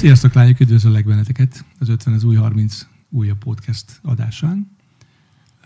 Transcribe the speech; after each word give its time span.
Sziasztok 0.00 0.32
lányok, 0.32 0.60
üdvözöllek 0.60 1.04
benneteket 1.04 1.64
az 1.78 1.88
50 1.88 2.14
az 2.14 2.24
új 2.24 2.36
30 2.36 2.86
újabb 3.10 3.38
podcast 3.38 4.00
adásán. 4.02 4.76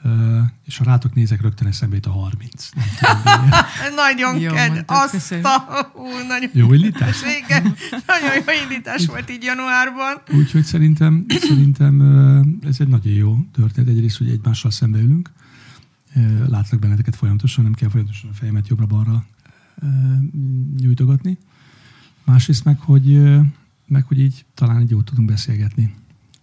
Uh, 0.04 0.38
és 0.64 0.76
ha 0.76 0.84
rátok 0.84 1.14
nézek, 1.14 1.40
rögtön 1.40 1.68
eszembe 1.68 1.94
jut 1.94 2.06
a 2.06 2.10
30. 2.10 2.68
Nem 2.74 2.84
tudom, 2.98 3.48
nagyon 4.04 4.40
Jó 4.40 4.52
ked, 4.52 4.72
mondtad, 4.72 4.96
azt 4.96 5.32
a... 5.32 5.90
Ú, 5.94 6.26
nagyon 6.28 6.50
jó 6.52 6.72
indítás? 6.72 7.20
Igen, 7.44 7.62
nagyon 8.06 8.34
jó 8.46 8.62
indítás 8.62 9.06
volt 9.06 9.30
így 9.30 9.42
januárban. 9.42 10.22
Úgyhogy 10.30 10.64
szerintem, 10.64 11.25
szerintem 11.28 12.00
uh, 12.00 12.68
ez 12.68 12.76
egy 12.78 12.89
nagyon 12.89 13.12
jó 13.12 13.39
történet. 13.53 13.90
Egyrészt, 13.90 14.18
hogy 14.18 14.28
egymással 14.30 14.70
szembe 14.70 14.98
ülünk. 14.98 15.30
Uh, 16.14 16.48
Látlak 16.48 16.80
benneteket 16.80 17.16
folyamatosan, 17.16 17.64
nem 17.64 17.75
kell 17.75 17.89
folyamatosan 17.89 18.30
a 18.30 18.34
fejemet 18.34 18.68
jobbra-balra 18.68 19.25
uh, 19.82 19.89
nyújtogatni. 20.76 21.39
Másrészt 22.25 22.64
meg, 22.64 22.78
hogy, 22.80 23.08
uh, 23.08 23.44
meg, 23.86 24.04
hogy 24.04 24.18
így 24.18 24.44
talán 24.54 24.80
egy 24.80 24.90
jót 24.90 25.04
tudunk 25.04 25.29
beszélgetni. 25.29 25.94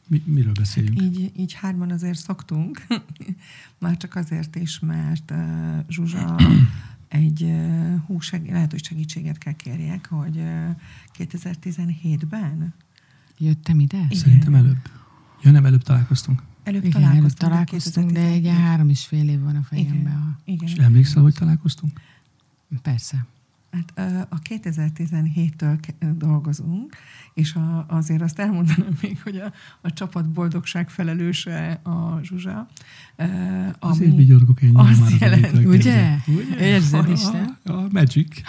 Mi, 0.08 0.22
miről 0.26 0.54
beszéljünk? 0.54 1.02
Így, 1.02 1.32
így 1.38 1.54
hárman 1.54 1.91
azért 1.91 2.18
szoktunk. 2.18 2.88
Már 3.80 3.98
csak 3.98 4.16
azért 4.16 4.55
is, 4.55 4.80
mert 4.80 5.32
uh, 5.32 5.38
Zsuzsa 5.90 6.35
egy 7.08 7.44
uh, 7.44 7.99
hú, 8.05 8.20
seg- 8.20 8.52
lehet, 8.52 8.72
hogy 8.72 8.84
segítséget 8.84 9.38
kell 9.38 9.54
kérjek, 9.54 10.08
hogy 10.08 10.38
uh, 10.38 10.76
2017-ben 11.18 12.73
Jöttem 13.38 13.79
ide? 13.79 13.98
Igen. 13.98 14.18
Szerintem 14.18 14.55
előbb. 14.55 14.90
Ja, 15.44 15.51
nem, 15.51 15.66
előbb 15.66 15.84
találkoztunk. 15.84 16.44
előbb 16.63 16.84
Igen, 16.84 17.01
találkoztunk, 17.01 17.41
előbb 17.41 17.54
találkoztunk, 17.54 18.12
de 18.12 18.21
egy 18.21 18.44
ilyen 18.44 18.55
három 18.55 18.90
és 18.90 19.05
fél 19.05 19.29
év 19.29 19.40
van 19.40 19.55
a 19.55 19.63
fejemben. 19.63 20.13
A... 20.13 20.40
Igen. 20.46 20.68
És 20.68 20.73
emlékszel, 20.73 21.21
hogy 21.21 21.34
találkoztunk? 21.34 22.01
Persze. 22.82 23.26
Hát 23.72 23.94
a 24.30 24.40
2017-től 24.50 25.77
ke- 25.82 26.18
dolgozunk, 26.18 26.96
és 27.34 27.54
a, 27.55 27.86
azért 27.88 28.22
azt 28.22 28.40
elmondanám 28.40 28.98
még, 29.02 29.22
hogy 29.24 29.36
a, 29.38 29.54
a 29.82 29.94
csapat 29.94 30.30
boldogság 30.30 30.90
felelőse 30.90 31.72
a 31.84 32.20
Zsuzsa. 32.24 32.68
Ö, 33.16 33.26
Azért 33.80 34.16
vigyorgok 34.16 34.62
ennyi 34.62 34.72
azt 34.76 35.00
már 35.00 35.12
az 35.13 35.20
jelenti, 35.20 35.46
elejétől 35.48 35.74
ugye? 35.74 36.18
kezdve. 36.26 36.66
Érzed 36.66 37.10
is, 37.10 37.24
A-? 37.63 37.72
A, 37.72 37.88
magic. 37.91 38.41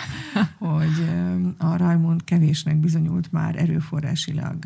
hogy 0.59 1.09
a 1.59 1.77
Rajmond 1.77 2.25
kevésnek 2.25 2.77
bizonyult 2.77 3.33
már 3.33 3.57
erőforrásilag 3.59 4.65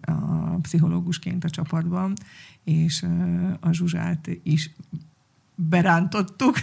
a 0.00 0.14
pszichológusként 0.60 1.44
a 1.44 1.50
csapatban, 1.50 2.12
és 2.64 3.06
a 3.60 3.72
Zsuzsát 3.72 4.28
is 4.42 4.70
berántottuk, 5.54 6.56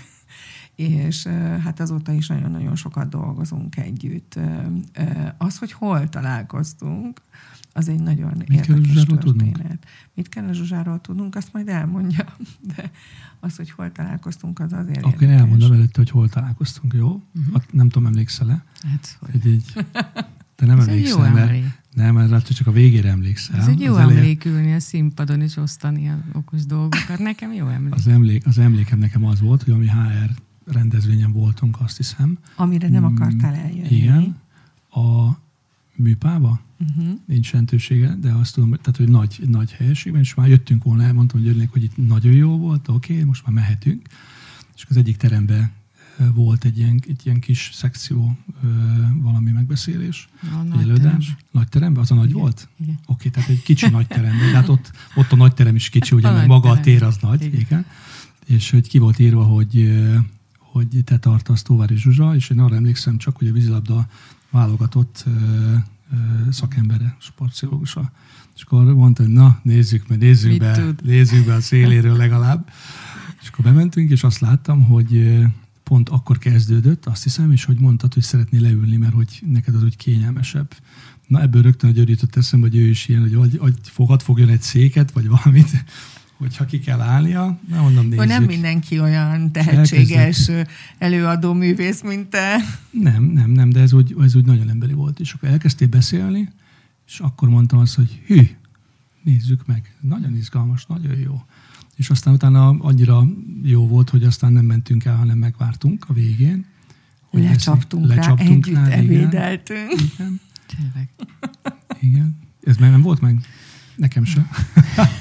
és 0.75 1.27
hát 1.63 1.79
azóta 1.79 2.11
is 2.11 2.27
nagyon-nagyon 2.27 2.75
sokat 2.75 3.09
dolgozunk 3.09 3.77
együtt. 3.77 4.39
Az, 5.37 5.57
hogy 5.57 5.71
hol 5.71 6.09
találkoztunk, 6.09 7.21
az 7.73 7.89
egy 7.89 7.99
nagyon 7.99 8.33
Mit 8.37 8.49
érdekes 8.49 8.93
történet. 8.93 9.19
tudnunk? 9.23 9.57
Mit 10.13 10.29
kell 10.29 10.47
a 10.47 10.53
Zsuzsáról 10.53 11.01
tudnunk, 11.01 11.35
azt 11.35 11.53
majd 11.53 11.67
elmondja, 11.67 12.25
de 12.75 12.91
az, 13.39 13.55
hogy 13.55 13.71
hol 13.71 13.91
találkoztunk, 13.91 14.59
az 14.59 14.73
azért 14.73 14.97
Akkor 14.97 15.11
én 15.13 15.19
érdekes. 15.19 15.39
elmondom 15.41 15.71
előtte, 15.71 15.99
hogy 15.99 16.09
hol 16.09 16.29
találkoztunk, 16.29 16.93
jó? 16.93 17.07
Mhm. 17.07 17.45
Uh-huh. 17.47 17.63
Nem 17.71 17.89
tudom, 17.89 18.07
emlékszel-e? 18.07 18.63
Hát, 18.89 19.17
hogy... 19.19 19.29
Egy, 19.33 19.47
egy, 19.51 19.85
te 20.55 20.65
nem 20.65 20.79
emlékszel, 20.79 21.31
mert 21.31 21.49
emlék. 21.49 21.65
nem, 21.93 22.13
mert 22.15 22.53
csak 22.55 22.67
a 22.67 22.71
végére 22.71 23.09
emlékszel. 23.09 23.59
Ez 23.59 23.67
egy 23.67 23.79
jó 23.79 23.93
az, 23.93 23.99
emlék 23.99 24.45
ülni 24.45 24.73
a 24.73 24.79
színpadon 24.79 25.41
és 25.41 25.57
osztani 25.57 26.09
a 26.09 26.23
okos 26.33 26.65
dolgokat. 26.65 27.19
Nekem 27.19 27.53
jó 27.53 27.67
emlék. 27.77 27.93
az, 27.93 28.07
emlék, 28.07 28.45
az 28.47 28.57
emlékem 28.57 28.99
nekem 28.99 29.25
az 29.25 29.41
volt, 29.41 29.63
hogy 29.63 29.73
ami 29.73 29.87
HR 29.87 30.29
rendezvényen 30.65 31.31
voltunk, 31.31 31.77
azt 31.81 31.97
hiszem. 31.97 32.37
Amire 32.55 32.89
nem 32.89 33.01
Mm, 33.01 33.05
akartál 33.15 33.53
eljönni. 33.55 33.95
Igen. 33.95 34.35
A 34.91 35.29
műpába, 35.95 36.59
Uh-huh. 36.89 37.19
nincs 37.25 37.51
jelentősége, 37.51 38.15
de 38.21 38.31
azt 38.31 38.53
tudom, 38.53 38.69
tehát, 38.69 38.97
hogy 38.97 39.07
nagy, 39.09 39.39
nagy 39.47 39.71
helységben, 39.71 40.21
és 40.21 40.33
már 40.33 40.47
jöttünk 40.47 40.83
volna, 40.83 41.03
elmondtam, 41.03 41.39
hogy 41.39 41.47
örülnék, 41.47 41.69
hogy 41.71 41.83
itt 41.83 42.07
nagyon 42.07 42.31
jó 42.33 42.57
volt, 42.57 42.87
oké, 42.87 43.13
okay, 43.13 43.25
most 43.25 43.45
már 43.45 43.53
mehetünk. 43.55 44.07
És 44.75 44.85
az 44.89 44.97
egyik 44.97 45.17
teremben 45.17 45.71
ö, 46.17 46.23
volt 46.33 46.63
egy 46.65 46.77
ilyen, 46.77 47.01
egy 47.07 47.21
ilyen 47.25 47.39
kis 47.39 47.69
szekció, 47.73 48.37
ö, 48.63 48.67
valami 49.21 49.51
megbeszélés, 49.51 50.29
A 50.41 50.63
nagy 50.63 50.81
előadás. 50.81 51.25
terem. 51.25 51.37
Nagy 51.51 51.67
teremben? 51.69 52.01
Az 52.03 52.11
a 52.11 52.15
nagy 52.15 52.29
Igen. 52.29 52.41
volt? 52.41 52.69
Igen. 52.79 52.99
Oké, 53.05 53.29
tehát 53.29 53.49
egy 53.49 53.63
kicsi 53.63 53.89
nagy 53.89 54.07
teremben, 54.07 54.51
de 54.51 54.55
hát 54.57 54.67
ott, 54.69 54.91
ott 55.15 55.31
a 55.31 55.35
nagy 55.35 55.53
terem 55.53 55.75
is 55.75 55.89
kicsi, 55.89 56.15
ugye, 56.15 56.27
A 56.27 56.31
nagy 56.31 56.47
maga 56.47 56.67
a 56.69 56.69
terem. 56.69 56.83
tér 56.83 57.03
az 57.03 57.17
nagy, 57.21 57.41
igen. 57.43 57.59
Igen. 57.59 57.85
És 58.45 58.69
hogy 58.69 58.87
ki 58.87 58.97
volt 58.97 59.19
írva, 59.19 59.43
hogy, 59.43 60.01
hogy 60.73 61.01
te 61.05 61.17
tartasz 61.17 61.61
Tóvári 61.61 61.97
Zsuzsa, 61.97 62.35
és 62.35 62.49
én 62.49 62.59
arra 62.59 62.75
emlékszem 62.75 63.17
csak, 63.17 63.37
hogy 63.37 63.47
a 63.47 63.51
vízilabda 63.51 64.07
válogatott 64.49 65.25
szakembere, 66.51 67.15
sportpszichológusa. 67.19 68.11
És 68.55 68.61
akkor 68.61 68.93
mondta, 68.93 69.23
hogy 69.23 69.31
na, 69.31 69.59
nézzük 69.63 70.07
meg, 70.07 70.17
nézzük 70.17 70.49
Mit 70.49 70.59
be, 70.59 70.71
tud? 70.71 71.05
nézzük 71.05 71.45
be 71.45 71.53
a 71.53 71.61
széléről 71.61 72.17
legalább. 72.17 72.71
És 73.41 73.47
akkor 73.47 73.65
bementünk, 73.65 74.11
és 74.11 74.23
azt 74.23 74.39
láttam, 74.39 74.83
hogy 74.83 75.39
pont 75.83 76.09
akkor 76.09 76.37
kezdődött, 76.37 77.05
azt 77.05 77.23
hiszem, 77.23 77.51
és 77.51 77.65
hogy 77.65 77.79
mondtad, 77.79 78.13
hogy 78.13 78.23
szeretnél 78.23 78.61
leülni, 78.61 78.97
mert 78.97 79.13
hogy 79.13 79.43
neked 79.51 79.75
az 79.75 79.83
úgy 79.83 79.95
kényelmesebb. 79.95 80.75
Na 81.27 81.41
ebből 81.41 81.61
rögtön 81.61 81.89
a 81.89 81.93
György 81.93 82.09
jutott 82.09 82.35
eszembe, 82.35 82.67
hogy 82.67 82.77
ő 82.77 82.87
is 82.87 83.07
ilyen, 83.07 83.21
hogy 83.21 83.35
vagy, 83.35 83.57
vagy 83.57 83.75
fogad 83.81 84.21
fogjon 84.21 84.49
egy 84.49 84.61
széket, 84.61 85.11
vagy 85.11 85.27
valamit, 85.27 85.83
hogyha 86.43 86.65
ki 86.65 86.79
kell 86.79 86.99
állnia. 87.01 87.59
Na 87.69 87.81
mondom, 87.81 88.03
nézzük. 88.03 88.19
Hogy 88.19 88.27
nem 88.27 88.43
mindenki 88.43 88.99
olyan 88.99 89.51
tehetséges 89.51 90.51
előadó 90.97 91.53
művész, 91.53 92.01
mint 92.01 92.27
te. 92.27 92.55
Nem, 92.91 93.23
nem, 93.23 93.49
nem, 93.51 93.69
de 93.69 93.79
ez 93.79 93.93
úgy, 93.93 94.15
ez 94.21 94.35
úgy 94.35 94.45
nagyon 94.45 94.69
emberi 94.69 94.93
volt. 94.93 95.19
És 95.19 95.33
akkor 95.33 95.49
elkezdtél 95.49 95.87
beszélni, 95.87 96.49
és 97.07 97.19
akkor 97.19 97.49
mondtam 97.49 97.79
azt, 97.79 97.95
hogy 97.95 98.21
hű, 98.25 98.49
nézzük 99.23 99.65
meg. 99.65 99.95
Nagyon 100.01 100.35
izgalmas, 100.35 100.85
nagyon 100.85 101.17
jó. 101.17 101.43
És 101.95 102.09
aztán 102.09 102.33
utána 102.33 102.67
annyira 102.69 103.27
jó 103.63 103.87
volt, 103.87 104.09
hogy 104.09 104.23
aztán 104.23 104.53
nem 104.53 104.65
mentünk 104.65 105.05
el, 105.05 105.15
hanem 105.15 105.37
megvártunk 105.37 106.05
a 106.07 106.13
végén. 106.13 106.65
hogy 107.29 107.43
Lecsaptunk, 107.43 108.11
ezt- 108.11 108.27
rá, 108.27 108.33
együtt 108.37 108.65
igen. 108.65 108.85
ebédeltünk. 108.91 109.91
Igen, 110.13 110.39
Tényleg. 110.75 111.09
igen. 111.99 112.37
Ez 112.63 112.77
meg 112.77 112.89
nem 112.91 113.01
volt 113.01 113.21
meg? 113.21 113.41
Nekem 113.95 114.23
sem. 114.23 114.49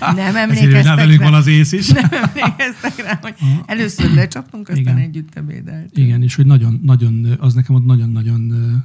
Nem 0.01 0.17
Ezért 0.19 0.37
emlékeztek 0.37 0.83
rá 0.85 0.95
velünk 0.95 1.23
van 1.23 1.35
az 1.35 1.47
ész 1.47 1.73
is. 1.73 1.89
nem 2.01 2.09
emlékeztek 2.11 2.97
rá, 2.97 3.19
hogy 3.23 3.35
először 3.67 4.15
lecsaptunk, 4.15 4.69
aztán 4.69 4.83
Igen. 4.83 4.97
együtt 4.97 5.35
ebédeltünk. 5.35 5.97
Igen, 6.07 6.23
és 6.23 6.35
hogy 6.35 6.47
nagyon, 6.47 6.81
nagyon, 6.83 7.37
az 7.39 7.55
nekem 7.55 7.75
ott 7.75 7.85
nagyon-nagyon 7.85 8.41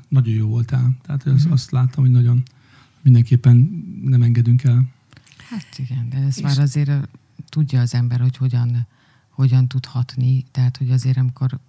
nagyon 0.07 0.33
jó 0.33 0.47
voltál. 0.47 0.91
Tehát 1.05 1.25
az, 1.25 1.43
Mhm. 1.43 1.51
azt 1.53 1.71
láttam, 1.71 2.03
hogy 2.03 2.13
nagyon 2.13 2.43
mindenképpen 3.01 3.85
nem 4.03 4.21
engedünk 4.21 4.63
el. 4.63 4.83
Hát 5.49 5.67
igen, 5.77 6.07
de 6.09 6.17
ezt 6.17 6.37
És- 6.37 6.43
már 6.43 6.59
azért 6.59 6.91
tudja 7.49 7.81
az 7.81 7.93
ember, 7.93 8.19
hogy 8.19 8.37
hogyan, 8.37 8.87
hogyan 9.29 9.67
tud 9.67 9.85
hatni. 9.85 10.45
Tehát, 10.51 10.77
hogy 10.77 10.89
azért 10.91 11.17
amikor 11.17 11.59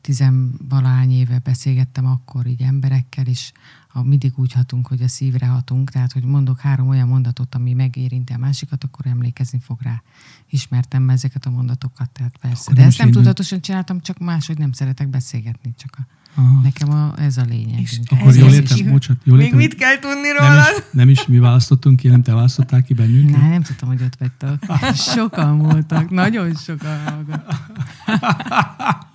tizenvalány 0.00 1.10
éve 1.12 1.38
beszélgettem 1.44 2.06
akkor 2.06 2.46
így 2.46 2.62
emberekkel, 2.62 3.26
és 3.26 3.52
ha 3.88 4.02
mindig 4.02 4.32
úgy 4.36 4.52
hatunk, 4.52 4.86
hogy 4.86 5.02
a 5.02 5.08
szívre 5.08 5.46
hatunk, 5.46 5.90
tehát, 5.90 6.12
hogy 6.12 6.24
mondok 6.24 6.60
három 6.60 6.88
olyan 6.88 7.08
mondatot, 7.08 7.54
ami 7.54 7.72
megérinti 7.72 8.32
a 8.32 8.38
másikat, 8.38 8.84
akkor 8.84 9.06
emlékezni 9.06 9.58
fog 9.62 9.78
rá. 9.82 10.02
Ismertem 10.50 11.10
ezeket 11.10 11.46
a 11.46 11.50
mondatokat, 11.50 12.10
tehát 12.10 12.36
persze. 12.40 12.60
Akkor 12.62 12.74
De 12.74 12.80
nem 12.80 12.88
ezt 12.88 12.98
nem 12.98 13.10
tudatosan 13.10 13.60
csináltam, 13.60 14.00
csak 14.00 14.18
máshogy 14.18 14.58
nem 14.58 14.72
szeretek 14.72 15.08
beszélgetni, 15.08 15.74
csak 15.78 15.96
a, 15.98 16.06
Aha. 16.40 16.60
nekem 16.60 16.90
a, 16.90 17.14
ez 17.20 17.36
a 17.36 17.42
lényeg. 17.42 17.80
És. 17.80 18.00
Akkor 18.10 18.34
jól 18.34 18.48
Ez 18.48 18.54
értem, 18.54 18.76
is- 18.76 18.84
bocsánat, 18.90 19.22
jól 19.24 19.36
Még 19.36 19.44
értem, 19.44 19.58
mit 19.60 19.74
kell 19.74 19.98
tudni 19.98 20.28
nem 20.38 20.48
róla? 20.48 20.62
is, 20.78 20.84
nem 20.92 21.08
is 21.08 21.26
mi 21.26 21.38
választottunk 21.38 21.96
ki, 21.96 22.08
nem 22.08 22.22
te 22.22 22.32
választottál 22.34 22.82
ki 22.82 22.94
bennünket? 22.94 23.40
Na, 23.40 23.48
nem 23.48 23.62
tudtam, 23.62 23.88
hogy 23.88 24.02
ott 24.02 24.16
vettek. 24.16 24.94
Sokan 25.14 25.58
voltak, 25.58 26.10
nagyon 26.10 26.54
sokan 26.54 26.98
hallgattak. 27.04 27.76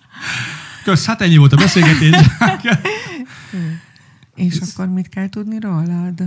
Kösz, 0.83 1.05
hát 1.05 1.21
ennyi 1.21 1.37
volt 1.37 1.53
a 1.53 1.55
beszélgetés. 1.55 2.15
És 4.35 4.59
akkor 4.59 4.87
mit 4.87 5.09
kell 5.09 5.29
tudni 5.29 5.59
rólad? 5.59 6.23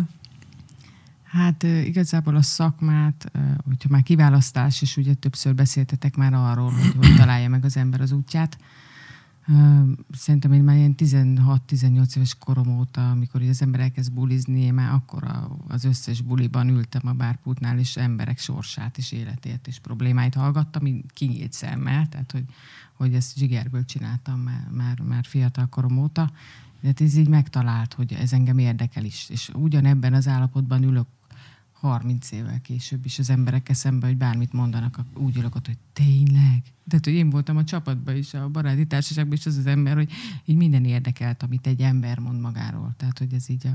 Hát 1.24 1.62
igazából 1.62 2.36
a 2.36 2.42
szakmát, 2.42 3.30
hogyha 3.64 3.88
már 3.90 4.02
kiválasztás, 4.02 4.82
és 4.82 4.96
ugye 4.96 5.14
többször 5.14 5.54
beszéltetek 5.54 6.16
már 6.16 6.34
arról, 6.34 6.70
hogy 6.70 6.94
hogy 6.96 7.16
találja 7.16 7.48
meg 7.48 7.64
az 7.64 7.76
ember 7.76 8.00
az 8.00 8.12
útját. 8.12 8.58
Szerintem 10.12 10.52
én 10.52 10.62
már 10.62 10.76
ilyen 10.76 10.94
16-18 10.98 12.16
éves 12.16 12.34
korom 12.38 12.78
óta, 12.78 13.10
amikor 13.10 13.42
az 13.42 13.62
ember 13.62 13.80
elkezd 13.80 14.12
bulizni, 14.12 14.60
én 14.60 14.74
már 14.74 14.92
akkor 14.92 15.24
a- 15.24 15.56
az 15.68 15.84
összes 15.84 16.20
buliban 16.20 16.68
ültem 16.68 17.02
a 17.04 17.12
bárpultnál, 17.12 17.78
és 17.78 17.96
emberek 17.96 18.38
sorsát 18.38 18.98
és 18.98 19.12
életét 19.12 19.66
és 19.66 19.78
problémáit 19.78 20.34
hallgattam, 20.34 20.86
így 20.86 21.04
kinyílt 21.14 21.52
szemmel, 21.52 22.08
tehát 22.08 22.32
hogy, 22.32 22.44
hogy 22.96 23.14
ezt 23.14 23.37
zsigerből 23.37 23.84
csináltam 23.84 24.40
már, 24.40 24.69
már, 24.70 25.00
már 25.00 25.25
fiatal 25.25 25.66
korom 25.66 25.98
óta. 25.98 26.32
De 26.81 26.87
hát 26.87 27.00
ez 27.00 27.16
így 27.16 27.28
megtalált, 27.28 27.93
hogy 27.93 28.12
ez 28.12 28.32
engem 28.32 28.58
érdekel 28.58 29.04
is. 29.04 29.28
És 29.31 29.50
ugyanebben 29.54 30.14
az 30.14 30.28
állapotban 30.28 30.82
ülök 30.82 31.06
30 31.72 32.31
évvel 32.31 32.60
később 32.60 33.04
is 33.04 33.19
az 33.19 33.31
emberek 33.31 33.69
eszembe, 33.69 34.06
hogy 34.06 34.16
bármit 34.16 34.52
mondanak, 34.52 34.98
ak- 34.98 35.19
úgy 35.19 35.37
ülök 35.37 35.54
ott, 35.54 35.66
hogy 35.66 35.78
tényleg. 35.93 36.62
Tehát, 36.88 37.04
hogy 37.04 37.12
én 37.12 37.31
voltam 37.31 37.56
a 37.56 37.64
csapatban 37.64 38.16
is, 38.16 38.34
a 38.34 38.48
baráti 38.48 38.87
társaságban 38.87 39.37
is 39.37 39.46
az 39.46 39.56
az 39.56 39.66
ember, 39.66 39.94
hogy 39.94 40.12
így 40.44 40.56
minden 40.56 40.84
érdekelt, 40.84 41.42
amit 41.42 41.66
egy 41.66 41.81
ember 41.81 42.19
mond 42.19 42.40
magáról. 42.40 42.94
Tehát, 42.96 43.19
hogy 43.19 43.34
ez 43.34 43.49
így 43.49 43.66
a, 43.66 43.75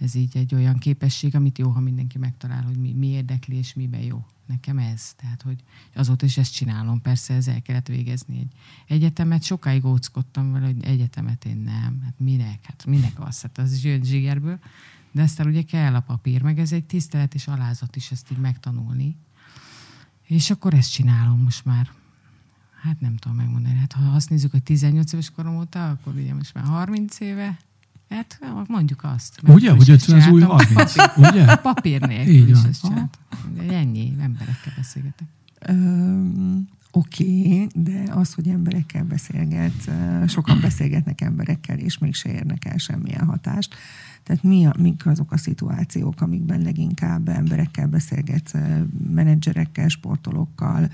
ez 0.00 0.14
így 0.14 0.36
egy 0.36 0.54
olyan 0.54 0.78
képesség, 0.78 1.34
amit 1.34 1.58
jó, 1.58 1.70
ha 1.70 1.80
mindenki 1.80 2.18
megtalál, 2.18 2.62
hogy 2.62 2.76
mi, 2.76 2.92
mi 2.92 3.06
érdekli 3.06 3.56
és 3.56 3.74
miben 3.74 4.00
jó. 4.00 4.24
Nekem 4.46 4.78
ez. 4.78 5.12
Tehát, 5.14 5.42
hogy 5.42 5.62
azóta 5.94 6.26
is 6.26 6.38
ezt 6.38 6.52
csinálom. 6.52 7.00
Persze 7.00 7.34
ez 7.34 7.48
el 7.48 7.62
kellett 7.62 7.86
végezni 7.86 8.38
egy 8.38 8.52
egyetemet. 8.86 9.42
Sokáig 9.42 9.84
óckodtam 9.84 10.52
vele, 10.52 10.66
hogy 10.66 10.84
egyetemet 10.84 11.44
én 11.44 11.56
nem. 11.56 12.00
Hát 12.04 12.14
minek? 12.18 12.58
Hát 12.62 12.86
minek 12.86 13.20
az? 13.20 13.42
Hát 13.42 13.58
az 13.58 13.84
jön 13.84 14.02
zsigerből. 14.02 14.58
De 15.12 15.22
aztán 15.22 15.46
ugye 15.46 15.62
kell 15.62 15.94
a 15.94 16.00
papír, 16.00 16.42
meg 16.42 16.58
ez 16.58 16.72
egy 16.72 16.84
tisztelet 16.84 17.34
és 17.34 17.46
alázat 17.46 17.96
is 17.96 18.10
ezt 18.10 18.30
így 18.30 18.38
megtanulni. 18.38 19.16
És 20.26 20.50
akkor 20.50 20.74
ezt 20.74 20.92
csinálom 20.92 21.42
most 21.42 21.64
már. 21.64 21.90
Hát 22.82 23.00
nem 23.00 23.16
tudom 23.16 23.36
megmondani. 23.36 23.74
Hát 23.74 23.92
ha 23.92 24.10
azt 24.10 24.30
nézzük, 24.30 24.50
hogy 24.50 24.62
18 24.62 25.12
éves 25.12 25.30
korom 25.30 25.56
óta, 25.56 25.90
akkor 25.90 26.14
ugye 26.14 26.34
most 26.34 26.54
már 26.54 26.64
30 26.64 27.20
éve, 27.20 27.58
Hát 28.10 28.38
mondjuk 28.66 29.00
azt. 29.02 29.40
Ugye, 29.46 29.70
hogy 29.70 29.90
ez 29.90 30.08
az 30.08 30.26
új 30.26 30.40
30, 30.40 30.94
ugye? 31.16 31.56
Papír 31.62 32.00
nélkül 32.00 32.34
Így 32.34 32.48
is 32.48 32.62
ezt 32.68 32.86
Ennyi, 33.68 34.16
emberekkel 34.20 34.72
beszélgetek. 34.76 35.28
Oké, 36.92 37.24
okay, 37.24 37.66
de 37.74 38.12
az, 38.12 38.34
hogy 38.34 38.48
emberekkel 38.48 39.04
beszélget, 39.04 39.90
sokan 40.26 40.60
beszélgetnek 40.60 41.20
emberekkel, 41.20 41.78
és 41.78 41.98
mégse 41.98 42.32
érnek 42.32 42.64
el 42.64 42.76
semmilyen 42.76 43.24
hatást. 43.24 43.74
Tehát 44.22 44.42
mi 44.42 44.66
a, 44.66 44.74
mik 44.78 45.06
azok 45.06 45.32
a 45.32 45.36
szituációk, 45.36 46.20
amikben 46.20 46.60
leginkább 46.60 47.28
emberekkel 47.28 47.86
beszélget, 47.86 48.58
menedzserekkel, 49.10 49.88
sportolókkal, 49.88 50.90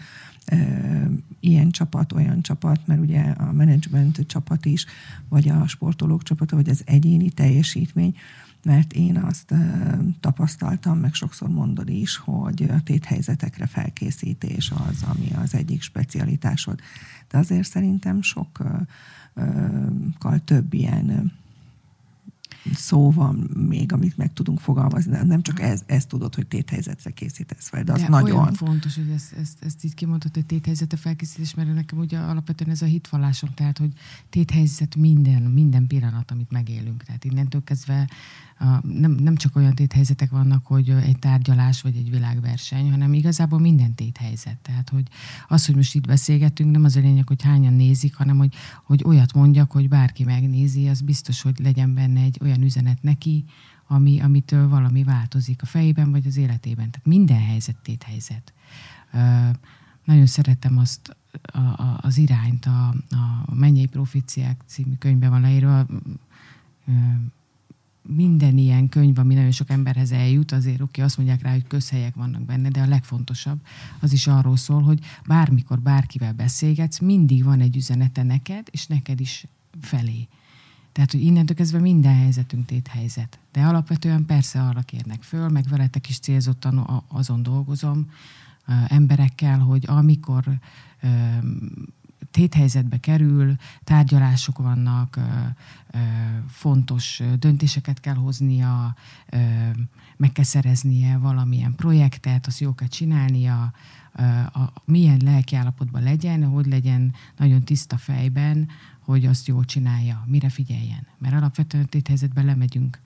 ilyen 1.40 1.70
csapat, 1.70 2.12
olyan 2.12 2.43
csapat, 2.43 2.87
mert 2.87 3.00
ugye 3.00 3.20
a 3.20 3.52
menedzsment 3.52 4.26
csapat 4.26 4.66
is, 4.66 4.87
vagy 5.28 5.48
a 5.48 5.66
sportolók 5.66 6.22
csapata, 6.22 6.56
vagy 6.56 6.69
az 6.69 6.82
egyéni 6.84 7.31
teljesítmény, 7.31 8.16
mert 8.64 8.93
én 8.93 9.16
azt 9.16 9.54
tapasztaltam, 10.20 10.98
meg 10.98 11.14
sokszor 11.14 11.48
mondod 11.48 11.88
is, 11.88 12.16
hogy 12.16 12.62
a 12.62 12.81
téthelyzetekre 12.81 13.66
felkészítés 13.66 14.70
az, 14.70 15.02
ami 15.02 15.31
az 15.43 15.54
egyik 15.54 15.82
specialitásod. 15.82 16.81
De 17.31 17.38
azért 17.38 17.69
szerintem 17.69 18.22
sokkal 18.22 18.87
több 20.44 20.72
ilyen 20.75 21.32
szó 22.74 23.10
van 23.10 23.50
még, 23.68 23.92
amit 23.92 24.16
meg 24.16 24.32
tudunk 24.32 24.60
fogalmazni. 24.60 25.18
Nem 25.24 25.42
csak 25.42 25.60
ez, 25.60 25.82
ez 25.86 26.06
tudod, 26.06 26.34
hogy 26.34 26.46
téthelyzetre 26.46 27.10
készítesz 27.10 27.68
fel, 27.68 27.82
de 27.82 27.92
az 27.92 28.00
de 28.00 28.08
nagyon... 28.08 28.38
olyan 28.38 28.52
fontos, 28.52 28.94
hogy 28.94 29.10
ezt, 29.10 29.32
ezt, 29.32 29.64
ezt 29.64 29.84
így 29.84 29.94
kimondod, 29.94 30.34
hogy 30.34 30.46
téthelyzetre 30.46 30.96
felkészítés, 30.96 31.54
mert 31.54 31.74
nekem 31.74 31.98
ugye 31.98 32.18
alapvetően 32.18 32.70
ez 32.70 32.82
a 32.82 32.86
hitvallásom, 32.86 33.50
tehát, 33.54 33.78
hogy 33.78 33.92
téthelyzet 34.30 34.96
minden, 34.96 35.42
minden 35.42 35.86
pillanat, 35.86 36.30
amit 36.30 36.50
megélünk. 36.50 37.02
Tehát 37.02 37.24
innentől 37.24 37.64
kezdve 37.64 38.08
nem, 38.82 39.11
nem 39.11 39.37
csak 39.37 39.56
olyan 39.56 39.75
téthelyzetek 39.75 40.31
vannak, 40.31 40.67
hogy 40.67 40.91
egy 40.91 41.19
tárgyalás 41.19 41.82
vagy 41.82 41.97
egy 41.97 42.11
világverseny, 42.11 42.91
hanem 42.91 43.12
igazából 43.12 43.58
minden 43.58 43.94
téthelyzet. 43.94 44.56
Tehát, 44.56 44.88
hogy 44.88 45.08
az, 45.49 45.67
hogy 45.67 45.75
most 45.75 45.94
itt 45.94 46.06
beszélgetünk, 46.06 46.70
nem 46.70 46.85
az 46.85 46.97
a 46.97 47.00
lényeg, 47.00 47.26
hogy 47.26 47.43
hányan 47.43 47.73
nézik, 47.73 48.14
hanem 48.14 48.37
hogy, 48.37 48.55
hogy 48.85 49.03
olyat 49.05 49.32
mondjak, 49.32 49.70
hogy 49.70 49.88
bárki 49.88 50.25
megnézi, 50.25 50.88
az 50.88 51.00
biztos, 51.00 51.43
hogy 51.43 51.58
legyen 51.58 51.94
benne 51.94 52.20
egy 52.20 52.38
olyan 52.43 52.62
üzenet 52.62 53.03
neki, 53.03 53.44
ami, 53.87 54.20
amitől 54.20 54.69
valami 54.69 55.05
változik 55.05 55.62
a 55.62 55.67
fejében 55.67 56.11
vagy 56.11 56.26
az 56.26 56.37
életében. 56.37 56.91
Tehát 56.91 57.06
minden 57.06 57.41
helyzet 57.41 57.76
téthelyzet. 57.76 58.52
Nagyon 60.05 60.26
szeretem 60.26 60.79
azt 60.79 61.17
a, 61.43 61.59
a, 61.59 61.99
az 62.02 62.19
irányt, 62.19 62.67
a, 62.67 62.94
a 63.49 63.55
Mennyei 63.55 63.87
Proficiák 63.87 64.61
című 64.67 64.94
könyvben 64.94 65.31
van 65.31 65.41
leírva, 65.41 65.87
minden 68.06 68.58
ilyen 68.58 68.88
könyv, 68.88 69.19
ami 69.19 69.35
nagyon 69.35 69.50
sok 69.50 69.70
emberhez 69.70 70.12
eljut, 70.12 70.53
azért 70.53 70.81
oké, 70.81 71.03
azt 71.03 71.17
mondják 71.17 71.43
rá, 71.43 71.53
hogy 71.53 71.67
közhelyek 71.67 72.14
vannak 72.14 72.43
benne, 72.43 72.69
de 72.69 72.81
a 72.81 72.87
legfontosabb 72.87 73.61
az 74.00 74.12
is 74.12 74.26
arról 74.26 74.56
szól, 74.56 74.82
hogy 74.82 75.00
bármikor 75.26 75.81
bárkivel 75.81 76.32
beszélgetsz, 76.32 76.99
mindig 76.99 77.44
van 77.44 77.61
egy 77.61 77.76
üzenete 77.76 78.23
neked, 78.23 78.69
és 78.70 78.87
neked 78.87 79.20
is 79.20 79.47
felé. 79.81 80.29
Tehát, 80.93 81.12
hogy 81.12 81.23
innentől 81.23 81.56
kezdve 81.56 81.79
minden 81.79 82.14
helyzetünk 82.14 82.70
helyzet. 82.88 83.38
De 83.53 83.64
alapvetően 83.64 84.25
persze 84.26 84.62
arra 84.62 84.81
kérnek 84.81 85.23
föl, 85.23 85.49
meg 85.49 85.64
veletek 85.69 86.09
is 86.09 86.19
célzottan 86.19 87.05
azon 87.09 87.43
dolgozom, 87.43 88.11
emberekkel, 88.88 89.59
hogy 89.59 89.85
amikor 89.87 90.59
téthelyzetbe 92.37 93.00
kerül, 93.00 93.56
tárgyalások 93.85 94.59
vannak, 94.59 95.19
fontos 96.49 97.23
döntéseket 97.38 98.00
kell 98.00 98.15
hoznia, 98.15 98.97
meg 100.17 100.33
kell 100.33 100.44
szereznie 100.44 101.17
valamilyen 101.17 101.75
projektet, 101.75 102.47
azt 102.47 102.61
jó 102.61 102.75
kell 102.75 102.88
csinálnia, 102.88 103.73
a, 104.53 104.73
milyen 104.85 105.21
lelkiállapotban 105.25 106.03
legyen, 106.03 106.44
hogy 106.44 106.67
legyen 106.67 107.15
nagyon 107.37 107.62
tiszta 107.62 107.97
fejben, 107.97 108.69
hogy 109.00 109.27
azt 109.27 109.47
jól 109.47 109.65
csinálja, 109.65 110.25
mire 110.27 110.49
figyeljen. 110.49 111.06
Mert 111.19 111.35
alapvetően 111.35 111.88
téthelyzetben 111.88 112.44
lemegyünk 112.44 113.00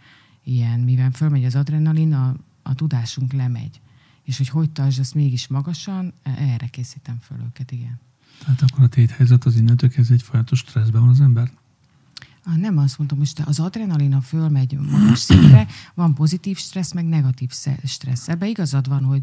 ilyen, 0.45 0.81
mivel 0.81 1.11
fölmegy 1.11 1.45
az 1.45 1.57
adrenalin, 1.57 2.15
a, 2.15 2.35
a 2.63 2.75
tudásunk 2.75 3.33
lemegy. 3.33 3.81
És 4.23 4.37
hogy 4.37 4.49
hogy 4.49 4.71
tartsd 4.71 5.01
azt 5.01 5.15
mégis 5.15 5.47
magasan, 5.47 6.13
erre 6.23 6.67
készítem 6.67 7.19
föl 7.21 7.39
őket, 7.47 7.71
igen. 7.71 7.99
Tehát 8.45 8.63
akkor 8.63 8.85
a 8.85 8.89
téthelyzet 8.89 9.45
az 9.45 9.57
innentől 9.57 9.91
kezdve 9.91 10.15
egy 10.15 10.23
folyamatos 10.23 10.59
stresszben 10.59 11.01
van 11.01 11.11
az 11.11 11.21
ember? 11.21 11.51
Nem 12.57 12.79
azt 12.79 12.99
mondom, 12.99 13.19
most 13.19 13.41
az 13.41 13.61
adrenalina 13.61 14.21
fölmegy 14.21 14.79
magas 14.79 15.19
szintre, 15.19 15.67
van 15.95 16.15
pozitív 16.15 16.59
stressz, 16.59 16.93
meg 16.93 17.05
negatív 17.05 17.51
stressz. 17.85 18.29
Ebbe 18.29 18.47
igazad 18.47 18.89
van, 18.89 19.05
hogy, 19.05 19.23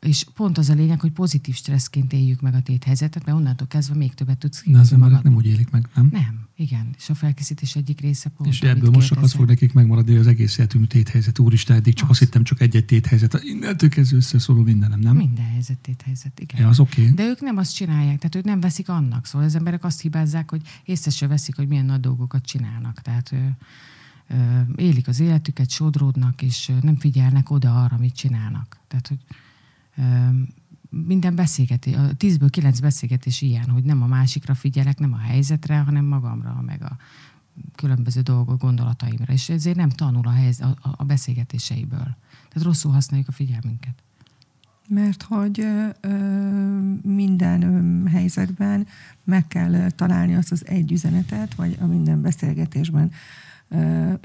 és 0.00 0.24
pont 0.34 0.58
az 0.58 0.68
a 0.68 0.74
lényeg, 0.74 1.00
hogy 1.00 1.12
pozitív 1.12 1.54
stresszként 1.54 2.12
éljük 2.12 2.40
meg 2.40 2.54
a 2.54 2.62
téthelyzetet, 2.62 3.24
mert 3.24 3.38
onnantól 3.38 3.66
kezdve 3.66 3.94
még 3.94 4.14
többet 4.14 4.38
tudsz 4.38 4.62
De 4.66 4.78
az 4.78 4.92
emberek 4.92 5.22
nem 5.22 5.34
úgy 5.34 5.46
élik 5.46 5.70
meg, 5.70 5.88
nem? 5.94 6.08
Nem, 6.12 6.48
igen. 6.56 6.94
És 6.96 7.10
a 7.10 7.14
felkészítés 7.14 7.76
egyik 7.76 8.00
része 8.00 8.28
pont. 8.28 8.50
És 8.50 8.60
ebből 8.60 8.90
most 8.90 9.08
csak 9.08 9.22
az 9.22 9.32
fog 9.32 9.46
nekik 9.46 9.72
megmaradni, 9.72 10.16
az 10.16 10.26
egész 10.26 10.58
életünk 10.58 10.86
téthelyzet. 10.86 11.38
Úristen, 11.38 11.76
eddig 11.76 11.94
csak 11.94 12.04
az. 12.04 12.10
azt 12.10 12.20
hittem, 12.20 12.44
csak 12.44 12.60
egy-egy 12.60 12.84
téthelyzet. 12.84 13.40
Innentől 13.42 13.88
kezdve 13.88 14.16
összeszóló 14.16 14.62
mindenem, 14.62 15.00
nem? 15.00 15.16
Minden 15.16 15.44
helyzet 15.44 15.78
téthelyzet, 15.78 16.40
igen. 16.40 16.60
Ja, 16.60 16.68
az 16.68 16.80
oké. 16.80 17.02
Okay. 17.02 17.14
De 17.14 17.24
ők 17.24 17.40
nem 17.40 17.56
azt 17.56 17.74
csinálják, 17.74 18.18
tehát 18.18 18.34
ők 18.34 18.44
nem 18.44 18.60
veszik 18.60 18.88
annak. 18.88 19.26
Szóval 19.26 19.46
az 19.46 19.54
emberek 19.54 19.84
azt 19.84 20.00
hibázzák, 20.00 20.50
hogy 20.50 20.62
észre 20.84 21.10
se 21.10 21.26
veszik, 21.26 21.56
hogy 21.56 21.68
milyen 21.68 21.84
nagy 21.84 22.00
dolgokat 22.00 22.44
csinálnak. 22.44 23.02
Tehát 23.02 23.32
ő, 23.32 23.56
élik 24.76 25.08
az 25.08 25.20
életüket, 25.20 25.70
sodródnak, 25.70 26.42
és 26.42 26.72
nem 26.80 26.96
figyelnek 26.96 27.50
oda 27.50 27.82
arra, 27.82 27.96
amit 27.96 28.14
csinálnak. 28.14 28.78
Tehát, 28.88 29.08
hogy 29.08 29.18
minden 30.90 31.34
beszélgetés, 31.34 31.94
a 31.94 32.14
tízből 32.16 32.50
kilenc 32.50 32.80
beszélgetés 32.80 33.42
ilyen, 33.42 33.70
hogy 33.70 33.84
nem 33.84 34.02
a 34.02 34.06
másikra 34.06 34.54
figyelek, 34.54 34.98
nem 34.98 35.12
a 35.12 35.18
helyzetre, 35.18 35.78
hanem 35.78 36.04
magamra, 36.04 36.62
meg 36.66 36.82
a 36.82 36.96
különböző 37.74 38.20
dolgok, 38.20 38.60
gondolataimra. 38.60 39.32
És 39.32 39.48
ezért 39.48 39.76
nem 39.76 39.88
tanul 39.88 40.26
a, 40.26 40.30
helyz, 40.30 40.60
a, 40.60 40.76
a 40.96 41.04
beszélgetéseiből. 41.04 42.16
Tehát 42.48 42.62
rosszul 42.62 42.92
használjuk 42.92 43.28
a 43.28 43.32
figyelmünket. 43.32 44.02
Mert 44.88 45.22
hogy 45.22 45.60
ö, 46.00 46.18
minden 47.02 48.06
helyzetben 48.06 48.86
meg 49.24 49.46
kell 49.46 49.90
találni 49.90 50.34
azt 50.34 50.52
az 50.52 50.66
egy 50.66 50.92
üzenetet, 50.92 51.54
vagy 51.54 51.76
a 51.80 51.86
minden 51.86 52.22
beszélgetésben 52.22 53.12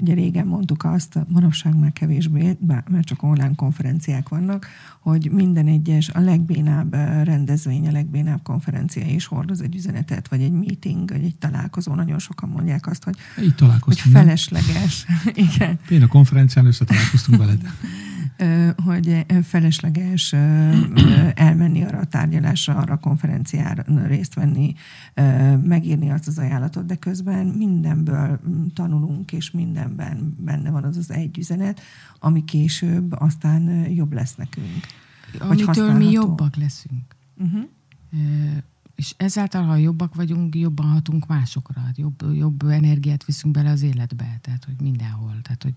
Ugye 0.00 0.14
régen 0.14 0.46
mondtuk 0.46 0.84
azt, 0.84 1.18
manapság 1.28 1.78
már 1.78 1.92
kevésbé, 1.92 2.56
mert 2.66 3.04
csak 3.04 3.22
online 3.22 3.54
konferenciák 3.56 4.28
vannak, 4.28 4.66
hogy 5.00 5.30
minden 5.32 5.66
egyes, 5.66 6.08
a 6.08 6.20
legbénább 6.20 6.94
rendezvény, 7.24 7.86
a 7.88 7.90
legbénább 7.90 8.42
konferencia 8.42 9.06
is 9.06 9.26
hordoz 9.26 9.60
egy 9.60 9.74
üzenetet, 9.74 10.28
vagy 10.28 10.42
egy 10.42 10.52
meeting, 10.52 11.10
vagy 11.10 11.24
egy 11.24 11.36
találkozó. 11.36 11.94
Nagyon 11.94 12.18
sokan 12.18 12.48
mondják 12.48 12.86
azt, 12.86 13.04
hogy, 13.04 13.16
Így 13.42 13.54
hogy 13.80 14.00
felesleges. 14.00 15.06
Igen. 15.54 15.78
Én 15.88 16.02
a 16.02 16.06
konferencián 16.06 16.66
összetalálkoztunk 16.66 17.38
veled 17.38 17.60
hogy 18.84 19.26
felesleges 19.42 20.32
elmenni 21.34 21.82
arra 21.82 21.98
a 21.98 22.04
tárgyalásra, 22.04 22.76
arra 22.76 22.92
a 22.92 22.98
konferenciára 22.98 24.06
részt 24.06 24.34
venni, 24.34 24.74
megírni 25.62 26.10
azt 26.10 26.28
az 26.28 26.38
ajánlatot, 26.38 26.86
de 26.86 26.94
közben 26.94 27.46
mindenből 27.46 28.40
tanulunk, 28.74 29.32
és 29.32 29.50
mindenben 29.50 30.36
benne 30.38 30.70
van 30.70 30.84
az 30.84 30.96
az 30.96 31.10
egy 31.10 31.38
üzenet, 31.38 31.80
ami 32.18 32.44
később 32.44 33.12
aztán 33.12 33.90
jobb 33.90 34.12
lesz 34.12 34.34
nekünk. 34.34 34.86
Amitől 35.38 35.92
mi 35.92 36.10
jobbak 36.10 36.56
leszünk. 36.56 37.16
Uh-huh. 37.36 37.62
És 38.94 39.14
ezáltal, 39.16 39.62
ha 39.62 39.76
jobbak 39.76 40.14
vagyunk, 40.14 40.54
jobban 40.54 40.86
hatunk 40.86 41.26
másokra. 41.26 41.80
Hát 41.80 41.98
jobb, 41.98 42.34
jobb 42.34 42.62
energiát 42.62 43.24
viszünk 43.24 43.54
bele 43.54 43.70
az 43.70 43.82
életbe, 43.82 44.38
tehát 44.40 44.64
hogy 44.64 44.74
mindenhol. 44.80 45.38
Tehát, 45.42 45.62
hogy 45.62 45.74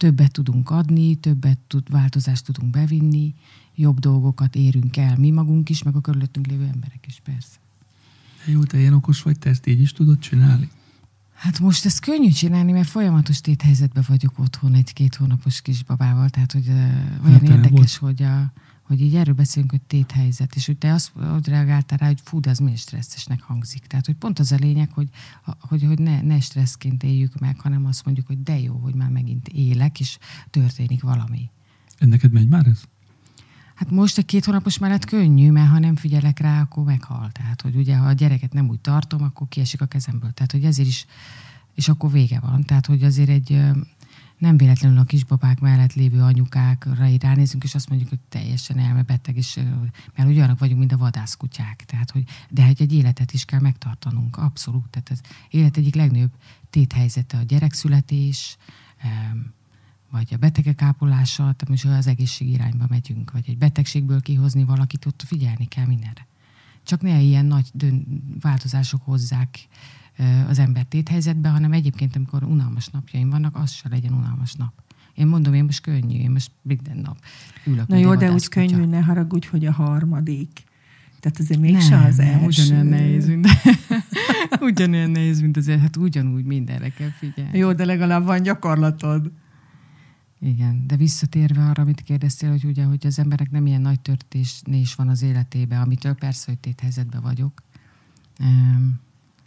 többet 0.00 0.32
tudunk 0.32 0.70
adni, 0.70 1.14
többet 1.14 1.58
tud, 1.66 1.90
változást 1.90 2.44
tudunk 2.44 2.70
bevinni, 2.70 3.34
jobb 3.74 3.98
dolgokat 3.98 4.54
érünk 4.54 4.96
el 4.96 5.16
mi 5.16 5.30
magunk 5.30 5.68
is, 5.68 5.82
meg 5.82 5.96
a 5.96 6.00
körülöttünk 6.00 6.46
lévő 6.46 6.64
emberek 6.72 7.04
is, 7.06 7.20
persze. 7.24 7.56
De 8.44 8.52
jó, 8.52 8.62
te 8.62 8.78
ilyen 8.78 8.92
okos 8.92 9.22
vagy, 9.22 9.38
te 9.38 9.50
ezt 9.50 9.66
így 9.66 9.80
is 9.80 9.92
tudod 9.92 10.18
csinálni? 10.18 10.68
Hát 11.34 11.58
most 11.58 11.84
ezt 11.84 12.00
könnyű 12.00 12.30
csinálni, 12.30 12.72
mert 12.72 12.88
folyamatos 12.88 13.40
téthelyzetben 13.40 14.04
vagyok 14.08 14.38
otthon 14.38 14.74
egy-két 14.74 15.14
hónapos 15.14 15.62
kisbabával, 15.62 16.28
tehát 16.28 16.52
hogy 16.52 16.68
uh, 16.68 16.74
olyan 17.24 17.40
Hát, 17.40 17.48
érdekes, 17.48 17.96
hogy, 17.96 18.22
a, 18.22 18.52
hogy 18.90 19.00
így 19.00 19.16
erről 19.16 19.34
beszélünk, 19.34 19.70
hogy 19.70 19.80
téthelyzet, 19.80 20.54
és 20.54 20.66
hogy 20.66 20.76
te 20.76 20.92
azt 20.92 21.12
hogy 21.32 21.48
reagáltál 21.48 21.98
rá, 21.98 22.06
hogy 22.06 22.20
fú, 22.24 22.40
de 22.40 22.50
az 22.50 22.58
miért 22.58 22.78
stresszesnek 22.78 23.40
hangzik. 23.40 23.86
Tehát, 23.86 24.06
hogy 24.06 24.14
pont 24.14 24.38
az 24.38 24.52
a 24.52 24.56
lényeg, 24.56 24.90
hogy, 24.92 25.08
hogy, 25.60 25.84
hogy 25.84 25.98
ne, 25.98 26.20
ne 26.20 26.40
stresszként 26.40 27.02
éljük 27.02 27.38
meg, 27.38 27.60
hanem 27.60 27.84
azt 27.84 28.04
mondjuk, 28.04 28.26
hogy 28.26 28.42
de 28.42 28.58
jó, 28.58 28.74
hogy 28.74 28.94
már 28.94 29.10
megint 29.10 29.48
élek, 29.48 30.00
és 30.00 30.18
történik 30.50 31.02
valami. 31.02 31.50
Neked 31.98 32.32
megy 32.32 32.48
már 32.48 32.66
ez? 32.66 32.82
Hát 33.74 33.90
most 33.90 34.18
egy 34.18 34.24
két 34.24 34.44
hónapos 34.44 34.78
mellett 34.78 35.04
könnyű, 35.04 35.50
mert 35.50 35.70
ha 35.70 35.78
nem 35.78 35.96
figyelek 35.96 36.38
rá, 36.38 36.60
akkor 36.60 36.84
meghal. 36.84 37.30
Tehát, 37.32 37.60
hogy 37.62 37.76
ugye, 37.76 37.96
ha 37.96 38.06
a 38.06 38.12
gyereket 38.12 38.52
nem 38.52 38.68
úgy 38.68 38.80
tartom, 38.80 39.22
akkor 39.22 39.48
kiesik 39.48 39.80
a 39.80 39.86
kezemből. 39.86 40.30
Tehát, 40.30 40.52
hogy 40.52 40.64
ezért 40.64 40.88
is, 40.88 41.06
és 41.74 41.88
akkor 41.88 42.10
vége 42.10 42.40
van. 42.40 42.62
Tehát, 42.62 42.86
hogy 42.86 43.02
azért 43.02 43.28
egy 43.28 43.60
nem 44.40 44.56
véletlenül 44.56 44.98
a 44.98 45.04
kisbabák 45.04 45.60
mellett 45.60 45.92
lévő 45.92 46.20
anyukákra 46.22 47.06
így 47.06 47.22
ránézünk, 47.22 47.64
és 47.64 47.74
azt 47.74 47.88
mondjuk, 47.88 48.10
hogy 48.10 48.18
teljesen 48.28 48.78
elmebeteg, 48.78 49.36
és, 49.36 49.58
mert 50.16 50.28
ugyanak 50.28 50.58
vagyunk, 50.58 50.78
mint 50.78 50.92
a 50.92 50.96
vadászkutyák. 50.96 51.84
Tehát, 51.84 52.10
hogy, 52.10 52.24
de 52.50 52.66
hogy 52.66 52.82
egy 52.82 52.92
életet 52.92 53.32
is 53.32 53.44
kell 53.44 53.60
megtartanunk. 53.60 54.36
Abszolút. 54.36 54.88
Tehát 54.90 55.10
az 55.10 55.20
élet 55.50 55.76
egyik 55.76 55.94
legnagyobb 55.94 56.32
téthelyzete 56.70 57.36
a 57.36 57.42
gyerekszületés, 57.42 58.56
vagy 60.10 60.34
a 60.34 60.36
betegek 60.36 60.82
ápolása, 60.82 61.42
tehát 61.42 61.68
most 61.68 61.84
az 61.84 62.06
egészség 62.06 62.48
irányba 62.48 62.84
megyünk, 62.88 63.30
vagy 63.30 63.44
egy 63.46 63.58
betegségből 63.58 64.20
kihozni 64.20 64.64
valakit, 64.64 65.06
ott 65.06 65.22
figyelni 65.26 65.64
kell 65.64 65.86
mindenre. 65.86 66.26
Csak 66.84 67.00
ne 67.00 67.20
ilyen 67.20 67.46
nagy 67.46 67.68
dön- 67.72 68.22
változások 68.40 69.02
hozzák 69.04 69.68
az 70.48 70.58
ember 70.58 70.84
téthelyzetbe, 70.84 71.48
hanem 71.48 71.72
egyébként, 71.72 72.16
amikor 72.16 72.42
unalmas 72.42 72.88
napjaim 72.88 73.30
vannak, 73.30 73.56
az 73.56 73.70
se 73.70 73.88
legyen 73.88 74.12
unalmas 74.12 74.54
nap. 74.54 74.72
Én 75.14 75.26
mondom, 75.26 75.54
én 75.54 75.64
most 75.64 75.80
könnyű, 75.80 76.18
én 76.18 76.30
most 76.30 76.50
minden 76.62 76.96
nap 76.96 77.18
ülök. 77.66 77.86
Na 77.86 77.96
jó, 77.96 78.14
de 78.14 78.24
úgy 78.24 78.28
vadászkutya. 78.28 78.66
könnyű, 78.66 78.84
ne 78.84 79.00
haragudj, 79.00 79.46
hogy 79.46 79.66
a 79.66 79.72
harmadik. 79.72 80.62
Tehát 81.20 81.38
azért 81.38 81.60
mégse 81.60 81.96
nem, 81.96 82.04
az 82.04 82.16
nem, 82.16 82.26
első. 82.26 82.46
ugyanolyan 82.46 82.86
nehéz, 82.86 83.26
mint, 83.26 83.48
ugyanolyan 84.60 85.10
nehéz, 85.10 85.40
mint 85.40 85.56
azért, 85.56 85.80
hát 85.80 85.96
ugyanúgy 85.96 86.44
mindenre 86.44 86.88
kell 86.88 87.10
figyelni. 87.10 87.58
Jó, 87.58 87.72
de 87.72 87.84
legalább 87.84 88.24
van 88.24 88.42
gyakorlatod. 88.42 89.32
Igen, 90.42 90.86
de 90.86 90.96
visszatérve 90.96 91.68
arra, 91.68 91.82
amit 91.82 92.00
kérdeztél, 92.00 92.50
hogy 92.50 92.64
ugye, 92.64 92.84
hogy 92.84 93.06
az 93.06 93.18
emberek 93.18 93.50
nem 93.50 93.66
ilyen 93.66 93.80
nagy 93.80 94.00
történés 94.00 94.94
van 94.94 95.08
az 95.08 95.22
életébe, 95.22 95.80
amitől 95.80 96.14
persze, 96.14 96.44
hogy 96.46 96.58
téthelyzetben 96.58 97.22
vagyok. 97.22 97.62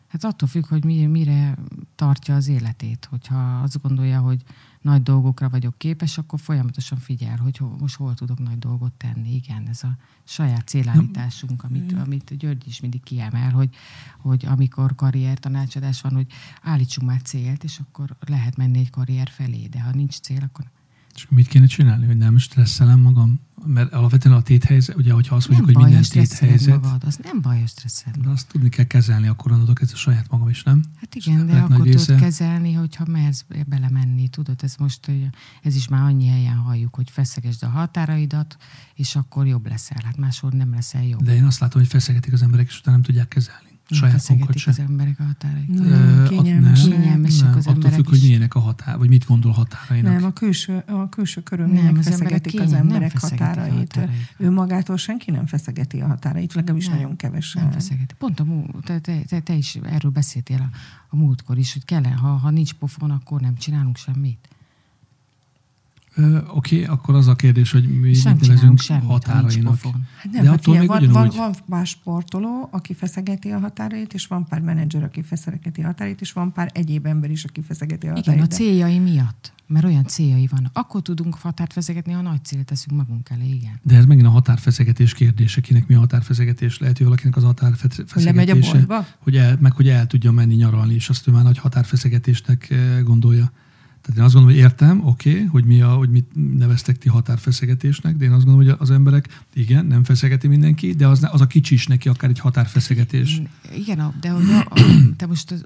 Hát 0.07 0.23
attól 0.23 0.47
függ, 0.47 0.67
hogy 0.67 0.83
mire, 1.09 1.57
tartja 1.95 2.35
az 2.35 2.47
életét. 2.47 3.07
Hogyha 3.09 3.59
azt 3.61 3.81
gondolja, 3.81 4.19
hogy 4.19 4.43
nagy 4.81 5.03
dolgokra 5.03 5.49
vagyok 5.49 5.77
képes, 5.77 6.17
akkor 6.17 6.39
folyamatosan 6.39 6.97
figyel, 6.97 7.37
hogy 7.37 7.57
ho, 7.57 7.75
most 7.79 7.95
hol 7.95 8.13
tudok 8.13 8.39
nagy 8.39 8.59
dolgot 8.59 8.93
tenni. 8.93 9.35
Igen, 9.35 9.67
ez 9.67 9.83
a 9.83 9.97
saját 10.23 10.67
célállításunk, 10.67 11.63
amit, 11.63 11.93
amit 11.93 12.37
György 12.37 12.67
is 12.67 12.79
mindig 12.79 13.03
kiemel, 13.03 13.51
hogy, 13.51 13.75
hogy 14.17 14.45
amikor 14.45 14.95
karrier 14.95 15.39
tanácsadás 15.39 16.01
van, 16.01 16.13
hogy 16.13 16.27
állítsunk 16.61 17.09
már 17.09 17.21
célt, 17.21 17.63
és 17.63 17.79
akkor 17.79 18.15
lehet 18.19 18.57
menni 18.57 18.79
egy 18.79 18.89
karrier 18.89 19.29
felé, 19.29 19.67
de 19.67 19.81
ha 19.81 19.91
nincs 19.91 20.19
cél, 20.19 20.43
akkor 20.43 20.65
És 21.15 21.27
mit 21.29 21.47
kéne 21.47 21.65
csinálni, 21.65 22.05
hogy 22.05 22.17
nem 22.17 22.37
stresszelem 22.37 22.99
magam? 22.99 23.39
Mert 23.65 23.93
alapvetően 23.93 24.35
a 24.35 24.41
téthelyzet, 24.41 24.95
ugye, 24.95 25.13
hogyha 25.13 25.35
azt 25.35 25.49
mondjuk, 25.49 25.71
hogy 25.71 25.83
minden 25.85 26.03
téthelyzet, 26.09 26.81
magad, 26.81 27.03
az 27.03 27.19
nem 27.23 27.41
baj, 27.41 27.59
hogy 27.59 27.67
stresszeled 27.67 28.17
de 28.17 28.29
azt 28.29 28.47
tudni 28.47 28.69
kell 28.69 28.85
kezelni, 28.85 29.27
akkor 29.27 29.51
onnantól 29.51 29.73
kezdve 29.73 29.97
saját 29.97 30.29
magam 30.29 30.49
is, 30.49 30.63
nem? 30.63 30.83
Hát 30.95 31.15
igen, 31.15 31.45
de 31.45 31.57
akkor 31.57 31.69
tudod 31.75 31.85
része- 31.85 32.15
kezelni, 32.15 32.73
hogyha 32.73 33.05
mersz 33.07 33.45
belemenni, 33.65 34.27
tudod, 34.27 34.59
ez 34.63 34.75
most, 34.75 35.11
ez 35.61 35.75
is 35.75 35.87
már 35.87 36.01
annyi 36.01 36.27
helyen 36.27 36.55
halljuk, 36.55 36.95
hogy 36.95 37.09
feszegesd 37.09 37.63
a 37.63 37.67
határaidat, 37.69 38.57
és 38.93 39.15
akkor 39.15 39.47
jobb 39.47 39.67
leszel. 39.67 40.01
Hát 40.03 40.17
máshol 40.17 40.51
nem 40.51 40.73
leszel 40.73 41.03
jobb. 41.03 41.23
De 41.23 41.35
én 41.35 41.43
azt 41.45 41.59
látom, 41.59 41.81
hogy 41.81 41.89
feszegetik 41.89 42.33
az 42.33 42.41
emberek, 42.41 42.67
és 42.67 42.79
utána 42.79 42.95
nem 42.97 43.05
tudják 43.05 43.27
kezelni. 43.27 43.72
Nem 43.89 43.99
Saját 43.99 44.29
magukat 44.29 44.47
feszegetik 44.47 44.61
se. 44.61 44.69
az 44.69 44.79
emberek 44.89 45.19
a 45.19 45.23
határaikat. 45.23 45.89
Nem, 45.89 46.25
kényelmesek. 46.29 46.89
nem, 46.89 47.01
Kényelmesek 47.01 47.47
nem, 47.47 47.57
az 47.57 47.67
attól 47.67 47.73
emberek 47.75 47.95
függ, 47.95 48.07
hogy 48.07 48.17
is. 48.17 48.23
milyenek 48.23 48.55
a 48.55 48.59
határ, 48.59 48.97
vagy 48.97 49.09
mit 49.09 49.25
gondol 49.25 49.51
határainak. 49.51 50.13
Nem, 50.13 50.23
a 50.23 50.33
külső, 50.33 50.83
a 50.87 51.09
külső 51.09 51.43
körülmények 51.43 51.83
Nem, 51.83 51.97
az 51.97 52.07
emberek 52.07 52.31
feszegetik 52.31 52.61
az 52.61 52.73
emberek 52.73 53.13
a 53.15 53.19
határait. 53.19 53.93
határait. 53.93 54.35
Ő 54.37 54.51
magától 54.51 54.97
senki 54.97 55.31
nem 55.31 55.45
feszegeti 55.45 56.01
a 56.01 56.07
határait, 56.07 56.53
legalábbis 56.53 56.87
Nem, 56.87 56.95
nagyon 56.95 57.15
kevesen. 57.15 57.61
Nem 57.63 57.71
feszegeti. 57.71 58.13
Pont 58.17 58.39
a 58.39 58.43
mú, 58.43 58.65
te, 58.81 58.99
te, 58.99 59.21
te, 59.27 59.39
te, 59.39 59.53
is 59.53 59.75
erről 59.75 60.11
beszéltél 60.11 60.57
a, 60.71 60.75
a 61.09 61.15
múltkor 61.15 61.57
is, 61.57 61.73
hogy 61.73 61.85
kell, 61.85 62.03
ha, 62.03 62.27
ha 62.27 62.49
nincs 62.49 62.73
pofon, 62.73 63.11
akkor 63.11 63.41
nem 63.41 63.55
csinálunk 63.55 63.97
semmit. 63.97 64.47
Oké, 66.47 66.83
akkor 66.85 67.15
az 67.15 67.27
a 67.27 67.35
kérdés, 67.35 67.71
hogy 67.71 67.89
mi 67.89 67.95
mit 67.95 68.15
Sem 68.15 68.37
csinálunk 68.37 68.47
nevezünk 68.47 68.79
semmit, 68.79 69.03
határainak. 69.05 69.79
Hát 69.81 70.31
nem, 70.31 70.43
De 70.43 70.49
hát 70.49 70.59
attól 70.59 70.73
ilyen, 70.73 70.85
még 70.85 70.99
van, 70.99 71.11
van, 71.11 71.27
ugyanúgy. 71.27 71.35
van 71.37 71.53
pár 71.69 71.85
sportoló, 71.85 72.67
aki 72.71 72.93
feszegeti 72.93 73.49
a 73.49 73.59
határait, 73.59 74.13
és 74.13 74.27
van 74.27 74.45
pár 74.47 74.61
menedzser, 74.61 75.03
aki 75.03 75.21
feszegeti 75.21 75.81
a 75.81 75.85
határait, 75.85 76.21
és 76.21 76.31
van 76.31 76.51
pár 76.53 76.69
egyéb 76.73 77.05
ember 77.05 77.31
is, 77.31 77.43
aki 77.43 77.61
feszegeti 77.61 78.07
a 78.07 78.09
Igen, 78.09 78.15
határait. 78.23 78.41
a 78.43 78.47
de- 78.47 78.55
céljai 78.55 78.99
miatt. 78.99 79.51
Mert 79.67 79.85
olyan 79.85 80.05
céljai 80.05 80.47
vannak. 80.51 80.71
Akkor 80.73 81.01
tudunk 81.01 81.35
határt 81.35 81.73
vezegetni, 81.73 82.11
ha 82.13 82.21
nagy 82.21 82.43
célt 82.43 82.65
teszünk 82.65 82.97
magunk 82.97 83.29
elé, 83.29 83.49
igen. 83.49 83.79
De 83.81 83.95
ez 83.95 84.05
megint 84.05 84.27
a 84.27 84.29
határfeszegetés 84.29 85.13
kérdése, 85.13 85.61
kinek 85.61 85.87
mi 85.87 85.95
a 85.95 85.99
határfeszegetés. 85.99 86.79
Lehet, 86.79 86.97
hogy 86.97 87.05
valakinek 87.05 87.35
az 87.35 87.43
Hogy 87.43 87.53
lemegy 87.53 88.49
a 88.49 88.53
határfeszegetése, 88.55 88.71
boltba? 88.71 89.05
hogy 89.19 89.35
el, 89.37 89.57
meg 89.59 89.71
hogy 89.71 89.87
el 89.89 90.07
tudja 90.07 90.31
menni 90.31 90.55
nyaralni, 90.55 90.93
és 90.93 91.09
azt 91.09 91.27
ő 91.27 91.31
már 91.31 91.43
nagy 91.43 91.57
határfeszegetésnek 91.57 92.69
eh, 92.69 93.01
gondolja. 93.03 93.51
Tehát 94.03 94.19
én 94.19 94.25
azt 94.25 94.33
gondolom, 94.33 94.57
hogy 94.57 94.65
értem, 94.65 95.07
oké, 95.07 95.31
okay, 95.31 95.43
hogy, 95.43 95.65
mi 95.65 95.81
a, 95.81 95.93
hogy 95.93 96.09
mit 96.09 96.57
neveztek 96.57 96.97
ti 96.97 97.09
határfeszegetésnek, 97.09 98.15
de 98.15 98.25
én 98.25 98.31
azt 98.31 98.45
gondolom, 98.45 98.67
hogy 98.67 98.77
az 98.79 98.91
emberek, 98.91 99.43
igen, 99.53 99.85
nem 99.85 100.03
feszegeti 100.03 100.47
mindenki, 100.47 100.93
de 100.93 101.07
az, 101.07 101.27
az 101.31 101.41
a 101.41 101.47
kicsi 101.47 101.73
is 101.73 101.87
neki 101.87 102.09
akár 102.09 102.29
egy 102.29 102.39
határfeszegetés. 102.39 103.41
Igen, 103.75 104.13
de 104.21 104.29
hogy 104.29 104.49
a, 104.49 104.59
a, 104.59 104.79
te 105.17 105.25
most 105.25 105.51
az, 105.51 105.65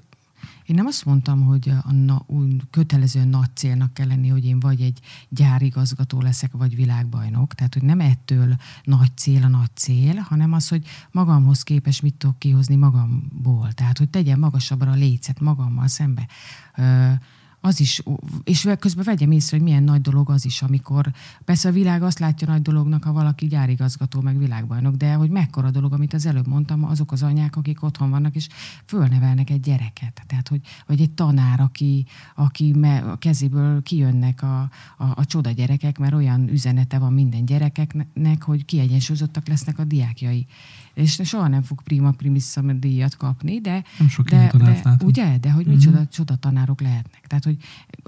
én 0.64 0.74
nem 0.76 0.86
azt 0.86 1.04
mondtam, 1.04 1.40
hogy 1.40 1.68
a, 1.68 1.92
na, 1.92 2.24
úgy 2.26 2.62
kötelező 2.70 3.24
nagy 3.24 3.48
célnak 3.54 3.94
kell 3.94 4.06
lenni, 4.06 4.28
hogy 4.28 4.44
én 4.44 4.60
vagy 4.60 4.80
egy 4.80 5.00
gyárigazgató 5.28 6.20
leszek, 6.20 6.52
vagy 6.52 6.76
világbajnok. 6.76 7.54
Tehát, 7.54 7.74
hogy 7.74 7.82
nem 7.82 8.00
ettől 8.00 8.56
nagy 8.82 9.16
cél 9.16 9.42
a 9.42 9.48
nagy 9.48 9.70
cél, 9.74 10.14
hanem 10.14 10.52
az, 10.52 10.68
hogy 10.68 10.86
magamhoz 11.10 11.62
képes 11.62 12.00
mit 12.00 12.14
tudok 12.14 12.38
kihozni 12.38 12.76
magamból. 12.76 13.72
Tehát, 13.72 13.98
hogy 13.98 14.08
tegyen 14.08 14.38
magasabbra 14.38 14.90
a 14.90 14.94
lécet 14.94 15.40
magammal 15.40 15.88
szembe. 15.88 16.28
Ö, 16.76 17.12
az 17.60 17.80
is, 17.80 18.02
és 18.44 18.68
közben 18.78 19.04
vegyem 19.04 19.30
észre, 19.30 19.56
hogy 19.56 19.66
milyen 19.66 19.82
nagy 19.82 20.00
dolog 20.00 20.30
az 20.30 20.44
is, 20.44 20.62
amikor 20.62 21.12
persze 21.44 21.68
a 21.68 21.72
világ 21.72 22.02
azt 22.02 22.18
látja 22.18 22.46
nagy 22.46 22.62
dolognak, 22.62 23.04
ha 23.04 23.12
valaki 23.12 23.46
gyárigazgató, 23.46 24.20
meg 24.20 24.38
világbajnok, 24.38 24.94
de 24.94 25.12
hogy 25.12 25.30
mekkora 25.30 25.70
dolog, 25.70 25.92
amit 25.92 26.14
az 26.14 26.26
előbb 26.26 26.46
mondtam, 26.46 26.84
azok 26.84 27.12
az 27.12 27.22
anyák, 27.22 27.56
akik 27.56 27.82
otthon 27.82 28.10
vannak, 28.10 28.34
és 28.34 28.48
fölnevelnek 28.84 29.50
egy 29.50 29.60
gyereket. 29.60 30.22
Tehát, 30.26 30.48
hogy, 30.48 30.60
vagy 30.86 31.00
egy 31.00 31.10
tanár, 31.10 31.60
aki, 31.60 32.06
aki 32.34 32.72
me, 32.72 32.98
a 32.98 33.16
kezéből 33.16 33.82
kijönnek 33.82 34.42
a, 34.42 34.60
a, 34.98 35.04
a 35.14 35.24
csoda 35.24 35.50
gyerekek, 35.50 35.98
mert 35.98 36.14
olyan 36.14 36.48
üzenete 36.48 36.98
van 36.98 37.12
minden 37.12 37.44
gyerekeknek, 37.44 38.42
hogy 38.42 38.64
kiegyensúlyozottak 38.64 39.48
lesznek 39.48 39.78
a 39.78 39.84
diákjai. 39.84 40.46
És 40.94 41.20
soha 41.24 41.48
nem 41.48 41.62
fog 41.62 41.82
prima 41.82 42.10
primissza 42.10 42.60
díjat 42.72 43.16
kapni, 43.16 43.60
de 43.60 43.84
Nem 43.98 44.08
sok 44.08 44.28
de, 44.28 44.52
de, 44.56 44.96
ugye, 45.04 45.38
de 45.38 45.50
hogy 45.50 45.66
micsoda 45.66 46.06
csoda 46.06 46.36
tanárok 46.36 46.80
lehetnek. 46.80 47.26
Tehát, 47.26 47.44
hogy 47.48 47.64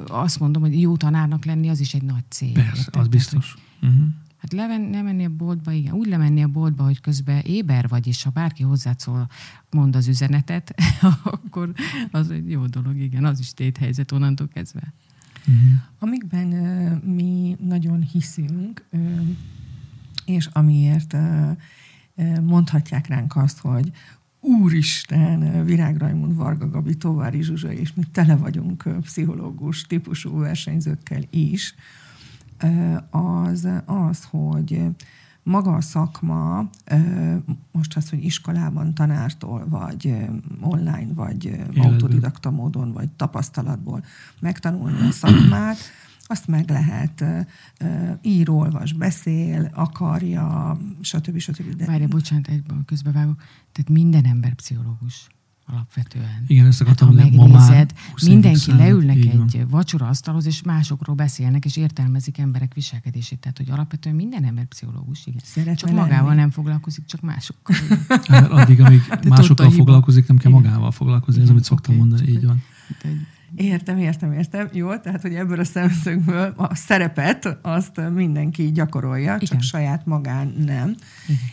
azt 0.06 0.40
mondom, 0.40 0.62
hogy 0.62 0.80
jó 0.80 0.96
tanárnak 0.96 1.44
lenni, 1.44 1.68
az 1.68 1.80
is 1.80 1.94
egy 1.94 2.02
nagy 2.02 2.24
cél. 2.28 2.52
Persze, 2.52 2.68
érted? 2.68 2.86
az 2.86 2.92
Tehát, 2.92 3.10
biztos. 3.10 3.54
Uh-huh. 3.82 4.04
Hát 4.40 4.52
leven, 4.52 4.90
lemenni 4.90 5.24
a 5.24 5.28
boltba, 5.28 5.72
igen. 5.72 5.92
Úgy 5.92 6.06
lemenni 6.06 6.42
a 6.42 6.48
boltba, 6.48 6.84
hogy 6.84 7.00
közben 7.00 7.40
éber 7.40 7.88
vagy, 7.88 8.06
és 8.06 8.22
ha 8.22 8.30
bárki 8.30 8.62
hozzád 8.62 9.00
szól, 9.00 9.28
mond 9.70 9.96
az 9.96 10.08
üzenetet, 10.08 10.74
akkor 11.24 11.72
az 12.10 12.30
egy 12.30 12.50
jó 12.50 12.66
dolog, 12.66 12.96
igen. 12.96 13.24
Az 13.24 13.38
is 13.38 13.54
téthelyzet 13.54 14.12
onnantól 14.12 14.48
kezdve. 14.48 14.92
Uh-huh. 15.40 15.72
Amikben 15.98 16.52
ö, 16.52 16.94
mi 17.12 17.56
nagyon 17.68 18.02
hiszünk, 18.02 18.84
ö, 18.90 18.98
és 20.24 20.48
amiért 20.52 21.12
ö, 21.12 21.50
mondhatják 22.40 23.06
ránk 23.06 23.36
azt, 23.36 23.58
hogy 23.58 23.92
Úristen, 24.40 25.64
Virág 25.64 25.96
Rajmund, 25.96 26.36
Varga 26.36 26.70
Gabi, 26.70 26.96
Továri 26.96 27.42
Zsuzsa, 27.42 27.72
és 27.72 27.94
mi 27.94 28.02
tele 28.12 28.36
vagyunk 28.36 28.84
pszichológus 29.00 29.82
típusú 29.82 30.38
versenyzőkkel 30.38 31.22
is, 31.30 31.74
az 33.10 33.68
az, 33.86 34.24
hogy 34.30 34.82
maga 35.42 35.74
a 35.74 35.80
szakma, 35.80 36.70
most 37.72 37.96
az, 37.96 38.10
hogy 38.10 38.24
iskolában 38.24 38.94
tanártól, 38.94 39.66
vagy 39.68 40.14
online, 40.60 41.12
vagy 41.14 41.44
Életben. 41.44 41.84
autodidakta 41.84 42.50
módon, 42.50 42.92
vagy 42.92 43.08
tapasztalatból 43.08 44.04
megtanulni 44.40 45.06
a 45.08 45.10
szakmát, 45.10 45.78
azt 46.30 46.46
meg 46.46 46.70
lehet 46.70 47.24
ír, 48.22 48.50
olvas, 48.50 48.92
beszél, 48.92 49.70
akarja, 49.74 50.78
stb. 51.00 51.38
stb. 51.38 51.76
De 51.76 51.86
Várja, 51.86 52.06
bocsánat, 52.08 52.48
egyben 52.48 52.84
közbevágok. 52.84 53.42
Tehát 53.72 53.90
minden 53.90 54.24
ember 54.24 54.54
pszichológus. 54.54 55.26
alapvetően. 55.66 56.44
Igen, 56.46 56.66
ezt 56.66 56.80
akartam 56.80 57.08
hát, 57.08 57.16
ha 57.16 57.22
mondani, 57.22 57.42
ma 57.42 57.58
már 57.58 57.60
megnézed, 57.60 57.92
20 58.10 58.22
évig 58.22 58.34
mindenki 58.34 58.72
leülnek 58.72 59.16
egy 59.16 59.64
vacsora 59.68 60.06
asztalhoz, 60.06 60.46
és 60.46 60.62
másokról 60.62 61.14
beszélnek, 61.16 61.64
és 61.64 61.76
értelmezik 61.76 62.38
emberek 62.38 62.74
viselkedését. 62.74 63.38
Tehát, 63.38 63.56
hogy 63.56 63.70
alapvetően 63.70 64.14
minden 64.14 64.44
ember 64.44 64.64
pszichológus, 64.64 65.26
igen. 65.26 65.40
Szeretne 65.44 65.74
Csak 65.74 65.88
lenni. 65.88 66.00
magával 66.00 66.34
nem 66.34 66.50
foglalkozik, 66.50 67.04
csak 67.04 67.20
másokkal. 67.20 67.76
Hát, 68.28 68.50
addig, 68.50 68.80
amíg 68.80 69.02
tudta, 69.08 69.28
másokkal 69.28 69.70
foglalkozik, 69.70 70.26
nem 70.26 70.36
kell 70.36 70.50
Igen. 70.50 70.62
magával 70.62 70.90
foglalkozni, 70.90 71.34
ez 71.34 71.42
Igen, 71.42 71.50
amit 71.56 71.64
szoktam 71.68 71.94
mondani, 71.94 72.28
így 72.28 72.46
van. 72.46 72.62
Értem, 73.54 73.98
értem, 73.98 74.32
értem. 74.32 74.68
Jó, 74.72 74.96
tehát, 74.96 75.22
hogy 75.22 75.34
ebből 75.34 75.60
a 75.60 75.64
szemszögből 75.64 76.52
a 76.56 76.74
szerepet 76.74 77.58
azt 77.62 78.00
mindenki 78.14 78.72
gyakorolja, 78.72 79.32
csak 79.32 79.42
Igen. 79.42 79.60
saját 79.60 80.06
magán 80.06 80.54
nem. 80.58 80.96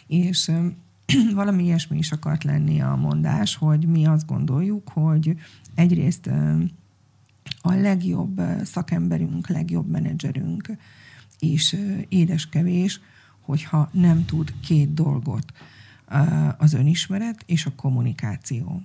És 0.08 0.48
öm, 0.48 0.76
valami 1.34 1.64
ilyesmi 1.64 1.98
is 1.98 2.12
akart 2.12 2.44
lenni 2.44 2.82
a 2.82 2.96
mondás, 2.96 3.56
hogy 3.56 3.88
mi 3.88 4.06
azt 4.06 4.26
gondoljuk, 4.26 4.90
hogy 4.90 5.36
egyrészt 5.76 6.30
a 7.62 7.74
legjobb 7.74 8.42
szakemberünk, 8.64 9.48
legjobb 9.48 9.90
menedzserünk 9.90 10.78
és 11.40 11.78
édeskevés, 12.10 13.00
hogyha 13.42 13.90
nem 13.92 14.26
tud 14.26 14.54
két 14.60 14.94
dolgot, 14.94 15.54
az 16.58 16.74
önismeret 16.74 17.44
és 17.46 17.66
a 17.66 17.76
kommunikáció. 17.76 18.82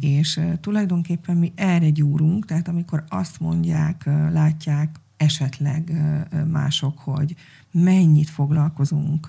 És 0.00 0.40
tulajdonképpen 0.60 1.36
mi 1.36 1.52
erre 1.54 1.90
gyúrunk, 1.90 2.44
tehát 2.44 2.68
amikor 2.68 3.04
azt 3.08 3.40
mondják, 3.40 4.04
látják 4.32 5.00
esetleg 5.16 5.92
mások, 6.50 6.98
hogy 6.98 7.34
mennyit 7.70 8.30
foglalkozunk 8.30 9.28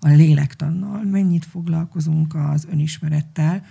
a 0.00 0.08
lélektannal, 0.08 1.02
mennyit 1.02 1.44
foglalkozunk 1.44 2.34
az 2.34 2.66
önismerettel, 2.70 3.62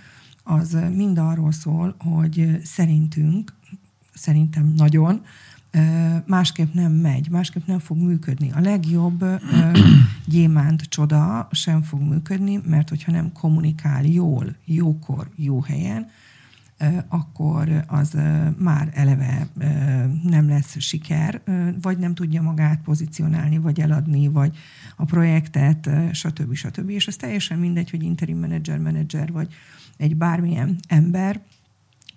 az 0.42 0.76
mind 0.94 1.18
arról 1.18 1.52
szól, 1.52 1.94
hogy 1.98 2.60
szerintünk, 2.64 3.52
szerintem 4.14 4.72
nagyon, 4.76 5.22
másképp 6.26 6.74
nem 6.74 6.92
megy, 6.92 7.30
másképp 7.30 7.66
nem 7.66 7.78
fog 7.78 7.96
működni. 7.96 8.50
A 8.50 8.60
legjobb 8.60 9.24
gyémánt 10.26 10.82
csoda 10.82 11.48
sem 11.52 11.82
fog 11.82 12.00
működni, 12.00 12.60
mert 12.66 12.88
hogyha 12.88 13.12
nem 13.12 13.32
kommunikál 13.32 14.04
jól, 14.04 14.56
jókor, 14.64 15.30
jó 15.36 15.60
helyen, 15.60 16.06
akkor 17.08 17.84
az 17.86 18.18
már 18.58 18.90
eleve 18.94 19.46
nem 20.22 20.48
lesz 20.48 20.80
siker, 20.80 21.42
vagy 21.82 21.98
nem 21.98 22.14
tudja 22.14 22.42
magát 22.42 22.80
pozícionálni, 22.80 23.58
vagy 23.58 23.80
eladni, 23.80 24.28
vagy 24.28 24.56
a 24.96 25.04
projektet, 25.04 25.90
stb. 26.12 26.54
stb. 26.54 26.90
És 26.90 27.06
ez 27.06 27.16
teljesen 27.16 27.58
mindegy, 27.58 27.90
hogy 27.90 28.02
interim 28.02 28.38
menedzser, 28.38 28.78
menedzser, 28.78 29.32
vagy 29.32 29.54
egy 29.96 30.16
bármilyen 30.16 30.78
ember 30.88 31.40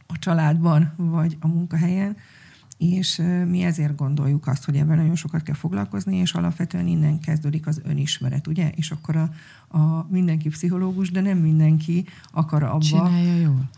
a 0.07 0.19
családban, 0.19 0.93
vagy 0.98 1.38
a 1.39 1.48
munkahelyen, 1.48 2.17
és 2.77 3.22
mi 3.48 3.62
ezért 3.62 3.96
gondoljuk 3.96 4.48
azt, 4.48 4.65
hogy 4.65 4.75
ebben 4.75 4.98
nagyon 4.98 5.15
sokat 5.15 5.44
kell 5.44 5.55
foglalkozni, 5.55 6.17
és 6.17 6.34
alapvetően 6.34 6.88
innen 6.88 7.20
kezdődik 7.20 7.67
az 7.67 7.82
önismeret, 7.84 8.48
ugye? 8.48 8.70
És 8.75 8.91
akkor 8.91 9.15
a, 9.15 9.29
a 9.77 10.08
mindenki 10.10 10.50
pszichológus, 10.50 11.12
de 11.12 11.22
nem 11.22 11.38
mindenki 11.38 12.05
akar 12.32 12.63
abba 12.63 12.79
Csinálja 12.79 13.36
jól. 13.36 13.70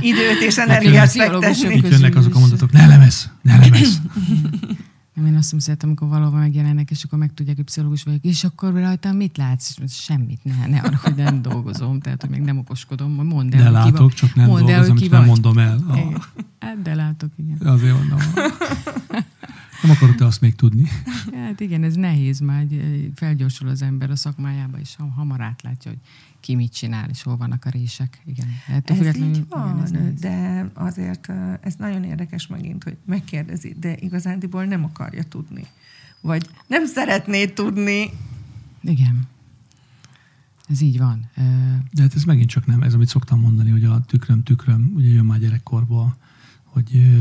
időt 0.00 0.40
és 0.40 0.58
energiát 0.58 1.10
fektetni. 1.10 1.74
Itt 1.74 1.88
jönnek 1.88 2.16
azok 2.16 2.34
a 2.34 2.38
mondatok, 2.38 2.72
ne 2.72 2.86
lemez, 2.86 3.30
ne 3.42 3.58
lemez. 3.58 4.00
Nem, 5.16 5.26
én 5.26 5.34
azt 5.34 5.50
nem 5.50 5.60
szeretem, 5.60 5.88
amikor 5.88 6.08
valóban 6.08 6.40
megjelennek, 6.40 6.90
és 6.90 7.04
akkor 7.04 7.18
megtudják, 7.18 7.56
hogy 7.56 7.64
pszichológus 7.64 8.02
vagyok, 8.02 8.24
és 8.24 8.44
akkor 8.44 8.72
rajtam 8.72 9.16
mit 9.16 9.36
látsz? 9.36 9.74
Semmit, 9.88 10.44
ne, 10.44 10.66
ne 10.66 10.78
arra, 10.80 10.96
hogy 11.02 11.14
nem 11.14 11.42
dolgozom, 11.42 12.00
tehát, 12.00 12.20
hogy 12.20 12.30
még 12.30 12.40
nem 12.40 12.58
okoskodom, 12.58 13.12
mondd 13.26 13.54
el, 13.54 13.58
De 13.62 13.66
ki 13.66 13.72
látok, 13.72 13.96
vagy. 13.98 14.12
csak 14.14 14.34
nem 14.34 14.46
Mondd 14.46 14.58
el, 14.60 14.66
dolgozom, 14.66 14.96
hogy 14.96 15.02
amit 15.02 15.10
ki 15.10 15.16
nem 15.16 15.24
mondom 15.24 15.58
el. 15.58 15.78
Igen. 15.94 16.12
Ah, 16.14 16.22
Hát, 16.58 16.82
de 16.82 16.94
látok, 16.94 17.30
igen. 17.36 17.68
azért 17.68 17.98
mondom. 17.98 18.18
Nem 19.82 19.90
akarod 19.90 20.14
te 20.16 20.24
azt 20.24 20.40
még 20.40 20.54
tudni. 20.54 20.88
Hát 21.34 21.60
igen, 21.60 21.82
ez 21.82 21.94
nehéz 21.94 22.40
már, 22.40 22.66
felgyorsul 23.14 23.68
az 23.68 23.82
ember 23.82 24.10
a 24.10 24.16
szakmájába, 24.16 24.78
és 24.78 24.94
ham- 24.98 25.14
hamar 25.14 25.40
átlátja, 25.40 25.90
hogy 25.90 26.00
ki 26.40 26.54
mit 26.54 26.72
csinál, 26.72 27.08
és 27.08 27.22
hol 27.22 27.36
vannak 27.36 27.64
a 27.64 27.70
rések. 27.70 28.22
Igen. 28.24 28.46
Ettől 28.68 29.06
Ez 29.06 29.16
így 29.16 29.36
igen, 29.36 29.46
van, 29.48 29.82
ez 29.82 29.90
nehéz. 29.90 30.20
de 30.20 30.70
azért 30.74 31.32
ez 31.60 31.74
nagyon 31.74 32.04
érdekes 32.04 32.46
megint, 32.46 32.84
hogy 32.84 32.96
megkérdezi, 33.04 33.76
de 33.80 33.96
igazándiból 33.98 34.64
nem 34.64 34.84
akarja 34.84 35.22
tudni. 35.22 35.66
Vagy 36.20 36.48
nem 36.66 36.86
szeretné 36.86 37.46
tudni. 37.46 38.10
Igen. 38.80 39.28
Ez 40.68 40.80
így 40.80 40.98
van. 40.98 41.30
De 41.92 42.02
hát 42.02 42.14
ez 42.14 42.24
megint 42.24 42.48
csak 42.48 42.66
nem, 42.66 42.82
ez 42.82 42.94
amit 42.94 43.08
szoktam 43.08 43.40
mondani, 43.40 43.70
hogy 43.70 43.84
a 43.84 44.00
tükröm, 44.00 44.42
tükröm, 44.42 44.92
ugye 44.94 45.08
jön 45.08 45.24
már 45.24 45.38
gyerekkorba, 45.38 46.16
hogy 46.64 47.16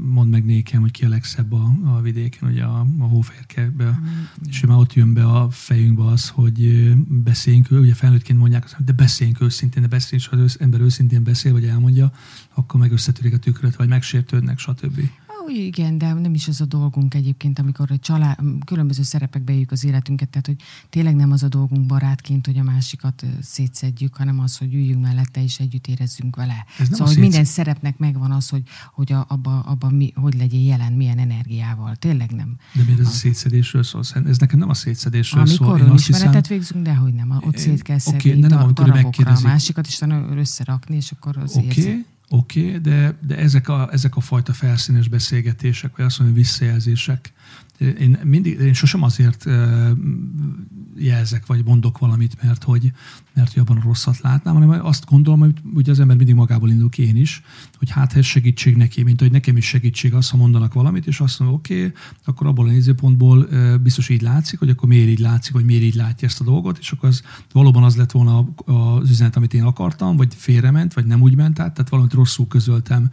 mondd 0.00 0.28
meg 0.28 0.44
nékem, 0.44 0.80
hogy 0.80 0.90
ki 0.90 1.04
a 1.04 1.08
legszebb 1.08 1.52
a, 1.52 1.72
a 1.84 2.00
vidéken, 2.00 2.50
ugye 2.50 2.64
a, 2.64 2.86
a 2.98 3.04
hóférkebe, 3.04 4.00
és 4.48 4.60
már 4.60 4.78
ott 4.78 4.92
jön 4.94 5.12
be 5.12 5.24
a 5.24 5.50
fejünkbe 5.50 6.04
az, 6.04 6.28
hogy 6.28 6.92
beszéljünk, 7.08 7.66
ugye 7.70 7.94
felnőttként 7.94 8.38
mondják 8.38 8.64
azt, 8.64 8.84
de 8.84 8.92
beszéljünk 8.92 9.40
őszintén, 9.40 9.82
de 9.82 9.88
beszéljünk, 9.88 10.30
és 10.30 10.38
ha 10.38 10.44
az 10.44 10.56
ember 10.60 10.80
őszintén 10.80 11.22
beszél, 11.22 11.52
vagy 11.52 11.64
elmondja, 11.64 12.12
akkor 12.54 12.80
meg 12.80 12.92
összetörik 12.92 13.34
a 13.34 13.38
tükröt, 13.38 13.76
vagy 13.76 13.88
megsértődnek, 13.88 14.58
stb. 14.58 15.00
Ó, 15.48 15.50
igen, 15.50 15.98
de 15.98 16.12
nem 16.12 16.34
is 16.34 16.48
az 16.48 16.60
a 16.60 16.64
dolgunk 16.64 17.14
egyébként, 17.14 17.58
amikor 17.58 17.90
a 17.90 17.98
család, 17.98 18.38
különböző 18.64 19.02
szerepekbe 19.02 19.52
éljük 19.52 19.70
az 19.70 19.84
életünket, 19.84 20.28
tehát 20.28 20.46
hogy 20.46 20.56
tényleg 20.90 21.16
nem 21.16 21.32
az 21.32 21.42
a 21.42 21.48
dolgunk 21.48 21.86
barátként, 21.86 22.46
hogy 22.46 22.58
a 22.58 22.62
másikat 22.62 23.24
szétszedjük, 23.42 24.16
hanem 24.16 24.40
az, 24.40 24.56
hogy 24.56 24.74
üljünk 24.74 25.02
mellette 25.02 25.42
és 25.42 25.58
együtt 25.58 25.86
érezzünk 25.86 26.36
vele. 26.36 26.66
Ez 26.78 26.88
nem 26.88 26.92
a 26.92 26.94
szóval, 26.94 27.06
hogy 27.06 27.18
minden 27.22 27.44
szerepnek 27.44 27.98
megvan 27.98 28.30
az, 28.30 28.48
hogy, 28.48 28.62
hogy 28.92 29.12
a, 29.12 29.24
abba, 29.28 29.60
abba 29.60 29.90
mi, 29.90 30.12
hogy 30.14 30.34
legyél 30.34 30.64
jelen, 30.64 30.92
milyen 30.92 31.18
energiával. 31.18 31.96
Tényleg 31.96 32.30
nem. 32.30 32.56
De 32.72 32.82
miért 32.82 33.00
ez 33.00 33.06
a 33.06 33.10
szétszedésről 33.10 33.82
szól? 33.82 34.02
Ez 34.26 34.38
nekem 34.38 34.58
nem 34.58 34.68
a 34.68 34.74
szétszedésről 34.74 35.46
szól. 35.46 35.68
Amikor 35.68 35.90
azt 35.90 36.06
hiszem, 36.06 36.40
végzünk, 36.48 36.84
de 36.84 36.94
hogy 36.94 37.14
nem, 37.14 37.30
ott 37.40 37.56
szét 37.56 37.82
kell 37.82 37.98
szedni 37.98 38.40
de 38.40 38.48
nem, 38.48 38.58
amikor 38.58 38.72
darabokra 38.72 39.00
a 39.00 39.02
megkérdezik. 39.02 39.46
másikat, 39.46 39.86
és 39.86 40.00
összerakni, 40.36 40.96
és 40.96 41.10
akkor 41.10 41.36
az 41.36 41.56
Oké, 41.56 41.66
érzi. 41.66 42.04
Oké, 42.28 42.66
okay, 42.66 42.80
de, 42.80 43.18
de 43.26 43.36
ezek, 43.36 43.68
a, 43.68 43.88
ezek 43.92 44.16
a 44.16 44.20
fajta 44.20 44.52
felszínes 44.52 45.08
beszélgetések, 45.08 45.96
vagy 45.96 46.06
azt 46.06 46.18
mondom, 46.18 46.36
visszajelzések, 46.36 47.32
én, 47.78 48.20
mindig, 48.24 48.60
én 48.60 48.72
sosem 48.72 49.02
azért 49.02 49.44
jelzek, 50.98 51.46
vagy 51.46 51.64
mondok 51.64 51.98
valamit, 51.98 52.42
mert 52.42 52.64
hogy, 52.64 52.92
mert 53.34 53.52
hogy 53.52 53.62
abban 53.62 53.76
a 53.76 53.82
rosszat 53.84 54.20
látnám, 54.20 54.54
hanem 54.54 54.86
azt 54.86 55.06
gondolom, 55.06 55.40
hogy 55.40 55.54
ugye 55.74 55.90
az 55.90 56.00
ember 56.00 56.16
mindig 56.16 56.34
magából 56.34 56.70
indul 56.70 56.88
ki 56.88 57.06
én 57.06 57.16
is, 57.16 57.42
hogy 57.78 57.90
hát 57.90 58.16
ez 58.16 58.24
segítség 58.24 58.76
neki, 58.76 59.02
mint 59.02 59.20
hogy 59.20 59.30
nekem 59.30 59.56
is 59.56 59.66
segítség 59.66 60.14
az, 60.14 60.30
ha 60.30 60.36
mondanak 60.36 60.72
valamit, 60.72 61.06
és 61.06 61.20
azt 61.20 61.38
mondom, 61.38 61.58
oké, 61.58 61.78
okay, 61.78 61.92
akkor 62.24 62.46
abból 62.46 62.68
a 62.68 62.70
nézőpontból 62.70 63.48
biztos 63.82 64.08
így 64.08 64.22
látszik, 64.22 64.58
hogy 64.58 64.70
akkor 64.70 64.88
miért 64.88 65.08
így 65.08 65.18
látszik, 65.18 65.52
hogy 65.52 65.64
miért 65.64 65.82
így 65.82 65.94
látja 65.94 66.28
ezt 66.28 66.40
a 66.40 66.44
dolgot, 66.44 66.78
és 66.78 66.92
akkor 66.92 67.08
az 67.08 67.22
valóban 67.52 67.82
az 67.82 67.96
lett 67.96 68.10
volna 68.10 68.48
az 68.64 69.10
üzenet, 69.10 69.36
amit 69.36 69.54
én 69.54 69.62
akartam, 69.62 70.16
vagy 70.16 70.34
félrement, 70.34 70.94
vagy 70.94 71.06
nem 71.06 71.22
úgy 71.22 71.34
ment 71.34 71.58
át, 71.58 71.74
tehát 71.74 71.90
valamit 71.90 72.12
rosszul 72.12 72.46
közöltem 72.46 73.10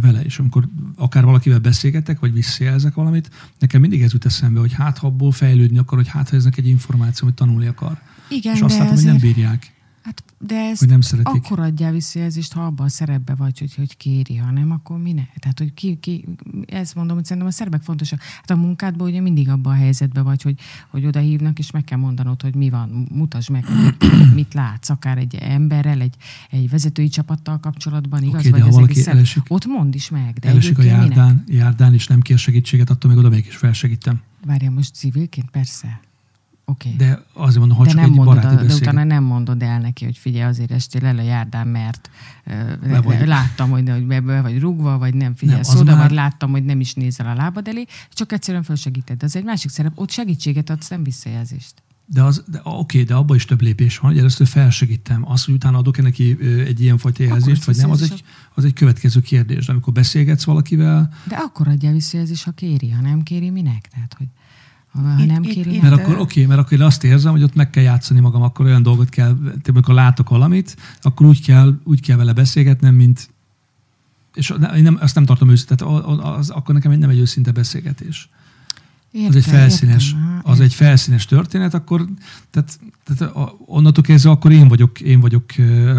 vele, 0.00 0.24
és 0.24 0.38
amikor 0.38 0.68
akár 0.96 1.24
valakivel 1.24 1.58
beszélgetek, 1.58 2.20
vagy 2.20 2.32
visszajelzek 2.32 2.94
valamit, 2.94 3.30
nekem 3.58 3.80
mindig 3.80 4.02
ez 4.02 4.12
jut 4.12 4.24
eszembe, 4.24 4.60
hogy 4.60 4.72
hát 4.72 4.98
ha 4.98 5.06
abból 5.06 5.32
fejlődni 5.32 5.78
akar, 5.78 5.98
hogy 5.98 6.08
hát 6.08 6.28
ha 6.28 6.36
eznek 6.36 6.56
egy 6.56 6.68
információ, 6.68 7.26
amit 7.26 7.38
tanulni 7.38 7.66
akar. 7.66 8.00
Igen, 8.28 8.54
és 8.54 8.60
azt 8.60 8.78
látom, 8.78 8.94
hogy 8.94 9.04
nem 9.04 9.18
bírják, 9.18 9.72
Hát, 10.04 10.24
de 10.38 10.54
ezt 10.56 10.78
hogy 10.78 10.88
nem 10.88 11.00
szeretik. 11.00 11.34
akkor 11.44 11.58
adjál 11.58 11.92
visszajelzést, 11.92 12.52
ha 12.52 12.66
abban 12.66 12.86
a 12.86 12.88
szerepbe 12.88 13.34
vagy, 13.34 13.58
hogy, 13.58 13.74
hogy 13.74 13.96
kéri, 13.96 14.36
ha 14.36 14.50
nem, 14.50 14.70
akkor 14.70 14.98
mi 14.98 15.12
ne? 15.12 15.22
Tehát, 15.38 15.58
hogy 15.58 15.74
ki, 15.74 15.96
ki, 16.00 16.24
ezt 16.66 16.94
mondom, 16.94 17.16
hogy 17.16 17.24
szerintem 17.24 17.50
a 17.50 17.54
szerepek 17.54 17.82
fontosak. 17.82 18.20
Hát 18.22 18.50
a 18.50 18.56
munkádban 18.56 19.08
ugye 19.08 19.20
mindig 19.20 19.48
abban 19.48 19.72
a 19.72 19.76
helyzetben 19.76 20.24
vagy, 20.24 20.42
hogy, 20.42 20.58
hogy 20.90 21.06
oda 21.06 21.20
hívnak, 21.20 21.58
és 21.58 21.70
meg 21.70 21.84
kell 21.84 21.98
mondanod, 21.98 22.42
hogy 22.42 22.54
mi 22.54 22.70
van, 22.70 23.06
mutasd 23.12 23.50
meg, 23.50 23.64
hogy 23.64 23.94
mit, 24.34 24.54
látsz, 24.60 24.88
akár 24.88 25.18
egy 25.18 25.34
emberrel, 25.34 26.00
egy, 26.00 26.14
egy 26.50 26.70
vezetői 26.70 27.08
csapattal 27.08 27.60
kapcsolatban, 27.60 28.22
igaz? 28.22 28.42
De 28.42 28.50
vagy 28.50 28.60
ha 28.60 28.66
az 28.66 28.74
valaki 28.74 28.90
egész 28.92 29.04
szerep- 29.04 29.18
elesik- 29.18 29.50
Ott 29.50 29.66
mondd 29.66 29.94
is 29.94 30.10
meg, 30.10 30.32
de 30.38 30.48
Elesik 30.48 30.78
a 30.78 30.80
egyébként 30.80 31.02
minek? 31.02 31.16
járdán, 31.16 31.44
járdán, 31.46 31.94
és 31.94 32.06
nem 32.06 32.20
kér 32.20 32.38
segítséget, 32.38 32.90
attól 32.90 33.10
még 33.10 33.18
oda 33.20 33.28
mégis 33.28 33.56
felsegítem. 33.56 34.20
Várjál, 34.46 34.70
most 34.70 34.94
civilként? 34.94 35.50
Persze. 35.50 36.00
Okay. 36.66 36.96
De 36.96 37.24
azért 37.32 37.58
mondom, 37.58 37.76
ha 37.76 37.84
de 37.84 37.90
csak 37.90 38.00
nem 38.00 38.10
egy 38.10 38.16
mondod, 38.16 38.34
baráti 38.34 38.64
a, 38.64 38.66
de 38.66 38.74
utána 38.74 39.04
nem 39.04 39.24
mondod 39.24 39.62
el 39.62 39.80
neki, 39.80 40.04
hogy 40.04 40.16
figyelj, 40.18 40.44
azért 40.50 40.70
estél 40.70 41.06
el 41.06 41.18
a 41.18 41.22
járdán, 41.22 41.66
mert 41.66 42.10
Le 42.82 43.00
vagy. 43.00 43.20
uh, 43.20 43.26
láttam, 43.26 43.70
hogy, 43.70 43.88
hogy 43.90 44.06
be, 44.06 44.20
be 44.20 44.40
vagy 44.40 44.58
rugva, 44.60 44.98
vagy 44.98 45.14
nem 45.14 45.34
figyelsz 45.34 45.68
Nem, 45.72 45.78
oda, 45.80 45.94
már- 45.94 46.06
vagy 46.06 46.16
láttam, 46.16 46.50
hogy 46.50 46.64
nem 46.64 46.80
is 46.80 46.94
nézel 46.94 47.26
a 47.26 47.34
lábad 47.34 47.68
elé, 47.68 47.86
csak 48.12 48.32
egyszerűen 48.32 48.62
felsegíted. 48.62 49.16
De 49.16 49.24
az 49.24 49.36
egy 49.36 49.44
másik 49.44 49.70
szerep, 49.70 49.92
ott 49.94 50.10
segítséget 50.10 50.70
adsz, 50.70 50.88
nem 50.88 51.02
visszajelzést. 51.02 51.74
De, 52.06 52.22
az, 52.22 52.44
de 52.46 52.60
oké, 52.64 53.02
de 53.02 53.14
abban 53.14 53.36
is 53.36 53.44
több 53.44 53.60
lépés 53.62 53.98
van, 53.98 54.10
hogy 54.10 54.18
először 54.20 54.46
felsegítem. 54.46 55.30
Az, 55.30 55.44
hogy 55.44 55.54
utána 55.54 55.78
adok-e 55.78 56.02
neki 56.02 56.36
egy 56.66 56.80
ilyen 56.80 56.98
fajta 56.98 57.22
jelzést, 57.22 57.64
vagy 57.64 57.76
nem, 57.76 57.90
az 57.90 58.02
egy, 58.02 58.24
az 58.54 58.64
egy 58.64 58.72
következő 58.72 59.20
kérdés. 59.20 59.66
De 59.66 59.72
amikor 59.72 59.92
beszélgetsz 59.92 60.44
valakivel, 60.44 61.12
De 61.28 61.36
akkor 61.36 61.68
adjál 61.68 61.92
visszajelzést, 61.92 62.44
ha 62.44 62.50
kéri, 62.50 62.90
ha 62.90 63.00
nem 63.00 63.22
kéri, 63.22 63.50
minek? 63.50 63.88
Tehát, 63.88 64.14
hogy 64.18 64.26
Ha 65.02 65.16
Itt- 65.18 65.26
nem 65.26 65.42
itt- 65.42 65.50
kéri, 65.52 65.74
itt- 65.74 65.82
nem. 65.82 65.90
Mert 65.90 66.02
akkor 66.02 66.18
oké, 66.18 66.46
mert 66.46 66.60
akkor 66.60 66.72
én 66.72 66.80
azt 66.84 67.04
érzem, 67.04 67.32
hogy 67.32 67.42
ott 67.42 67.54
meg 67.54 67.70
kell 67.70 67.82
játszani 67.82 68.20
magam, 68.20 68.42
akkor 68.42 68.66
olyan 68.66 68.82
dolgot 68.82 69.08
kell, 69.08 69.36
tehát 69.44 69.68
amikor 69.68 69.94
látok 69.94 70.28
valamit, 70.28 70.76
akkor 71.02 71.26
úgy 71.26 71.42
kell, 71.44 71.78
úgy 71.84 72.00
kell 72.00 72.16
vele 72.16 72.32
beszélgetnem, 72.32 72.94
mint 72.94 73.32
és 74.34 74.52
én 74.76 74.82
nem, 74.82 74.98
azt 75.00 75.14
nem 75.14 75.24
tartom 75.24 75.48
őszinte, 75.50 75.74
tehát 75.74 76.04
az, 76.04 76.18
az, 76.38 76.50
akkor 76.50 76.74
nekem 76.74 76.90
egy- 76.90 76.98
nem 76.98 77.10
egy 77.10 77.18
őszinte 77.18 77.52
beszélgetés. 77.52 78.28
Az 79.28 79.36
egy 79.36 79.44
felszínes, 79.44 80.06
értem, 80.06 80.40
aha, 80.42 80.52
az 80.52 80.60
egy 80.60 80.74
felszínes 80.74 81.24
történet, 81.26 81.74
akkor 81.74 82.04
tehát, 82.50 82.78
tehát 83.04 83.34
onnantól 83.66 84.02
kezdve 84.02 84.30
akkor 84.30 84.52
én 84.52 84.68
vagyok, 84.68 85.00
én 85.00 85.20
vagyok 85.20 85.44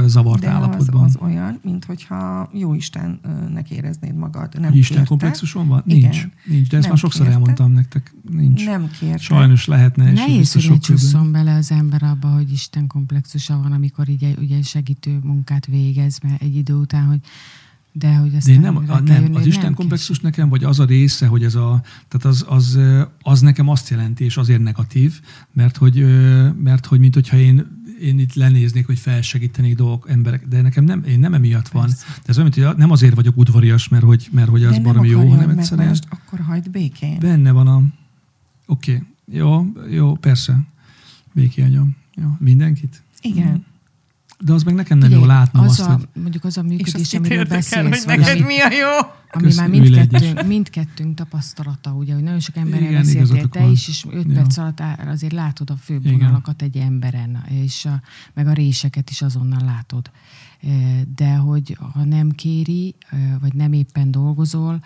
zavart 0.06 0.41
De 0.41 0.47
az, 0.47 0.54
állapotban. 0.54 1.04
az 1.04 1.17
olyan, 1.21 1.60
mint 1.63 1.86
hogyha 1.86 2.49
jó 2.54 2.73
Istennek 2.73 3.69
éreznéd 3.69 4.15
magad. 4.15 4.60
Nem 4.60 4.73
Isten 4.73 4.95
kérte, 4.95 5.10
komplexusom 5.10 5.67
van? 5.67 5.84
Igen. 5.86 6.10
Nincs. 6.10 6.28
Nincs, 6.45 6.69
de 6.69 6.78
ezt 6.78 6.82
Nem 6.82 6.89
már 6.89 6.97
sokszor 6.97 7.21
kérte. 7.21 7.34
elmondtam 7.34 7.71
nektek. 7.71 8.13
Nincs. 8.32 8.65
Nem 8.65 8.89
kérte. 8.99 9.17
Sajnos 9.17 9.65
lehetne. 9.65 10.12
és 10.12 10.19
Nehéz, 10.19 10.38
biztos 10.38 10.67
hogy 10.67 10.80
ne 11.13 11.19
bele 11.32 11.56
az 11.56 11.71
ember 11.71 12.04
abba, 12.04 12.28
hogy 12.28 12.51
Isten 12.51 12.88
komplexusa 12.88 13.58
van, 13.62 13.71
amikor 13.71 14.10
így 14.10 14.36
ugye 14.39 14.62
segítő 14.62 15.19
munkát 15.23 15.65
végez, 15.65 16.19
mert 16.23 16.41
egy 16.41 16.56
idő 16.56 16.73
után, 16.73 17.06
hogy 17.06 17.19
de 17.97 18.15
hogy 18.15 18.31
De 18.31 18.38
aztán 18.38 18.53
én 18.53 18.60
nem, 18.60 18.77
a, 18.77 18.99
nem 18.99 19.21
jönni, 19.21 19.36
az 19.36 19.45
Isten 19.45 19.63
nem 19.63 19.73
komplexus 19.73 20.19
nekem, 20.19 20.49
vagy 20.49 20.63
az 20.63 20.79
a 20.79 20.86
része, 20.86 21.27
hogy 21.27 21.43
ez 21.43 21.55
a, 21.55 21.81
tehát 22.08 22.25
az, 22.25 22.45
az, 22.47 22.79
az 23.21 23.41
nekem 23.41 23.69
azt 23.69 23.89
jelenti, 23.89 24.23
és 24.23 24.38
azért 24.38 24.62
negatív, 24.62 25.19
mert 25.53 25.77
hogy, 25.77 26.05
mert 26.63 26.86
hogy 26.86 26.99
mint 26.99 27.13
hogyha 27.13 27.38
én, 27.38 27.84
én 28.01 28.19
itt 28.19 28.34
lenéznék, 28.34 28.86
hogy 28.86 28.99
felsegítenék 28.99 29.75
dolgok, 29.75 30.10
emberek, 30.10 30.47
de 30.47 30.62
nekem 30.62 30.84
nem, 30.84 31.03
én 31.03 31.19
nem 31.19 31.34
emiatt 31.34 31.67
van. 31.67 31.84
Persze. 31.84 32.05
De 32.08 32.29
ez 32.29 32.38
olyan, 32.38 32.51
hogy 32.53 32.77
nem 32.77 32.91
azért 32.91 33.15
vagyok 33.15 33.38
udvarias, 33.38 33.88
mert 33.88 34.03
hogy, 34.03 34.27
mert 34.31 34.49
hogy 34.49 34.63
az 34.63 34.75
De 34.75 34.81
baromi 34.81 35.08
jó, 35.08 35.29
hanem 35.29 35.49
egyszerűen 35.49 35.88
mást, 35.88 36.08
akkor 36.10 36.39
hagyd 36.39 36.69
békén. 36.69 37.19
benne 37.19 37.51
van 37.51 37.67
a... 37.67 37.84
Oké, 38.65 38.91
okay. 38.91 39.08
jó, 39.38 39.65
jó, 39.89 40.15
persze. 40.15 40.60
Béki 41.34 41.62
agyam. 41.62 41.95
Jó, 42.15 42.36
mindenkit? 42.39 43.01
Igen. 43.21 43.65
De 44.45 44.53
az 44.53 44.63
meg 44.63 44.73
nekem 44.73 44.97
nem 44.97 45.08
Figyelj, 45.08 45.23
jó 45.25 45.29
látnom 45.31 45.63
az 45.63 45.79
azt, 45.79 45.89
a, 45.89 45.93
hogy 45.93 46.08
mondjuk 46.21 46.43
az 46.43 46.58
a 46.58 46.62
És 46.62 46.67
működés, 46.67 47.13
amiről 47.13 47.38
érdekel, 47.38 47.81
hogy 47.81 47.89
beszélsz, 47.91 48.05
vagy 48.05 48.17
neked 48.19 48.36
amit, 48.36 48.45
mi 48.47 48.60
a 48.60 48.71
jó. 48.71 48.97
ami 49.31 49.43
Kösz- 49.43 49.58
már 49.58 49.69
mindkettőnk, 49.69 50.45
mindkettőnk 50.47 51.15
tapasztalata, 51.15 51.91
ugye, 51.91 52.13
hogy 52.13 52.23
nagyon 52.23 52.39
sok 52.39 52.55
emberrel 52.55 52.88
Igen, 52.89 53.01
beszéltél 53.01 53.47
te 53.47 53.60
van. 53.60 53.71
is, 53.71 53.88
és 53.88 54.05
öt 54.12 54.25
Ja. 54.27 54.34
perc 54.34 54.58
alatt 54.58 54.81
azért 55.08 55.34
látod 55.34 55.69
a 55.69 55.75
főbb 55.75 56.05
Igen. 56.05 56.17
vonalakat 56.17 56.62
egy 56.62 56.77
emberen, 56.77 57.43
és 57.49 57.86
a, 57.86 58.01
meg 58.34 58.47
a 58.47 58.53
réseket 58.53 59.10
is 59.10 59.21
azonnal 59.21 59.65
látod. 59.65 60.12
De 61.15 61.36
hogy 61.36 61.77
ha 61.93 62.03
nem 62.03 62.31
kéri, 62.31 62.95
vagy 63.41 63.53
nem 63.53 63.73
éppen 63.73 64.12
dolgozol, 64.12 64.84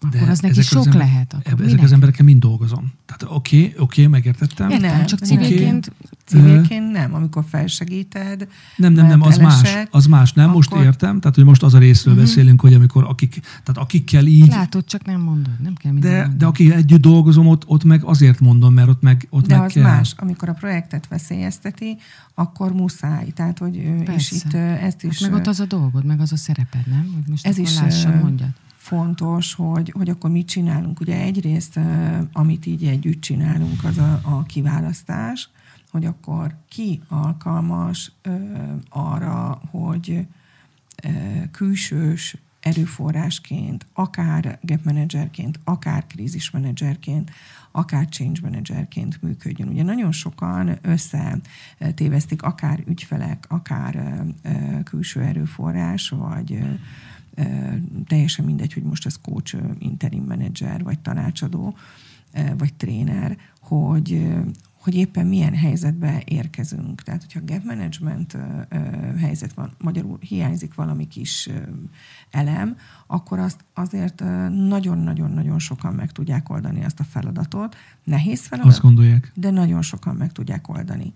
akkor 0.00 0.28
az 0.28 0.38
neki 0.40 0.58
ezek 0.58 0.64
az 0.64 0.70
sok 0.84 0.86
ember- 0.86 1.08
lehet. 1.08 1.32
Akkor 1.32 1.52
Ezek 1.52 1.66
minek? 1.66 1.82
az 1.84 1.92
emberekkel 1.92 2.24
mind 2.24 2.40
dolgozom. 2.40 2.92
Tehát 3.06 3.36
oké, 3.36 3.56
okay, 3.56 3.68
oké, 3.68 3.76
okay, 3.78 4.06
megértettem. 4.06 4.70
Értem, 4.70 4.96
Nem, 4.96 5.06
csak 5.06 5.18
civilként 5.18 5.92
Civilként 6.24 6.90
nem, 6.92 7.14
amikor 7.14 7.44
felsegíted. 7.48 8.48
Nem, 8.76 8.92
nem, 8.92 9.06
nem, 9.06 9.22
az 9.22 9.36
más. 9.38 9.76
Az 9.90 10.06
más. 10.06 10.32
Nem, 10.32 10.50
most 10.50 10.72
akkor- 10.72 10.84
értem. 10.84 11.20
Tehát, 11.20 11.36
hogy 11.36 11.44
most 11.44 11.62
az 11.62 11.74
a 11.74 11.78
részről 11.78 12.14
Mhm. 12.14 12.22
beszélünk, 12.22 12.60
hogy 12.60 12.74
amikor 12.74 13.04
akik, 13.04 13.40
tehát 13.40 13.78
akikkel 13.78 14.26
így, 14.26 14.46
látod, 14.48 14.84
csak 14.84 15.04
nem 15.04 15.20
mondod. 15.20 15.52
Nem 15.62 15.74
kell 15.74 15.92
mindent 15.92 16.12
de, 16.14 16.18
mondani. 16.20 16.38
de 16.38 16.46
akik 16.46 16.72
együtt 16.72 17.00
dolgozom, 17.00 17.46
ott, 17.46 17.62
ott 17.66 17.84
meg 17.84 18.04
azért 18.04 18.40
mondom, 18.40 18.74
mert 18.74 18.88
ott 18.88 19.02
meg, 19.02 19.26
ott 19.30 19.46
De 19.46 19.56
meg 19.56 19.64
az 19.66 19.72
kell. 19.72 19.82
más, 19.82 20.14
amikor 20.16 20.48
a 20.48 20.52
projektet 20.52 21.08
veszélyezteti, 21.08 21.96
akkor 22.34 22.72
muszáj. 22.72 23.30
Tehát, 23.34 23.58
hogy 23.58 23.76
ö, 23.76 23.80
és 24.00 24.04
Persze. 24.04 24.36
itt 24.36 24.54
ezt 24.82 25.02
is 25.04 25.20
Hát 25.22 25.30
meg 25.30 25.40
ott 25.40 25.46
az 25.46 25.60
a 25.60 25.64
dolgod, 25.66 26.04
meg 26.04 26.20
az 26.20 26.32
a 26.32 26.36
szereped, 26.36 26.86
nem? 26.86 27.10
Hogy 27.14 27.28
most 27.30 27.46
Ez 27.46 27.58
is, 27.58 27.78
lássam, 27.78 28.12
ö, 28.12 28.18
mondjad. 28.22 28.48
Fontos, 28.80 29.54
hogy, 29.54 29.92
hogy 29.96 30.08
akkor 30.08 30.30
mit 30.30 30.48
csinálunk. 30.48 31.00
Ugye 31.00 31.20
egyrészt, 31.20 31.80
amit 32.32 32.66
így 32.66 32.84
együtt 32.84 33.20
csinálunk, 33.20 33.84
az 33.84 33.98
a, 33.98 34.20
a 34.24 34.42
kiválasztás, 34.42 35.50
hogy 35.90 36.04
akkor 36.04 36.54
ki 36.68 37.00
alkalmas 37.08 38.12
ö, 38.22 38.34
arra, 38.88 39.60
hogy 39.70 40.26
ö, 41.02 41.08
külsős 41.50 42.36
erőforrásként, 42.60 43.86
akár 43.92 44.58
gap 44.62 44.84
managerként, 44.84 45.60
akár 45.64 46.06
krízismenedzserként, 46.06 47.30
akár 47.70 48.08
change 48.08 48.40
managerként 48.42 49.22
működjön. 49.22 49.68
Ugye 49.68 49.82
nagyon 49.82 50.12
sokan 50.12 50.78
összetévesztik 50.82 52.42
akár 52.42 52.82
ügyfelek, 52.86 53.44
akár 53.48 54.24
ö, 54.42 54.50
külső 54.84 55.20
erőforrás, 55.20 56.08
vagy 56.08 56.58
teljesen 58.06 58.44
mindegy, 58.44 58.72
hogy 58.72 58.82
most 58.82 59.06
ez 59.06 59.16
coach, 59.20 59.56
interim 59.78 60.24
manager, 60.24 60.82
vagy 60.82 60.98
tanácsadó, 60.98 61.76
vagy 62.58 62.74
tréner, 62.74 63.36
hogy, 63.60 64.28
hogy 64.80 64.94
éppen 64.94 65.26
milyen 65.26 65.54
helyzetbe 65.54 66.22
érkezünk. 66.24 67.02
Tehát, 67.02 67.20
hogyha 67.20 67.40
gap 67.44 67.64
management 67.64 68.36
helyzet 69.18 69.52
van, 69.52 69.72
magyarul 69.78 70.18
hiányzik 70.20 70.74
valami 70.74 71.08
kis 71.08 71.48
elem, 72.30 72.76
akkor 73.06 73.38
azt 73.38 73.64
azért 73.74 74.20
nagyon-nagyon-nagyon 74.68 75.58
sokan 75.58 75.94
meg 75.94 76.12
tudják 76.12 76.50
oldani 76.50 76.80
ezt 76.80 77.00
a 77.00 77.04
feladatot. 77.04 77.76
Nehéz 78.04 78.46
feladat, 78.46 78.72
Azt 78.72 78.80
gondolják. 78.80 79.32
de 79.34 79.50
nagyon 79.50 79.82
sokan 79.82 80.16
meg 80.16 80.32
tudják 80.32 80.68
oldani. 80.68 81.12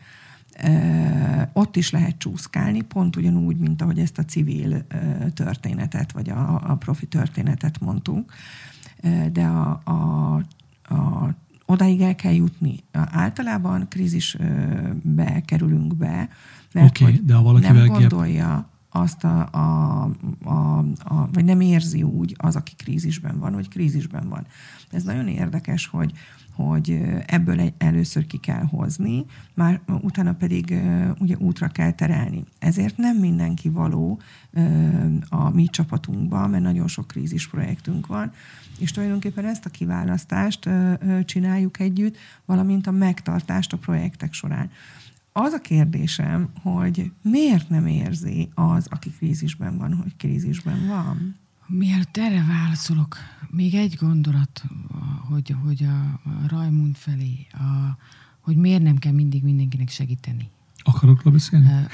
Ott 1.53 1.77
is 1.77 1.91
lehet 1.91 2.19
csúszkálni, 2.19 2.81
pont 2.81 3.17
ugyanúgy, 3.17 3.57
mint 3.57 3.83
ahogy 3.83 3.99
ezt 3.99 4.19
a 4.19 4.25
civil 4.25 4.87
történetet, 5.35 6.13
vagy 6.13 6.31
a, 6.31 6.71
a 6.71 6.77
profi 6.77 7.07
történetet 7.07 7.81
mondtunk. 7.81 8.33
De 9.33 9.45
a, 9.45 9.81
a, 9.85 10.35
a, 10.95 11.35
odáig 11.67 12.01
el 12.01 12.15
kell 12.15 12.33
jutni. 12.33 12.77
Általában 12.93 13.89
krízisbe 13.89 15.43
kerülünk 15.45 15.97
be, 15.97 16.29
mert 16.73 17.01
okay, 17.01 17.13
hogy 17.13 17.25
de 17.25 17.35
ha 17.35 17.43
valakivel 17.43 17.75
nem 17.75 17.87
gondolja 17.87 18.69
azt 18.91 19.25
a, 19.25 19.49
a, 19.53 20.03
a, 20.45 20.79
a, 21.05 21.29
vagy 21.33 21.45
nem 21.45 21.61
érzi 21.61 22.03
úgy 22.03 22.35
az, 22.39 22.57
aki 22.57 22.75
krízisben 22.75 23.39
van, 23.39 23.55
hogy 23.55 23.69
krízisben 23.69 24.29
van. 24.29 24.47
Ez 24.91 25.03
nagyon 25.03 25.29
érdekes, 25.29 25.87
hogy, 25.87 26.13
hogy 26.55 27.01
ebből 27.27 27.73
először 27.79 28.27
ki 28.27 28.37
kell 28.37 28.63
hozni, 28.63 29.25
már 29.55 29.81
utána 29.87 30.33
pedig 30.33 30.75
ugye 31.19 31.37
útra 31.39 31.69
kell 31.69 31.93
terelni. 31.93 32.45
Ezért 32.59 32.97
nem 32.97 33.17
mindenki 33.17 33.69
való 33.69 34.21
a 35.29 35.51
mi 35.51 35.67
csapatunkban, 35.67 36.51
mert 36.51 36.63
nagyon 36.63 36.89
sok 36.89 37.07
krízis 37.07 37.49
projektünk 37.49 38.07
van, 38.07 38.33
és 38.79 38.91
tulajdonképpen 38.91 39.45
ezt 39.45 39.67
a 39.67 39.71
kiválasztást 39.71 40.69
csináljuk 41.25 41.81
együtt, 41.81 42.17
valamint 42.45 42.87
a 42.87 42.91
megtartást 42.91 43.73
a 43.73 43.77
projektek 43.77 44.33
során. 44.33 44.71
Az 45.33 45.53
a 45.53 45.61
kérdésem, 45.61 46.49
hogy 46.63 47.13
miért 47.23 47.69
nem 47.69 47.87
érzi 47.87 48.49
az, 48.55 48.87
aki 48.91 49.11
krízisben 49.11 49.79
van, 49.79 49.95
hogy 49.95 50.17
krízisben 50.17 50.87
van? 50.87 51.37
Miért 51.67 52.19
erre 52.19 52.45
válaszolok? 52.49 53.17
Még 53.51 53.75
egy 53.75 53.97
gondolat, 54.01 54.63
hogy, 55.29 55.55
hogy 55.65 55.85
a, 55.85 56.21
Rajmund 56.49 56.97
felé, 56.97 57.47
a, 57.53 57.97
hogy 58.41 58.57
miért 58.57 58.83
nem 58.83 58.97
kell 58.97 59.13
mindig 59.13 59.43
mindenkinek 59.43 59.89
segíteni. 59.89 60.51
akarok 60.83 61.23
beszélni? 61.33 61.87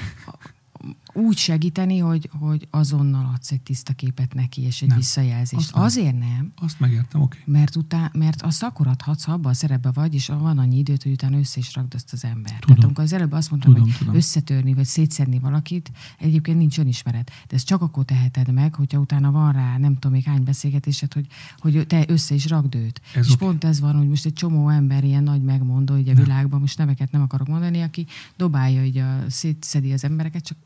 Úgy 1.13 1.37
segíteni, 1.37 1.97
hogy, 1.97 2.29
hogy 2.39 2.67
azonnal 2.69 3.31
adsz 3.33 3.51
egy 3.51 3.61
tiszta 3.61 3.93
képet 3.93 4.33
neki, 4.33 4.61
és 4.61 4.81
egy 4.81 4.87
Nem. 4.87 4.97
visszajelzést. 4.97 5.63
Azt 5.63 5.73
nem. 5.73 5.83
Azért 5.83 6.19
nem, 6.19 6.51
Azt 6.55 6.79
megértem, 6.79 7.21
oké. 7.21 7.37
Okay. 7.41 7.53
mert, 7.53 7.75
után, 7.75 8.11
mert 8.13 8.41
azt 8.41 8.63
akkor 8.63 8.87
adhatsz, 8.87 9.23
ha 9.23 9.31
abban 9.31 9.51
a 9.51 9.53
szerepben 9.53 9.91
vagy, 9.95 10.13
és 10.13 10.27
van 10.27 10.57
annyi 10.57 10.77
időt, 10.77 11.03
hogy 11.03 11.11
utána 11.11 11.37
össze 11.37 11.59
is 11.59 11.75
rakd 11.75 11.93
azt 11.93 12.13
az 12.13 12.23
embert. 12.23 12.59
Tudom. 12.59 12.75
Tehát 12.75 12.83
amikor 12.83 13.03
az 13.03 13.13
előbb 13.13 13.31
azt 13.31 13.49
mondtam, 13.49 13.73
Tudom, 13.73 13.87
hogy 13.87 13.97
tudom. 13.97 14.15
összetörni, 14.15 14.73
vagy 14.73 14.85
szétszedni 14.85 15.39
valakit, 15.39 15.91
egyébként 16.19 16.57
nincs 16.57 16.79
önismeret. 16.79 17.31
De 17.47 17.55
ezt 17.55 17.65
csak 17.65 17.81
akkor 17.81 18.05
teheted 18.05 18.53
meg, 18.53 18.75
hogyha 18.75 18.99
utána 18.99 19.31
van 19.31 19.51
rá, 19.51 19.77
nem 19.77 19.93
tudom 19.93 20.11
még 20.11 20.23
hány 20.23 20.43
beszélgetésed, 20.43 21.13
hogy, 21.13 21.27
hogy 21.57 21.87
te 21.87 22.03
össze 22.07 22.35
is 22.35 22.47
rakd 22.47 22.75
őt. 22.75 23.01
Ez 23.15 23.25
és 23.25 23.33
oké. 23.33 23.45
pont 23.45 23.63
ez 23.63 23.79
van, 23.79 23.95
hogy 23.95 24.07
most 24.07 24.25
egy 24.25 24.33
csomó 24.33 24.69
ember 24.69 25.03
ilyen 25.03 25.23
nagy 25.23 25.41
megmondó 25.41 25.97
így 25.97 26.09
a 26.09 26.13
világban, 26.13 26.59
most 26.59 26.77
neveket 26.77 27.11
nem 27.11 27.21
akarok 27.21 27.47
mondani, 27.47 27.81
aki 27.81 28.05
dobálja, 28.37 28.83
így 28.83 28.97
a, 28.97 29.29
szétszedi 29.29 29.91
az 29.93 30.03
embereket, 30.03 30.43
csak 30.43 30.57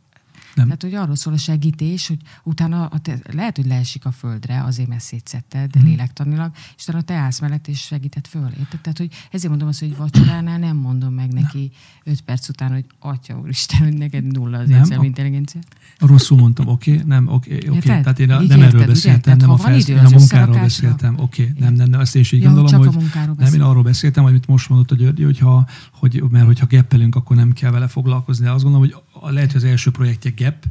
Nem. 0.56 0.66
tehát, 0.66 0.82
hogy 0.82 0.94
arról 0.94 1.16
szól 1.16 1.34
a 1.34 1.38
segítés, 1.38 2.08
hogy 2.08 2.18
utána 2.44 2.86
a 2.86 3.00
te, 3.00 3.20
lehet, 3.32 3.56
hogy 3.56 3.66
leesik 3.66 4.06
a 4.06 4.12
földre, 4.12 4.64
azért 4.64 4.90
mert 4.90 5.02
szétszedted 5.02 5.76
Mhm. 5.76 5.86
lélektanilag, 5.86 6.52
és 6.78 6.84
utána 6.88 7.02
te 7.04 7.14
állsz 7.14 7.40
mellett 7.40 7.68
és 7.68 7.80
segített 7.80 8.28
föl. 8.28 8.50
Érted? 8.60 8.80
Tehát, 8.82 8.98
hogy 8.98 9.12
ezért 9.32 9.50
mondom 9.50 9.68
azt, 9.68 9.80
hogy 9.80 9.98
vacsoránál 9.98 10.58
nem 10.60 10.78
mondom 10.78 11.14
meg 11.14 11.34
neki 11.34 11.72
öt 12.04 12.22
perc 12.22 12.50
után, 12.50 12.72
hogy 12.72 12.86
atya 13.00 13.40
úristen, 13.40 13.80
hogy 13.80 13.94
neked 13.98 14.24
nulla 14.32 14.58
az 14.58 14.70
Nem, 14.70 14.80
érzelmi 14.80 15.04
a- 15.04 15.08
intelligencia. 15.08 15.62
Rosszul 16.00 16.38
mondtam, 16.38 16.68
oké, 16.68 16.92
okay, 16.94 17.04
nem, 17.06 17.28
oké, 17.28 17.56
okay. 17.56 17.76
Érted? 17.76 18.02
Tehát 18.02 18.20
én 18.20 18.32
a, 18.32 18.34
nem 18.34 18.44
érted, 18.44 18.62
erről 18.64 18.86
beszéltem, 18.86 19.38
nem 19.38 19.50
a, 19.50 19.58
felsz, 19.58 19.88
én 19.88 19.98
a 19.98 20.10
munkáról 20.10 20.60
beszéltem, 20.60 21.14
oké, 21.20 21.42
okay, 21.44 21.56
nem, 21.60 21.74
nem, 21.74 21.90
nem, 21.90 22.00
ezt 22.00 22.16
én 22.16 22.22
is 22.22 22.32
így 22.32 22.42
Ja, 22.42 22.54
gondolom, 22.54 22.86
hogy 22.86 22.96
nem, 23.38 23.54
én 23.54 23.62
arról 23.62 23.84
beszéltem, 23.84 24.26
amit 24.26 24.48
most 24.48 24.70
mondott 24.70 24.92
a 24.92 24.96
Györgyi, 24.96 25.24
hogy 25.24 25.40
ha, 25.40 25.68
hogy, 25.92 26.24
mert 26.30 26.46
hogyha 26.46 26.66
geppelünk, 26.66 27.16
akkor 27.16 27.36
nem 27.36 27.54
kell 27.54 27.72
vele 27.72 27.88
foglalkozni. 27.88 28.46
De 28.46 28.52
azt 28.52 28.64
gondolom, 28.64 28.90
hogy 28.90 29.04
lehet, 29.22 29.52
hogy 29.52 29.64
az 29.64 29.70
első 29.70 29.92
projektje 29.92 30.34
GAP, 30.38 30.66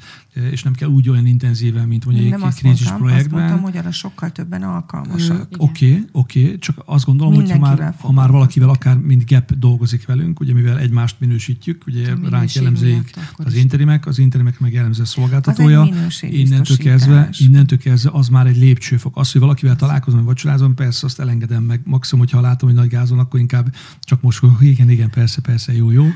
és 0.50 0.62
nem 0.62 0.72
kell 0.72 0.88
úgy 0.88 1.08
olyan 1.08 1.26
intenzíven, 1.26 1.88
mint 1.88 2.04
mondjuk 2.04 2.30
nem 2.30 2.42
egy 2.42 2.54
krízis 2.54 2.88
mondtam, 2.88 3.06
projektben. 3.06 3.42
Azt 3.42 3.50
mondtam, 3.50 3.70
hogy 3.70 3.80
arra 3.80 3.92
sokkal 3.92 4.32
többen 4.32 4.62
alkalmasak. 4.62 5.48
Oké, 5.56 5.56
oké, 5.58 5.98
okay, 6.00 6.42
okay, 6.42 6.58
csak 6.58 6.82
azt 6.84 7.04
gondolom, 7.04 7.34
hogy 7.34 7.50
ha 7.50 7.58
már, 7.58 7.94
ha 7.98 8.12
már 8.12 8.30
valakivel 8.30 8.68
akár 8.68 8.96
mint 8.96 9.30
GAP 9.30 9.52
dolgozik 9.58 10.06
velünk, 10.06 10.40
ugye 10.40 10.52
mivel 10.52 10.78
egymást 10.78 11.16
minősítjük, 11.18 11.86
ugye 11.86 12.14
ránk 12.30 12.52
jellemzik 12.52 13.10
az 13.36 13.54
interimek, 13.54 14.06
az 14.06 14.18
interimek 14.18 14.60
meg 14.60 14.72
jellemző 14.72 15.02
a 15.02 15.06
szolgáltatója, 15.06 15.88
innentől 16.20 16.76
kezdve, 16.76 17.28
innentől 17.38 17.78
kezdve 17.78 18.10
az 18.12 18.28
már 18.28 18.46
egy 18.46 18.56
lépcsőfok. 18.56 19.16
Az, 19.16 19.32
hogy 19.32 19.40
valakivel 19.40 19.76
találkozom, 19.76 20.18
vagy 20.18 20.28
vacsorázom, 20.34 20.74
persze 20.74 21.06
azt 21.06 21.20
elengedem 21.20 21.62
meg. 21.62 21.80
Maximum, 21.84 22.24
hogyha 22.24 22.40
látom, 22.40 22.68
hogy 22.68 22.78
nagy 22.78 22.88
gázon, 22.88 23.18
akkor 23.18 23.40
inkább 23.40 23.74
csak 24.00 24.22
most, 24.22 24.40
igen, 24.60 24.90
igen, 24.90 25.10
persze, 25.10 25.40
persze, 25.40 25.74
jó, 25.74 25.90
jó. 25.90 26.06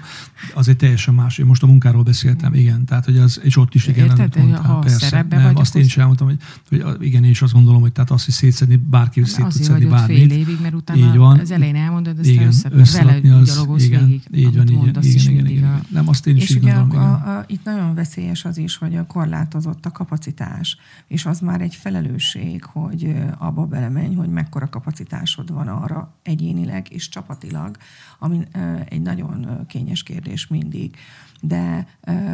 Az 0.55 0.69
egy 0.69 0.77
teljesen 0.77 1.15
más. 1.15 1.39
Én 1.39 1.47
most 1.47 1.63
a 1.63 1.67
munkáról 1.67 2.03
beszéltem, 2.23 2.55
igen. 2.55 2.85
Tehát, 2.85 3.05
hogy 3.05 3.19
az, 3.19 3.41
és 3.43 3.57
ott 3.57 3.75
is 3.75 3.87
igen, 3.87 4.05
Érted, 4.05 4.19
amit 4.19 4.37
mondtál, 4.37 4.63
ha 4.63 4.79
persze. 4.79 5.27
Nem, 5.29 5.43
vagy, 5.43 5.61
azt 5.61 5.77
én 5.77 5.85
is 5.85 5.97
elmondtam, 5.97 6.27
hogy, 6.27 6.83
hogy 6.83 7.03
igen, 7.03 7.25
én 7.25 7.31
is 7.31 7.43
azt 7.43 7.53
gondolom, 7.53 7.81
hogy 7.81 7.93
tehát 7.93 8.11
azt, 8.11 8.25
hogy 8.25 8.35
szétszedni, 8.35 8.77
bárki 8.77 9.25
szét 9.25 9.47
tud 9.47 9.63
szedni 9.63 9.87
bármit. 9.87 10.17
fél 10.17 10.31
évig, 10.31 10.59
mert 10.61 10.75
utána 10.75 11.07
így 11.07 11.17
van. 11.17 11.39
az 11.39 11.51
elején 11.51 11.77
elmondod, 11.77 12.19
ezt 12.19 12.29
igen, 12.29 12.53
összerakni 12.71 13.31
az, 13.31 13.83
igen, 13.83 14.07
végig, 14.07 14.23
így 14.33 14.57
van, 14.57 14.69
így 14.69 14.77
van, 14.77 15.03
igen, 15.03 15.33
igen, 15.33 15.47
igen, 15.47 15.83
Nem, 15.91 16.09
azt 16.09 16.27
én 16.27 16.37
is 16.37 16.43
és 16.43 16.51
így 16.57 16.63
gondolom, 16.63 16.91
a, 16.91 17.37
a, 17.39 17.45
itt 17.47 17.65
nagyon 17.65 17.95
veszélyes 17.95 18.45
az 18.45 18.59
is, 18.59 18.77
hogy 18.77 18.97
a 18.97 19.07
korlátozott 19.07 19.87
a 19.87 19.91
kapacitás, 19.91 20.77
és 21.07 21.27
az 21.27 21.41
már 21.41 21.61
egy 21.61 21.75
felelősség, 21.75 22.65
hogy 22.65 23.15
abba 23.39 23.67
belemenj, 23.67 24.15
hogy 24.15 24.29
mekkora 24.29 24.69
kapacitásod 24.69 25.53
van 25.53 25.69
arra 25.69 26.15
egyénileg 26.23 26.87
és 26.91 27.09
csapatilag, 27.09 27.77
ami 28.19 28.47
egy 28.89 29.03
nagyon 29.03 29.67
kényes 29.67 30.03
kérdés 30.03 30.47
mindig. 30.47 30.97
De 31.41 31.87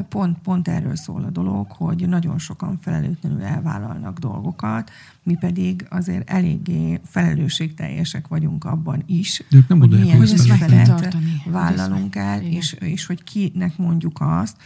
pont, 0.08 0.38
pont 0.38 0.68
erről 0.68 0.96
szól 0.96 1.24
a 1.24 1.30
dolog, 1.30 1.70
hogy 1.70 2.08
nagyon 2.08 2.38
sokan 2.38 2.78
felelőtlenül 2.80 3.42
elvállalnak 3.42 4.18
dolgokat, 4.18 4.90
mi 5.22 5.36
pedig 5.40 5.86
azért 5.90 6.30
eléggé 6.30 7.00
felelősségteljesek 7.04 8.28
vagyunk 8.28 8.64
abban 8.64 9.02
is, 9.06 9.42
De 9.50 9.58
nem 9.68 9.78
hogy 9.78 9.88
milyen 9.88 10.16
hogy 10.16 11.16
vállalunk 11.44 12.16
el, 12.16 12.42
és, 12.42 12.72
és 12.72 13.06
hogy 13.06 13.24
kinek 13.24 13.76
mondjuk 13.76 14.16
azt, 14.20 14.56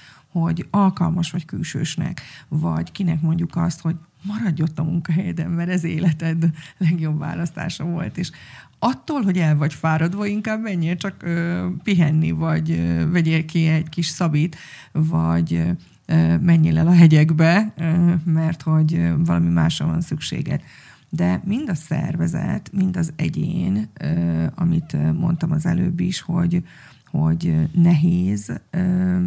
hogy 0.40 0.66
alkalmas 0.70 1.30
vagy 1.30 1.44
külsősnek, 1.44 2.20
vagy 2.48 2.92
kinek 2.92 3.20
mondjuk 3.20 3.56
azt, 3.56 3.80
hogy 3.80 3.96
maradj 4.22 4.62
ott 4.62 4.78
a 4.78 4.82
munkahelyeden, 4.82 5.50
mert 5.50 5.70
ez 5.70 5.84
életed 5.84 6.50
legjobb 6.78 7.18
választása 7.18 7.84
volt, 7.84 8.18
és 8.18 8.30
attól, 8.78 9.22
hogy 9.22 9.38
el 9.38 9.56
vagy 9.56 9.74
fáradva, 9.74 10.26
inkább 10.26 10.62
menjél 10.62 10.96
csak 10.96 11.22
ö, 11.22 11.66
pihenni, 11.82 12.30
vagy 12.30 12.70
ö, 12.70 13.10
vegyél 13.10 13.44
ki 13.44 13.66
egy 13.66 13.88
kis 13.88 14.06
szabít, 14.06 14.56
vagy 14.92 15.62
ö, 16.06 16.36
menjél 16.36 16.78
el 16.78 16.86
a 16.86 16.94
hegyekbe, 16.94 17.72
ö, 17.76 18.14
mert 18.24 18.62
hogy 18.62 19.12
valami 19.24 19.48
másra 19.48 19.86
van 19.86 20.00
szükséged. 20.00 20.62
De 21.10 21.42
mind 21.44 21.68
a 21.68 21.74
szervezet, 21.74 22.70
mind 22.72 22.96
az 22.96 23.12
egyén, 23.16 23.88
ö, 24.00 24.44
amit 24.54 25.12
mondtam 25.18 25.50
az 25.50 25.66
előbb 25.66 26.00
is, 26.00 26.20
hogy 26.20 26.62
hogy 27.10 27.68
nehéz 27.72 28.60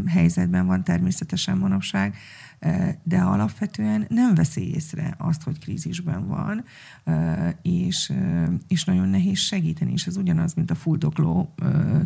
helyzetben 0.07 0.65
van 0.65 0.83
természetesen 0.83 1.57
manapság, 1.57 2.15
de 3.03 3.17
alapvetően 3.21 4.05
nem 4.09 4.35
veszi 4.35 4.73
észre 4.73 5.15
azt, 5.17 5.43
hogy 5.43 5.59
krízisben 5.59 6.27
van, 6.27 6.63
és, 7.61 8.13
és 8.67 8.83
nagyon 8.83 9.09
nehéz 9.09 9.39
segíteni, 9.39 9.91
és 9.91 10.07
ez 10.07 10.17
ugyanaz, 10.17 10.53
mint 10.53 10.71
a 10.71 10.75
fuldokló 10.75 11.53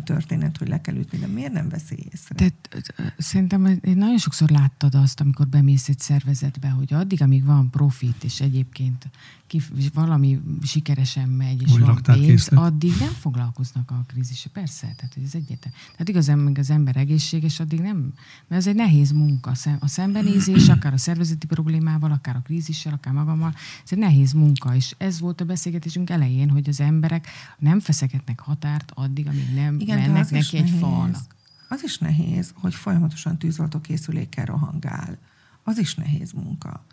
történet, 0.04 0.56
hogy 0.56 0.68
le 0.68 0.80
kell 0.80 0.96
ütni, 0.96 1.18
de 1.18 1.26
miért 1.26 1.52
nem 1.52 1.68
veszi 1.68 2.08
észre? 2.12 2.34
Tehát 2.34 2.84
szerintem 3.18 3.66
én 3.66 3.96
nagyon 3.96 4.18
sokszor 4.18 4.48
láttad 4.50 4.94
azt, 4.94 5.20
amikor 5.20 5.46
bemész 5.48 5.88
egy 5.88 5.98
szervezetbe, 5.98 6.68
hogy 6.68 6.94
addig, 6.94 7.22
amíg 7.22 7.44
van 7.44 7.70
profit, 7.70 8.24
és 8.24 8.40
egyébként 8.40 9.08
ki, 9.46 9.60
valami 9.94 10.40
sikeresen 10.62 11.28
megy, 11.28 11.62
és 11.62 11.72
Úgy 11.72 11.80
van 11.80 12.02
pénz, 12.02 12.26
készlet. 12.26 12.60
addig 12.60 12.92
nem 13.00 13.12
foglalkoznak 13.12 13.90
a 13.90 14.04
krízise. 14.06 14.48
Persze, 14.48 14.92
tehát 14.96 15.16
ez 15.24 15.34
egyetem. 15.34 15.72
Tehát 15.90 16.08
igazán, 16.08 16.38
meg 16.38 16.58
az 16.58 16.70
ember 16.70 16.96
egészséges, 16.96 17.60
addig 17.60 17.80
nem, 17.80 18.12
mert 18.48 18.60
ez 18.60 18.66
egy 18.66 18.74
nehéz 18.74 19.10
munka. 19.10 19.52
A 19.80 19.88
szembenézés, 19.88 20.45
akár 20.68 20.92
a 20.92 20.98
szervezeti 20.98 21.46
problémával, 21.46 22.10
akár 22.10 22.36
a 22.36 22.40
krízissel, 22.44 22.92
akár 22.92 23.12
magammal, 23.12 23.54
ez 23.84 23.92
egy 23.92 23.98
nehéz 23.98 24.32
munka, 24.32 24.74
és 24.74 24.94
ez 24.98 25.20
volt 25.20 25.40
a 25.40 25.44
beszélgetésünk 25.44 26.10
elején, 26.10 26.50
hogy 26.50 26.68
az 26.68 26.80
emberek 26.80 27.26
nem 27.58 27.80
feszegetnek 27.80 28.40
határt 28.40 28.92
addig, 28.94 29.26
amíg 29.26 29.54
nem 29.54 29.80
Igen, 29.80 29.98
mennek 29.98 30.30
neki 30.30 30.56
egy 30.56 30.70
falnak. 30.70 31.34
Az 31.68 31.82
is 31.84 31.98
nehéz, 31.98 32.52
hogy 32.54 32.74
folyamatosan 32.74 33.38
tűzoltókészülékkel 33.38 34.44
rohangál. 34.44 35.18
Az 35.62 35.78
is 35.78 35.94
nehéz 35.94 36.32
munka. 36.32 36.84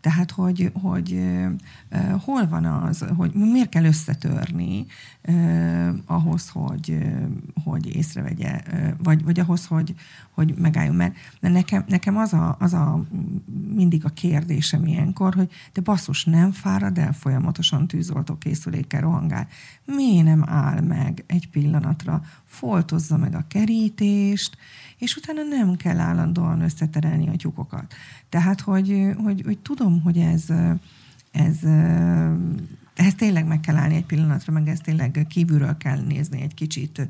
Tehát, 0.00 0.30
hogy, 0.30 0.70
hogy 0.82 1.12
uh, 1.12 2.10
hol 2.20 2.48
van 2.48 2.64
az, 2.64 3.04
hogy 3.16 3.32
miért 3.32 3.68
kell 3.68 3.84
összetörni 3.84 4.86
uh, 5.28 5.88
ahhoz, 6.06 6.48
hogy, 6.48 6.90
uh, 6.90 7.28
hogy 7.64 7.96
észrevegye, 7.96 8.62
uh, 8.72 8.90
vagy, 9.02 9.24
vagy 9.24 9.40
ahhoz, 9.40 9.66
hogy, 9.66 9.94
hogy 10.38 10.54
megálljon. 10.58 10.94
Mert 10.94 11.14
nekem, 11.40 11.84
nekem 11.86 12.16
az, 12.16 12.32
a, 12.32 12.56
az 12.58 12.72
a 12.72 13.04
mindig 13.74 14.04
a 14.04 14.08
kérdésem 14.08 14.86
ilyenkor, 14.86 15.34
hogy 15.34 15.50
de 15.72 15.80
basszus, 15.80 16.24
nem 16.24 16.52
fárad 16.52 16.98
el 16.98 17.12
folyamatosan 17.12 17.86
tűzoltó 17.86 18.36
készülékkel 18.38 19.00
rohangál. 19.00 19.48
Miért 19.84 20.24
nem 20.24 20.44
áll 20.46 20.80
meg 20.80 21.24
egy 21.26 21.48
pillanatra, 21.48 22.22
foltozza 22.44 23.16
meg 23.16 23.34
a 23.34 23.44
kerítést, 23.48 24.56
és 24.98 25.16
utána 25.16 25.42
nem 25.42 25.76
kell 25.76 25.98
állandóan 25.98 26.60
összeterelni 26.60 27.28
a 27.28 27.36
tyúkokat. 27.36 27.94
Tehát, 28.28 28.60
hogy, 28.60 29.14
hogy, 29.22 29.42
hogy 29.44 29.58
tudom, 29.58 30.02
hogy 30.02 30.18
ez, 30.18 30.44
ez 31.30 31.56
meg 33.58 33.66
kell 33.66 33.82
állni 33.82 33.94
egy 33.94 34.06
pillanatra, 34.06 34.52
meg 34.52 34.68
ezt 34.68 34.82
tényleg 34.82 35.26
kívülről 35.28 35.76
kell 35.76 36.00
nézni 36.00 36.40
egy 36.40 36.54
kicsit 36.54 37.08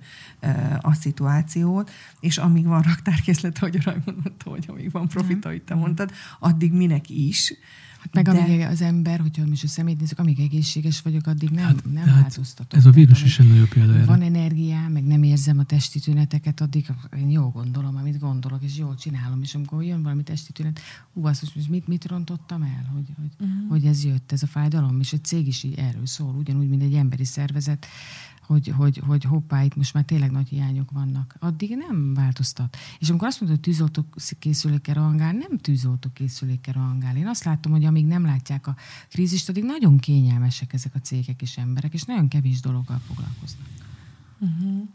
a 0.81 0.95
szituációt, 0.95 1.91
és 2.21 2.39
amíg 2.39 2.67
van 2.67 2.83
raktárkészlet, 2.83 3.59
ahogy 3.59 3.83
Rajmond 3.83 4.19
mondta, 4.23 4.51
hogy 4.51 4.65
amíg 4.69 4.91
van 4.91 5.09
profit, 5.09 5.45
ahogy 5.45 5.63
te 5.63 5.75
mondtad, 5.75 6.11
addig 6.39 6.73
minek 6.73 7.11
is, 7.11 7.53
Hát 7.99 8.15
meg 8.15 8.25
de... 8.25 8.31
amíg 8.31 8.61
az 8.61 8.83
ember, 8.83 9.21
hogyha 9.21 9.47
most 9.47 9.65
a 9.65 9.69
szemét 9.69 9.99
nézzük, 9.99 10.19
amíg 10.19 10.41
egészséges 10.41 11.01
vagyok, 11.01 11.27
addig 11.27 11.51
nem, 11.51 11.65
hát, 11.65 11.85
nem 11.93 12.05
hát 12.05 12.21
változtatok. 12.21 12.79
Ez 12.79 12.87
a 12.87 12.91
vírus 12.91 13.23
is 13.23 13.39
egy 13.39 13.49
nagyon 13.49 13.69
példa 13.69 13.95
erre. 13.95 14.05
Van 14.05 14.23
energiám, 14.23 14.93
meg 14.93 15.05
nem 15.05 15.23
érzem 15.23 15.59
a 15.59 15.63
testi 15.63 16.01
tüneteket, 16.01 16.61
addig 16.61 16.87
én 17.19 17.31
jól 17.31 17.51
gondolom, 17.51 17.97
amit 17.97 18.19
gondolok, 18.19 18.63
és 18.63 18.77
jól 18.77 18.95
csinálom. 18.95 19.43
És 19.43 19.55
amikor 19.55 19.83
jön 19.83 20.03
valami 20.03 20.23
testi 20.23 20.53
tünet, 20.53 20.81
hú, 21.13 21.27
azt 21.27 21.55
most 21.55 21.69
mit, 21.69 21.87
mit 21.87 22.07
rontottam 22.07 22.63
el, 22.63 22.91
hogy, 22.93 23.07
hogy, 23.17 23.49
uh-huh. 23.49 23.69
hogy 23.69 23.85
ez 23.85 24.05
jött, 24.05 24.33
ez 24.33 24.43
a 24.43 24.47
fájdalom. 24.47 25.01
És 25.01 25.13
a 25.13 25.19
cég 25.19 25.47
is 25.47 25.63
így 25.63 25.75
erről 25.79 26.07
szól, 26.07 26.35
ugyanúgy, 26.35 26.69
mint 26.69 26.83
egy 26.83 26.95
emberi 26.95 27.25
szervezet 27.25 27.87
hogy, 28.49 28.69
hogy, 28.69 29.03
hogy 29.07 29.25
hoppá, 29.25 29.63
itt 29.63 29.77
most 29.77 29.95
már 29.95 30.05
tényleg 30.05 30.31
nagy 30.31 30.49
hiányok 30.49 30.91
vannak. 30.91 31.37
Addig 31.39 31.77
nem 31.77 32.15
változtat. 32.15 32.77
És 32.99 33.09
amikor 33.09 33.29
azt 33.29 33.41
mondod, 33.41 33.59
hogy 33.59 33.73
tűzoltó 33.73 34.05
készülékkel 34.39 34.95
rohangál, 34.95 35.33
nem 35.33 35.59
tűzoltó 35.59 36.09
készülékkel 36.13 36.75
rohangál. 36.75 37.17
Én 37.17 37.27
azt 37.27 37.45
látom, 37.45 37.73
hogy 37.73 37.85
amíg 37.85 38.07
nem 38.07 38.25
látják 38.25 38.67
a 38.67 38.77
krízist, 39.11 39.49
addig 39.49 39.65
nagyon 39.65 39.99
kényelmesek 39.99 40.73
ezek 40.73 40.95
a 40.95 40.99
cégek 40.99 41.43
és 41.43 41.57
emberek, 41.57 41.95
és 41.95 42.03
nagyon 42.03 42.29
kevés 42.29 42.61
dologgal 42.61 43.01
foglalkoznak. 43.07 43.67
Uh-huh. 44.39 44.89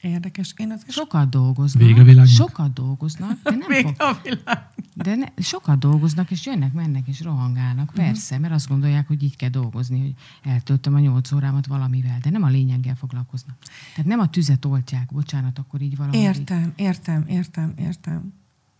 Érdekes. 0.00 0.54
Én 0.56 0.70
az 0.70 0.84
sokat 0.88 1.28
dolgoznak. 1.28 1.82
Vége 1.82 2.02
világnak. 2.02 2.34
Sokat 2.34 2.72
dolgoznak, 2.72 3.42
de 3.42 3.50
nem 3.50 3.68
Vége 3.68 3.82
fog... 3.82 3.94
a 3.98 4.20
világ. 4.22 4.68
De 4.94 5.14
ne, 5.14 5.26
sokat 5.36 5.78
dolgoznak, 5.78 6.30
és 6.30 6.46
jönnek, 6.46 6.72
mennek, 6.72 7.08
és 7.08 7.20
rohangálnak. 7.20 7.86
Mhm. 7.86 7.96
Persze, 7.96 8.24
uh-huh. 8.24 8.40
mert 8.40 8.54
azt 8.54 8.68
gondolják, 8.68 9.06
hogy 9.06 9.22
így 9.22 9.36
kell 9.36 9.48
dolgozni, 9.48 10.00
hogy 10.00 10.14
eltöltöm 10.52 10.94
a 10.94 10.98
nyolc 10.98 11.32
órámat 11.32 11.66
valamivel, 11.66 12.18
de 12.22 12.30
nem 12.30 12.42
a 12.42 12.48
lényeggel 12.48 12.94
foglalkoznak. 12.94 13.56
Tehát 13.94 14.10
nem 14.10 14.20
a 14.20 14.28
tüzet 14.28 14.64
oltják, 14.64 15.08
bocsánat, 15.12 15.58
akkor 15.58 15.80
így 15.80 15.96
valami. 15.96 16.16
Értem, 16.16 16.72
értem, 16.76 17.24
értem, 17.28 17.72
értem. 17.76 18.32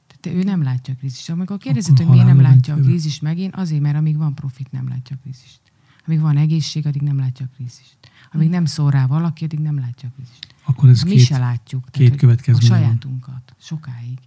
Tehát 0.07 0.39
ő 0.39 0.43
nem 0.43 0.63
látja 0.63 0.95
a 0.95 0.97
krízist. 0.97 1.31
Amikor 1.31 1.59
kérdezed, 1.59 1.97
hogy 1.97 2.07
miért 2.07 2.27
nem 2.27 2.41
látja 2.41 2.75
a 2.75 2.77
krízist 2.77 3.23
megint, 3.23 3.55
azért, 3.55 3.81
mert 3.81 3.97
amíg 3.97 4.17
van 4.17 4.35
profit, 4.35 4.73
nem 4.73 4.89
látja 4.89 5.17
a 5.17 5.19
krízist. 5.23 5.61
Amíg 6.07 6.21
van 6.21 6.37
egészség, 6.37 6.87
addig 6.87 7.03
nem 7.03 7.19
látja 7.19 7.47
a 7.47 7.55
krízist. 7.55 7.97
Amíg 8.33 8.49
nem 8.49 8.65
szól 8.65 8.91
rá 8.91 9.07
valaki, 9.07 9.45
addig 9.45 9.59
nem 9.59 9.79
látja 9.79 10.09
a 10.09 10.13
krízist. 10.15 10.50
Akkor 10.65 10.89
ez 10.89 11.03
Mi 11.03 11.11
két, 11.11 11.25
se 11.25 11.39
látjuk. 11.39 11.85
Két 11.91 12.17
következmény. 12.17 12.71
A 12.71 12.75
sajátunkat, 12.75 13.55
sokáig. 13.61 14.19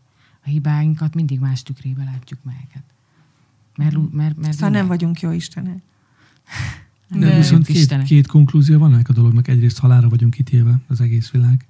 A 0.45 0.49
hibáinkat 0.49 1.15
mindig 1.15 1.39
más 1.39 1.63
tükrébe 1.63 2.03
látjuk 2.03 2.39
meg. 2.43 2.67
Hát. 2.73 2.83
Mert, 3.75 3.95
mert, 3.95 4.11
mert, 4.11 4.37
mert 4.37 4.53
szóval 4.53 4.69
nem 4.69 4.87
vagyunk 4.87 5.19
jó 5.19 5.31
Istenek. 5.31 5.81
De, 7.07 7.19
De 7.29 7.35
viszont 7.35 7.65
két, 7.65 8.03
két 8.03 8.27
konklúzió 8.27 8.79
van 8.79 8.93
ennek 8.93 9.09
a 9.09 9.13
dolognak. 9.13 9.47
Egyrészt 9.47 9.79
halára 9.79 10.09
vagyunk 10.09 10.39
ítélve 10.39 10.79
az 10.87 11.01
egész 11.01 11.29
világ. 11.29 11.65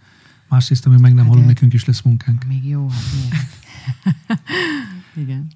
Másrészt, 0.49 0.85
amíg 0.85 0.99
meg 0.99 1.13
nem 1.13 1.23
hát 1.23 1.29
halunk, 1.33 1.47
nekünk 1.47 1.73
is 1.73 1.85
lesz 1.85 2.01
munkánk. 2.01 2.45
Még 2.47 2.67
jó, 2.67 2.89
hát 2.89 3.01
Igen. 5.23 5.47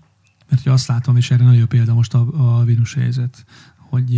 Mert 0.50 0.64
hogy 0.64 0.72
azt 0.72 0.88
látom, 0.88 1.18
és 1.18 1.32
erre 1.32 1.44
nagyon 1.44 1.60
jó 1.60 1.66
példa 1.66 1.94
most 1.94 2.14
a, 2.14 2.58
a 2.60 2.64
vírus 2.64 2.94
helyzet, 2.94 3.46
hogy 3.76 4.16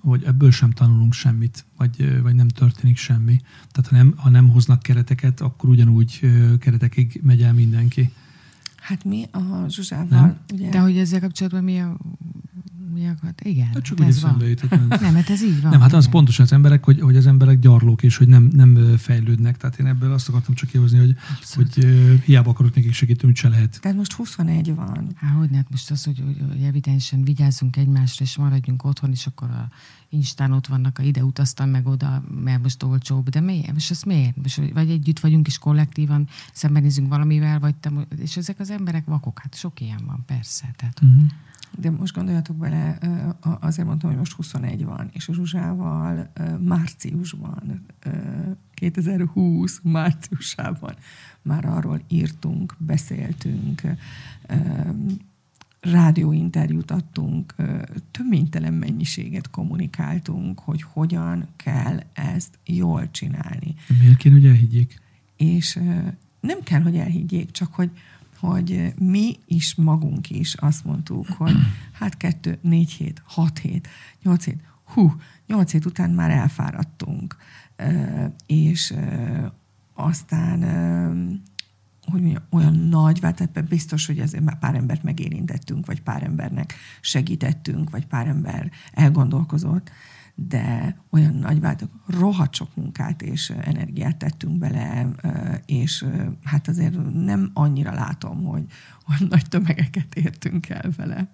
hogy 0.00 0.24
ebből 0.24 0.50
sem 0.50 0.70
tanulunk 0.70 1.12
semmit, 1.12 1.64
vagy, 1.76 2.22
vagy 2.22 2.34
nem 2.34 2.48
történik 2.48 2.96
semmi. 2.96 3.40
Tehát 3.72 3.90
ha 3.90 3.96
nem, 3.96 4.14
ha 4.16 4.28
nem 4.28 4.48
hoznak 4.48 4.82
kereteket, 4.82 5.40
akkor 5.40 5.68
ugyanúgy 5.68 6.20
keretekig 6.58 7.20
megy 7.22 7.42
el 7.42 7.52
mindenki. 7.52 8.12
Hát 8.80 9.04
mi 9.04 9.28
a 9.32 9.68
Zsuzsával, 9.68 10.38
ugye... 10.52 10.68
De 10.68 10.80
hogy 10.80 10.98
ezzel 10.98 11.20
kapcsolatban 11.20 11.64
mi 11.64 11.80
a 11.80 11.96
akart? 13.06 13.40
Igen. 13.44 13.66
Hát 13.66 13.82
csak 13.82 14.00
ez 14.00 14.20
van. 14.20 14.40
Jutott, 14.40 15.00
nem, 15.00 15.14
hát 15.14 15.30
ez 15.30 15.42
így 15.42 15.62
van. 15.62 15.70
Nem, 15.70 15.80
hát 15.80 15.92
az 15.92 16.08
pontosan 16.08 16.44
az 16.44 16.52
emberek, 16.52 16.84
hogy, 16.84 17.00
hogy 17.00 17.16
az 17.16 17.26
emberek 17.26 17.58
gyarlók, 17.58 18.02
és 18.02 18.16
hogy 18.16 18.28
nem, 18.28 18.50
nem 18.52 18.96
fejlődnek. 18.96 19.56
Tehát 19.56 19.78
én 19.78 19.86
ebből 19.86 20.12
azt 20.12 20.28
akartam 20.28 20.54
csak 20.54 20.68
kihozni, 20.68 20.98
hogy, 20.98 21.16
Abszolút. 21.36 21.74
hogy 21.74 21.84
uh, 21.84 22.22
hiába 22.22 22.50
akarok 22.50 22.74
nekik 22.74 22.92
segíteni, 22.92 23.34
se 23.34 23.48
lehet. 23.48 23.78
Tehát 23.80 23.96
most 23.96 24.12
21 24.12 24.74
van. 24.74 25.06
Hát 25.14 25.36
hogy 25.36 25.48
hát 25.54 25.70
most 25.70 25.90
az, 25.90 26.04
hogy, 26.04 26.22
hogy, 26.24 26.42
hogy 26.48 26.62
evidensen 26.62 27.24
vigyázzunk 27.24 27.76
egymásra, 27.76 28.24
és 28.24 28.36
maradjunk 28.36 28.84
otthon, 28.84 29.10
és 29.10 29.26
akkor 29.26 29.50
a 29.50 29.68
Instán 30.12 30.52
ott 30.52 30.66
vannak, 30.66 30.98
a 30.98 31.02
ide 31.02 31.24
utaztam 31.24 31.68
meg 31.68 31.86
oda, 31.86 32.22
mert 32.44 32.62
most 32.62 32.82
olcsóbb, 32.82 33.28
de 33.28 33.40
miért? 33.40 33.72
Most 33.72 33.90
ezt 33.90 34.04
miért? 34.04 34.36
Most, 34.36 34.72
vagy 34.72 34.90
együtt 34.90 35.20
vagyunk, 35.20 35.46
és 35.46 35.58
kollektívan 35.58 36.28
szembenézünk 36.52 37.08
valamivel, 37.08 37.58
vagy 37.58 37.74
te, 37.74 37.90
és 38.16 38.36
ezek 38.36 38.60
az 38.60 38.70
emberek 38.70 39.04
vakok, 39.04 39.38
hát 39.38 39.54
sok 39.54 39.80
ilyen 39.80 40.02
van, 40.06 40.22
persze. 40.26 40.74
Tehát, 40.76 41.00
uh-huh. 41.02 41.30
De 41.78 41.90
most 41.90 42.14
gondoljatok 42.14 42.56
bele, 42.56 42.98
azért 43.60 43.86
mondtam, 43.86 44.10
hogy 44.10 44.18
most 44.18 44.32
21 44.32 44.84
van, 44.84 45.08
és 45.12 45.28
a 45.28 45.32
Zsuzsával 45.32 46.32
márciusban, 46.64 47.86
2020 48.74 49.80
márciusában 49.82 50.94
már 51.42 51.64
arról 51.64 52.00
írtunk, 52.08 52.76
beszéltünk, 52.78 53.82
rádióinterjút 55.80 56.90
adtunk, 56.90 57.54
töménytelen 58.10 58.74
mennyiséget 58.74 59.50
kommunikáltunk, 59.50 60.58
hogy 60.58 60.82
hogyan 60.82 61.46
kell 61.56 62.00
ezt 62.12 62.58
jól 62.64 63.10
csinálni. 63.10 63.74
Miért 64.00 64.16
kéne, 64.16 64.34
hogy 64.34 64.46
elhiggyék? 64.46 65.00
És 65.36 65.78
nem 66.40 66.62
kell, 66.62 66.80
hogy 66.80 66.96
elhiggyék, 66.96 67.50
csak 67.50 67.74
hogy 67.74 67.90
hogy 68.40 68.94
mi 68.98 69.36
is 69.46 69.74
magunk 69.74 70.30
is 70.30 70.54
azt 70.54 70.84
mondtuk, 70.84 71.26
hogy 71.26 71.56
hát 72.00 72.16
kettő, 72.16 72.58
négy 72.62 72.90
hét, 72.90 73.22
hat 73.26 73.58
hét, 73.58 73.88
nyolc 74.22 74.44
hét, 74.44 74.60
hú, 74.84 75.14
nyolc 75.46 75.72
hét 75.72 75.84
után 75.84 76.10
már 76.10 76.30
elfáradtunk. 76.30 77.36
És 78.46 78.94
aztán 79.94 80.62
hogy 82.10 82.20
mondjam, 82.20 82.42
olyan 82.50 82.74
nagy 82.74 83.20
tehát 83.20 83.68
biztos, 83.68 84.06
hogy 84.06 84.18
ezért 84.18 84.58
pár 84.58 84.74
embert 84.74 85.02
megérintettünk, 85.02 85.86
vagy 85.86 86.02
pár 86.02 86.22
embernek 86.22 86.74
segítettünk, 87.00 87.90
vagy 87.90 88.06
pár 88.06 88.26
ember 88.26 88.70
elgondolkozott, 88.92 89.90
de 90.48 90.96
olyan 91.10 91.34
nagy 91.34 91.60
váltok, 91.60 91.90
rohadt 92.06 92.54
sok 92.54 92.76
munkát 92.76 93.22
és 93.22 93.50
energiát 93.50 94.16
tettünk 94.16 94.58
bele, 94.58 95.10
és 95.66 96.04
hát 96.44 96.68
azért 96.68 97.12
nem 97.12 97.50
annyira 97.52 97.92
látom, 97.92 98.44
hogy 98.44 98.64
olyan 99.08 99.26
nagy 99.28 99.48
tömegeket 99.48 100.14
értünk 100.14 100.68
el 100.68 100.90
vele. 100.96 101.28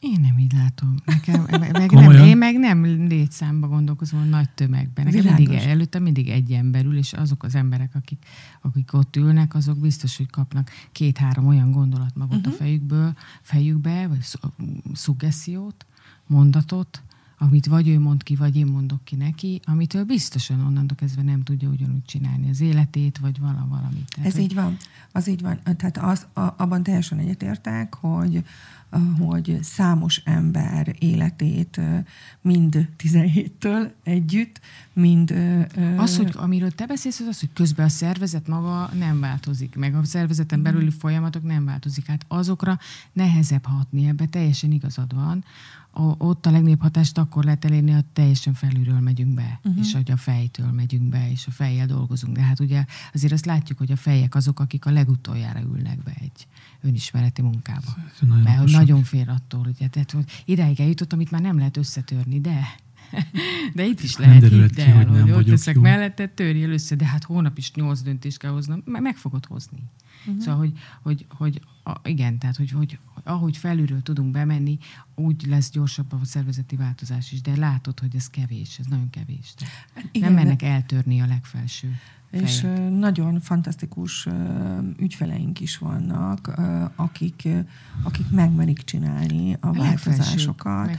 Én 0.00 0.20
nem 0.20 0.38
így 0.38 0.52
látom. 0.52 0.94
Nekem, 1.04 1.46
meg 1.72 1.90
nem, 1.90 2.10
én 2.10 2.36
meg 2.36 2.58
nem 2.58 2.84
létszámba 2.84 3.68
gondolkozom 3.68 4.20
a 4.20 4.24
nagy 4.24 4.50
tömegben. 4.50 5.04
Nekem 5.04 5.34
mindig, 5.34 5.50
előtte 5.50 5.98
mindig 5.98 6.28
egy 6.28 6.52
ember 6.52 6.84
ül, 6.84 6.96
és 6.96 7.12
azok 7.12 7.42
az 7.42 7.54
emberek, 7.54 7.94
akik, 7.94 8.26
akik 8.60 8.92
ott 8.92 9.16
ülnek, 9.16 9.54
azok 9.54 9.78
biztos, 9.78 10.16
hogy 10.16 10.30
kapnak 10.30 10.70
két-három 10.92 11.46
olyan 11.46 11.70
gondolatmagot 11.70 12.36
uh-huh. 12.36 12.52
a 12.52 12.56
mhm. 12.56 12.62
fejükből, 12.64 13.16
fejükbe, 13.42 14.06
vagy 14.06 14.26
szuggesziót, 14.92 15.86
mondatot, 16.26 17.02
amit 17.38 17.66
vagy 17.66 17.88
ő 17.88 17.98
mond 17.98 18.22
ki, 18.22 18.34
vagy 18.36 18.56
én 18.56 18.66
mondok 18.66 19.04
ki 19.04 19.16
neki, 19.16 19.60
amitől 19.64 20.04
biztosan 20.04 20.60
onnantól 20.60 20.96
kezdve 20.96 21.22
nem 21.22 21.42
tudja 21.42 21.68
ugyanúgy 21.68 22.04
csinálni 22.04 22.50
az 22.50 22.60
életét, 22.60 23.18
vagy 23.18 23.38
vala, 23.38 23.66
valamit. 23.68 24.14
Tehát, 24.14 24.28
Ez 24.28 24.34
hogy... 24.34 24.42
így 24.42 24.54
van. 24.54 24.76
Az 25.12 25.28
így 25.28 25.42
van. 25.42 25.58
Tehát 25.76 25.98
az, 25.98 26.26
a, 26.32 26.40
abban 26.40 26.82
teljesen 26.82 27.18
egyetértek, 27.18 27.94
hogy 27.94 28.44
hogy 29.18 29.58
számos 29.62 30.16
ember 30.24 30.94
életét 30.98 31.80
mind 32.40 32.88
17-től 33.02 33.90
együtt, 34.02 34.60
mind... 34.92 35.34
Az, 35.96 36.16
hogy 36.16 36.32
amiről 36.36 36.70
te 36.70 36.86
beszélsz, 36.86 37.20
az 37.20 37.26
az, 37.26 37.40
hogy 37.40 37.52
közben 37.52 37.86
a 37.86 37.88
szervezet 37.88 38.48
maga 38.48 38.90
nem 38.98 39.20
változik, 39.20 39.76
meg 39.76 39.94
a 39.94 40.04
szervezeten 40.04 40.62
belüli 40.62 40.90
folyamatok 40.90 41.42
nem 41.42 41.64
változik. 41.64 42.06
Hát 42.06 42.24
azokra 42.28 42.78
nehezebb 43.12 43.64
hatni, 43.64 44.06
ebbe 44.06 44.26
teljesen 44.26 44.70
igazad 44.70 45.14
van 45.14 45.44
ott 46.18 46.46
a 46.46 46.50
legnagyobb 46.50 46.80
hatást 46.80 47.18
akkor 47.18 47.44
lehet 47.44 47.64
elérni, 47.64 47.90
ha 47.90 48.00
teljesen 48.12 48.54
felülről 48.54 49.00
megyünk 49.00 49.34
be, 49.34 49.60
uh-huh. 49.64 49.84
és 49.84 49.92
hogy 49.92 50.10
a 50.10 50.16
fejtől 50.16 50.70
megyünk 50.70 51.08
be, 51.08 51.30
és 51.30 51.46
a 51.46 51.50
fejjel 51.50 51.86
dolgozunk. 51.86 52.36
De 52.36 52.42
hát 52.42 52.60
ugye 52.60 52.84
azért 53.12 53.32
azt 53.32 53.46
látjuk, 53.46 53.78
hogy 53.78 53.92
a 53.92 53.96
fejek 53.96 54.34
azok, 54.34 54.60
akik 54.60 54.86
a 54.86 54.90
legutoljára 54.90 55.60
ülnek 55.60 56.02
be 56.02 56.12
egy 56.20 56.46
önismereti 56.80 57.42
munkába. 57.42 57.96
Nagyon 58.20 58.42
Mert 58.42 58.58
hogy 58.58 58.70
nagyon 58.70 59.02
fél 59.02 59.28
attól, 59.28 59.66
ugye, 59.66 59.88
tehát, 59.88 60.10
hogy 60.10 60.42
ideig 60.44 60.80
eljutott, 60.80 61.12
amit 61.12 61.30
már 61.30 61.40
nem 61.40 61.58
lehet 61.58 61.76
összetörni, 61.76 62.40
de 62.40 62.76
de 63.74 63.84
itt 63.84 64.00
is 64.00 64.16
lehet, 64.16 64.48
hidd 64.48 64.60
el, 64.60 64.68
ki, 64.68 64.90
hogy, 64.90 65.20
hogy 65.20 65.30
ott 65.30 65.46
leszek 65.46 65.78
mellette, 65.78 66.26
törjél 66.26 66.70
össze, 66.70 66.94
de 66.94 67.06
hát 67.06 67.24
hónap 67.24 67.58
is 67.58 67.72
nyolc 67.72 68.00
döntést 68.00 68.38
kell 68.38 68.50
hoznom, 68.50 68.82
meg 68.84 69.16
fogod 69.16 69.46
hozni. 69.46 69.78
Uh-huh. 70.26 70.42
Szóval, 70.42 70.58
hogy, 70.58 70.72
hogy, 71.02 71.26
hogy 71.28 71.60
a, 71.86 72.00
igen, 72.04 72.38
tehát, 72.38 72.56
hogy, 72.56 72.70
hogy 72.70 72.98
ahogy 73.22 73.56
felülről 73.56 74.02
tudunk 74.02 74.30
bemenni, 74.30 74.78
úgy 75.14 75.46
lesz 75.46 75.70
gyorsabb 75.70 76.12
a 76.12 76.18
szervezeti 76.24 76.76
változás 76.76 77.32
is, 77.32 77.40
de 77.40 77.56
látod, 77.56 78.00
hogy 78.00 78.16
ez 78.16 78.30
kevés, 78.30 78.78
ez 78.78 78.86
nagyon 78.86 79.10
kevés. 79.10 79.54
Tehát 79.54 80.08
igen, 80.12 80.32
nem 80.32 80.44
mennek 80.44 80.62
eltörni 80.62 81.20
a 81.20 81.26
legfelső. 81.26 81.96
És 82.42 82.66
nagyon 82.98 83.40
fantasztikus 83.40 84.28
ügyfeleink 84.98 85.60
is 85.60 85.78
vannak, 85.78 86.50
akik, 86.96 87.48
akik 88.02 88.30
megmerik 88.30 88.84
csinálni 88.84 89.52
a, 89.52 89.68
a 89.68 89.72
változásokat, 89.72 90.90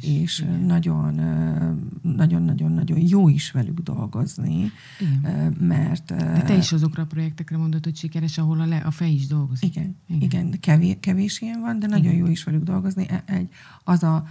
és 0.00 0.44
nagyon-nagyon-nagyon 0.66 2.98
jó 2.98 3.28
is 3.28 3.50
velük 3.50 3.80
dolgozni, 3.80 4.70
igen. 5.00 5.56
mert... 5.60 6.14
De 6.14 6.42
te 6.42 6.56
is 6.56 6.72
azokra 6.72 7.02
a 7.02 7.06
projektekre 7.06 7.56
mondod, 7.56 7.84
hogy 7.84 7.96
sikeres, 7.96 8.38
ahol 8.38 8.60
a, 8.60 8.66
le, 8.66 8.76
a 8.76 8.90
fej 8.90 9.12
is 9.12 9.26
dolgozik. 9.26 9.76
Igen, 9.76 9.96
igen. 10.08 10.22
igen 10.22 10.60
kevés, 10.60 10.96
kevés 11.00 11.40
ilyen 11.40 11.60
van, 11.60 11.78
de 11.78 11.86
nagyon 11.86 12.12
igen. 12.12 12.16
jó 12.16 12.26
is 12.26 12.44
velük 12.44 12.62
dolgozni. 12.62 13.06
E, 13.08 13.22
egy, 13.26 13.48
az 13.84 14.02
a 14.02 14.26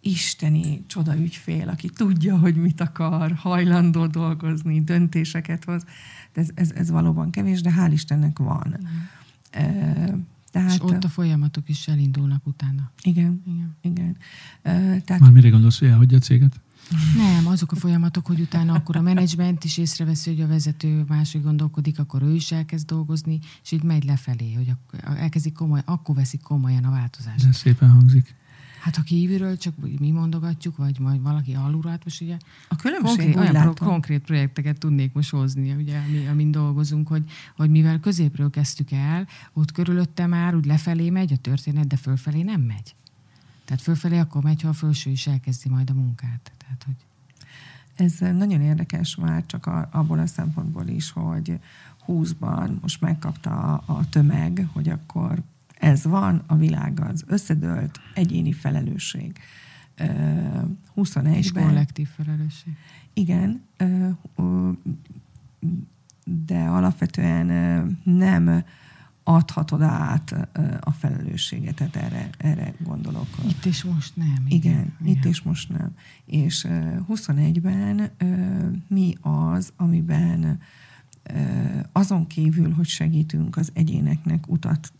isteni 0.00 0.84
csoda 0.86 1.16
ügyfél, 1.16 1.68
aki 1.68 1.88
tudja, 1.88 2.38
hogy 2.38 2.56
mit 2.56 2.80
akar, 2.80 3.32
hajlandó 3.32 4.06
dolgozni, 4.06 4.84
döntéseket 4.84 5.64
hoz. 5.64 5.84
De 6.32 6.40
ez, 6.40 6.48
ez, 6.54 6.70
ez 6.70 6.90
valóban 6.90 7.30
kevés, 7.30 7.60
de 7.60 7.74
hál' 7.76 7.90
Istennek 7.92 8.38
van. 8.38 8.76
Mm. 8.80 10.20
tehát, 10.50 10.72
És 10.72 10.80
ott 10.80 11.04
a 11.04 11.08
folyamatok 11.08 11.68
is 11.68 11.88
elindulnak 11.88 12.46
utána. 12.46 12.90
Igen, 13.02 13.42
igen. 13.46 13.76
igen. 13.80 14.16
tehát, 15.04 15.18
Már 15.18 15.30
mire 15.30 15.48
gondolsz, 15.48 15.78
hogy 15.78 15.88
elhagyja 15.88 16.16
a 16.16 16.20
céget? 16.20 16.60
Nem, 17.16 17.46
azok 17.46 17.72
a 17.72 17.76
folyamatok, 17.76 18.26
hogy 18.26 18.40
utána 18.40 18.74
akkor 18.74 18.96
a 18.96 19.00
menedzsment 19.00 19.64
is 19.64 19.78
észreveszi, 19.78 20.30
hogy 20.30 20.40
a 20.40 20.46
vezető 20.46 21.04
máshogy 21.08 21.42
gondolkodik, 21.42 21.98
akkor 21.98 22.22
ő 22.22 22.34
is 22.34 22.52
elkezd 22.52 22.86
dolgozni, 22.86 23.38
és 23.62 23.72
így 23.72 23.82
megy 23.82 24.04
lefelé, 24.04 24.52
hogy 24.52 24.72
elkezdik 25.02 25.52
komoly, 25.52 25.82
akkor 25.84 26.14
veszik 26.14 26.40
komolyan 26.40 26.84
a 26.84 26.90
változást. 26.90 27.46
De 27.46 27.52
szépen 27.52 27.90
hangzik. 27.90 28.34
Hát 28.86 28.96
ha 28.96 29.02
kívülről 29.02 29.56
csak 29.56 29.74
mi 29.98 30.10
mondogatjuk, 30.10 30.76
vagy 30.76 30.98
majd 30.98 31.22
valaki 31.22 31.54
alulról, 31.54 31.90
hát 31.90 32.04
most 32.04 32.20
ugye 32.20 32.36
a 32.68 32.76
különbség 32.76 33.16
konkrét, 33.16 33.36
olyan 33.36 33.74
pro, 33.74 33.86
konkrét 33.86 34.20
projekteket 34.20 34.78
tudnék 34.78 35.12
most 35.12 35.30
hozni, 35.30 35.72
ugye, 35.72 35.98
ami, 35.98 36.26
amin 36.26 36.50
dolgozunk, 36.50 37.08
hogy, 37.08 37.30
hogy 37.56 37.70
mivel 37.70 38.00
középről 38.00 38.50
kezdtük 38.50 38.90
el, 38.90 39.26
ott 39.52 39.72
körülötte 39.72 40.26
már 40.26 40.54
úgy 40.54 40.64
lefelé 40.64 41.10
megy 41.10 41.32
a 41.32 41.36
történet, 41.36 41.86
de 41.86 41.96
fölfelé 41.96 42.42
nem 42.42 42.60
megy. 42.60 42.94
Tehát 43.64 43.82
fölfelé 43.82 44.18
akkor 44.18 44.42
megy, 44.42 44.62
ha 44.62 44.68
a 44.68 44.72
felső 44.72 45.10
is 45.10 45.26
elkezdi 45.26 45.68
majd 45.68 45.90
a 45.90 45.94
munkát. 45.94 46.52
Tehát, 46.58 46.82
hogy... 46.86 46.96
Ez 47.94 48.36
nagyon 48.36 48.60
érdekes 48.60 49.16
már 49.16 49.46
csak 49.46 49.66
a, 49.66 49.88
abból 49.92 50.18
a 50.18 50.26
szempontból 50.26 50.86
is, 50.86 51.10
hogy 51.10 51.58
20-ban 52.06 52.80
most 52.80 53.00
megkapta 53.00 53.50
a, 53.50 53.82
a 53.86 54.08
tömeg, 54.08 54.68
hogy 54.72 54.88
akkor 54.88 55.42
ez 55.78 56.04
van, 56.04 56.42
a 56.46 56.56
világ 56.56 57.00
az 57.00 57.24
összedőlt, 57.26 58.00
egyéni 58.14 58.52
felelősség. 58.52 59.38
21-ben... 60.96 61.32
És 61.32 61.52
kollektív 61.52 62.08
felelősség. 62.08 62.72
Igen, 63.12 63.62
de 66.24 66.58
alapvetően 66.58 67.46
nem 68.04 68.64
adhatod 69.28 69.82
át 69.82 70.48
a 70.80 70.90
felelősséget, 70.90 71.74
tehát 71.74 71.96
erre, 71.96 72.30
erre 72.38 72.74
gondolok. 72.78 73.26
Itt 73.48 73.64
és 73.64 73.84
most 73.84 74.16
nem. 74.16 74.44
Igen, 74.48 74.72
igen, 74.72 74.94
igen. 75.00 75.16
itt 75.16 75.24
és 75.24 75.42
most 75.42 75.68
nem. 75.68 75.94
És 76.24 76.66
21-ben 77.08 78.10
mi 78.88 79.14
az, 79.20 79.72
amiben 79.76 80.60
azon 81.92 82.26
kívül, 82.26 82.72
hogy 82.72 82.86
segítünk 82.86 83.56
az 83.56 83.70
egyéneknek 83.74 84.48
utat 84.48 84.92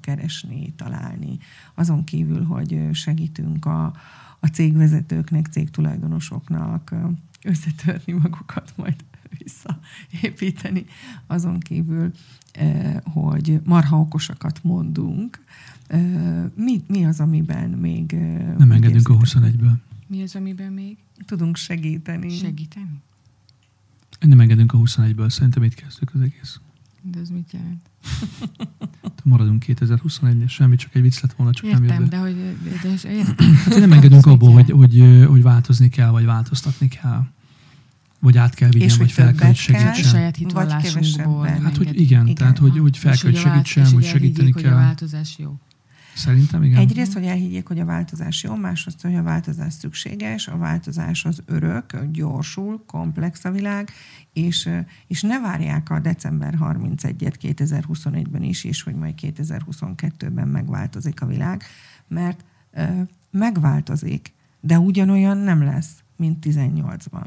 keresni, 0.00 0.72
találni, 0.76 1.38
azon 1.74 2.04
kívül, 2.04 2.44
hogy 2.44 2.88
segítünk 2.92 3.64
a, 3.64 3.84
a 4.40 4.46
cégvezetőknek, 4.46 5.46
cégtulajdonosoknak 5.46 6.94
összetörni 7.44 8.12
magukat, 8.12 8.72
majd 8.76 9.04
visszaépíteni. 9.38 10.84
Azon 11.26 11.58
kívül, 11.58 12.12
hogy 13.02 13.60
marha 13.64 13.98
okosakat 14.00 14.62
mondunk. 14.62 15.44
Mi, 16.54 16.82
mi 16.86 17.04
az, 17.04 17.20
amiben 17.20 17.70
még... 17.70 18.12
Nem 18.58 18.70
engedünk 18.70 19.08
a 19.08 19.16
21-ből. 19.16 19.72
Mi 20.06 20.22
az, 20.22 20.36
amiben 20.36 20.72
még? 20.72 20.96
Tudunk 21.26 21.56
segíteni. 21.56 22.30
Segíteni? 22.30 23.02
Nem 24.18 24.40
engedünk 24.40 24.72
a 24.72 24.78
21-ből, 24.78 25.30
szerintem 25.30 25.62
itt 25.62 25.74
kezdtük 25.74 26.10
az 26.14 26.20
egész. 26.20 26.60
De 27.02 27.20
ez 27.20 27.28
mit 27.28 27.52
jelent? 27.52 27.90
Maradunk 29.24 29.64
2021-nél, 29.66 30.48
semmi, 30.48 30.76
csak 30.76 30.94
egy 30.94 31.02
vicc 31.02 31.20
lett 31.20 31.32
volna, 31.32 31.52
csak 31.52 31.64
értem, 31.64 31.82
nem 31.82 32.00
jött 32.00 32.10
de 32.10 32.16
hogy... 32.16 32.36
De, 32.62 32.70
de, 32.82 33.10
értem. 33.18 33.54
Hát 33.54 33.78
nem 33.78 33.92
engedünk 33.92 34.26
abból, 34.26 34.52
hogy, 34.52 34.70
hogy, 34.70 35.24
hogy 35.28 35.42
változni 35.42 35.88
kell, 35.88 36.10
vagy 36.10 36.24
változtatni 36.24 36.88
kell. 36.88 37.26
Vagy 38.20 38.38
át 38.38 38.54
kell 38.54 38.70
vigyen, 38.70 38.98
vagy 38.98 39.12
fel 39.12 39.34
kell, 39.34 39.46
hogy 39.46 39.56
segítsen. 39.56 39.94
saját 39.94 40.36
hitvallásunkból. 40.36 41.46
Hát, 41.46 41.76
hogy 41.76 41.86
igen, 41.86 42.22
igen, 42.22 42.34
tehát, 42.34 42.58
hogy, 42.58 42.78
hogy 42.78 42.98
fel 42.98 43.16
kell, 43.16 43.30
hogy 43.30 43.40
segítsen, 43.40 43.90
hogy 43.92 44.04
segíteni 44.04 44.52
kell. 44.52 44.62
Hogy 44.62 44.72
a 44.72 44.84
változás 44.84 45.38
jó. 45.38 45.58
Szerintem 46.18 46.62
igen. 46.62 46.78
Egyrészt, 46.78 47.12
hogy 47.12 47.24
elhiggyék, 47.24 47.66
hogy 47.66 47.78
a 47.78 47.84
változás 47.84 48.42
jó, 48.42 48.54
másrészt, 48.54 49.02
hogy 49.02 49.14
a 49.14 49.22
változás 49.22 49.72
szükséges, 49.72 50.48
a 50.48 50.56
változás 50.56 51.24
az 51.24 51.42
örök, 51.46 52.04
gyorsul, 52.12 52.84
komplex 52.86 53.44
a 53.44 53.50
világ, 53.50 53.90
és, 54.32 54.68
és 55.06 55.22
ne 55.22 55.40
várják 55.40 55.90
a 55.90 56.00
december 56.00 56.54
31-et 56.60 57.34
2021-ben 57.40 58.42
is, 58.42 58.64
és 58.64 58.82
hogy 58.82 58.94
majd 58.94 59.14
2022-ben 59.22 60.48
megváltozik 60.48 61.20
a 61.20 61.26
világ, 61.26 61.62
mert 62.08 62.44
ö, 62.72 62.82
megváltozik, 63.30 64.34
de 64.60 64.78
ugyanolyan 64.78 65.36
nem 65.36 65.62
lesz, 65.62 66.02
mint 66.16 66.46
18-ban. 66.48 67.26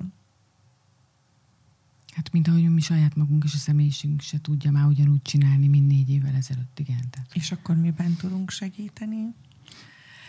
Hát 2.11 2.31
mint 2.31 2.47
ahogy 2.47 2.69
mi 2.69 2.81
saját 2.81 3.15
magunk 3.15 3.43
és 3.43 3.53
a 3.53 3.57
személyiségünk 3.57 4.21
se 4.21 4.41
tudja 4.41 4.71
már 4.71 4.85
ugyanúgy 4.85 5.21
csinálni, 5.21 5.67
mint 5.67 5.87
négy 5.87 6.09
évvel 6.09 6.35
ezelőtt, 6.35 6.79
igen. 6.79 7.09
Tehát. 7.09 7.29
És 7.33 7.51
akkor 7.51 7.75
miben 7.75 8.15
tudunk 8.15 8.49
segíteni? 8.49 9.33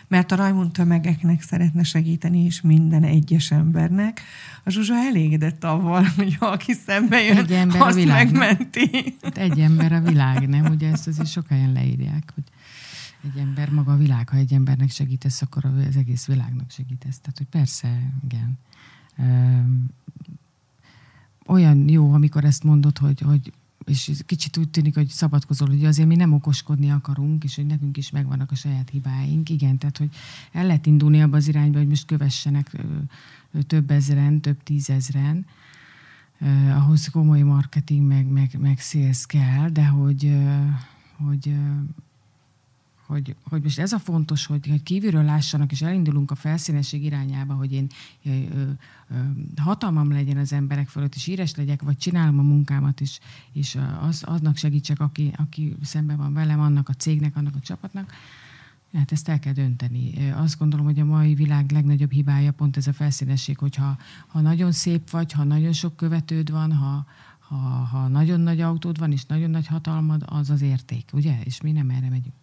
Mert 0.07 0.31
a 0.31 0.35
Rajmund 0.35 0.71
tömegeknek 0.71 1.41
szeretne 1.41 1.83
segíteni, 1.83 2.39
és 2.39 2.61
minden 2.61 3.03
egyes 3.03 3.51
embernek. 3.51 4.21
A 4.63 4.69
Zsuzsa 4.69 4.95
elégedett 4.95 5.63
avval, 5.63 6.03
hogy 6.15 6.37
aki 6.39 6.73
szembe 6.73 7.21
jön, 7.21 7.37
egy 7.37 7.51
ember 7.51 7.81
azt 7.81 7.91
a 7.91 7.99
világ, 7.99 8.31
megmenti. 8.31 9.15
Hát 9.21 9.37
egy 9.37 9.59
ember 9.59 9.91
a 9.91 10.01
világ, 10.01 10.47
nem? 10.47 10.65
Ugye 10.65 10.91
ezt 10.91 11.07
azért 11.07 11.29
sok 11.29 11.47
helyen 11.47 11.71
leírják, 11.71 12.31
hogy 12.35 12.43
egy 13.23 13.39
ember 13.39 13.69
maga 13.69 13.91
a 13.91 13.97
világ, 13.97 14.29
ha 14.29 14.37
egy 14.37 14.53
embernek 14.53 14.89
segítesz, 14.89 15.41
akkor 15.41 15.65
az 15.65 15.95
egész 15.95 16.25
világnak 16.25 16.71
segítesz. 16.71 17.19
Tehát, 17.19 17.37
hogy 17.37 17.47
persze, 17.47 18.13
igen 18.23 18.59
olyan 21.45 21.89
jó, 21.89 22.13
amikor 22.13 22.45
ezt 22.45 22.63
mondod, 22.63 22.97
hogy, 22.97 23.19
hogy 23.19 23.53
és 23.85 24.11
kicsit 24.25 24.57
úgy 24.57 24.69
tűnik, 24.69 24.95
hogy 24.95 25.07
szabadkozol, 25.07 25.67
hogy 25.67 25.85
azért 25.85 26.07
mi 26.07 26.15
nem 26.15 26.33
okoskodni 26.33 26.91
akarunk, 26.91 27.43
és 27.43 27.55
hogy 27.55 27.65
nekünk 27.65 27.97
is 27.97 28.09
megvannak 28.09 28.51
a 28.51 28.55
saját 28.55 28.89
hibáink. 28.89 29.49
Igen, 29.49 29.77
tehát 29.77 29.97
hogy 29.97 30.09
el 30.51 30.65
lehet 30.65 30.85
indulni 30.85 31.21
abba 31.21 31.37
az 31.37 31.47
irányba, 31.47 31.77
hogy 31.77 31.87
most 31.87 32.05
kövessenek 32.05 32.77
több 33.67 33.91
ezeren, 33.91 34.41
több 34.41 34.63
tízezren, 34.63 35.45
ahhoz 36.75 37.07
komoly 37.07 37.41
marketing, 37.41 38.07
meg, 38.07 38.25
meg, 38.25 38.57
meg 38.59 38.79
sales 38.79 39.25
kell, 39.25 39.69
de 39.69 39.85
hogy, 39.85 40.37
hogy 41.25 41.55
hogy, 43.05 43.35
hogy 43.43 43.61
most 43.61 43.79
ez 43.79 43.91
a 43.91 43.99
fontos, 43.99 44.45
hogy, 44.45 44.67
hogy 44.67 44.83
kívülről 44.83 45.23
lássanak, 45.23 45.71
és 45.71 45.81
elindulunk 45.81 46.31
a 46.31 46.35
felszínesség 46.35 47.03
irányába, 47.03 47.53
hogy 47.53 47.71
én 47.71 47.87
ö, 48.25 48.29
ö, 48.29 48.69
ö, 49.09 49.15
hatalmam 49.61 50.11
legyen 50.11 50.37
az 50.37 50.53
emberek 50.53 50.87
fölött, 50.87 51.15
és 51.15 51.27
íres 51.27 51.55
legyek, 51.55 51.81
vagy 51.81 51.97
csinálom 51.97 52.39
a 52.39 52.43
munkámat, 52.43 53.01
és, 53.01 53.19
és 53.51 53.77
az, 54.01 54.23
aznak 54.25 54.57
segítsek, 54.57 54.99
aki, 54.99 55.33
aki 55.37 55.75
szemben 55.81 56.17
van 56.17 56.33
velem, 56.33 56.59
annak 56.59 56.89
a 56.89 56.93
cégnek, 56.93 57.35
annak 57.35 57.55
a 57.55 57.59
csapatnak. 57.59 58.13
Hát 58.93 59.11
ezt 59.11 59.29
el 59.29 59.39
kell 59.39 59.53
dönteni. 59.53 60.31
Azt 60.31 60.57
gondolom, 60.57 60.85
hogy 60.85 60.99
a 60.99 61.05
mai 61.05 61.33
világ 61.33 61.71
legnagyobb 61.71 62.11
hibája 62.11 62.51
pont 62.51 62.77
ez 62.77 62.87
a 62.87 62.93
felszínesség, 62.93 63.57
hogyha 63.57 63.97
ha 64.27 64.41
nagyon 64.41 64.71
szép 64.71 65.09
vagy, 65.09 65.31
ha 65.31 65.43
nagyon 65.43 65.73
sok 65.73 65.95
követőd 65.95 66.51
van, 66.51 66.73
ha, 66.73 67.05
ha, 67.39 67.55
ha 67.55 68.07
nagyon 68.07 68.39
nagy 68.39 68.61
autód 68.61 68.97
van, 68.97 69.11
és 69.11 69.25
nagyon 69.25 69.49
nagy 69.49 69.67
hatalmad, 69.67 70.23
az 70.25 70.49
az 70.49 70.61
érték, 70.61 71.09
ugye? 71.13 71.39
És 71.43 71.61
mi 71.61 71.71
nem 71.71 71.89
erre 71.89 72.09
megyünk. 72.09 72.42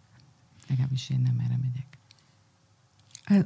Legalábbis 0.71 1.11
én 1.11 1.21
nem 1.21 1.39
erre 1.39 1.59
megyek. 1.63 1.99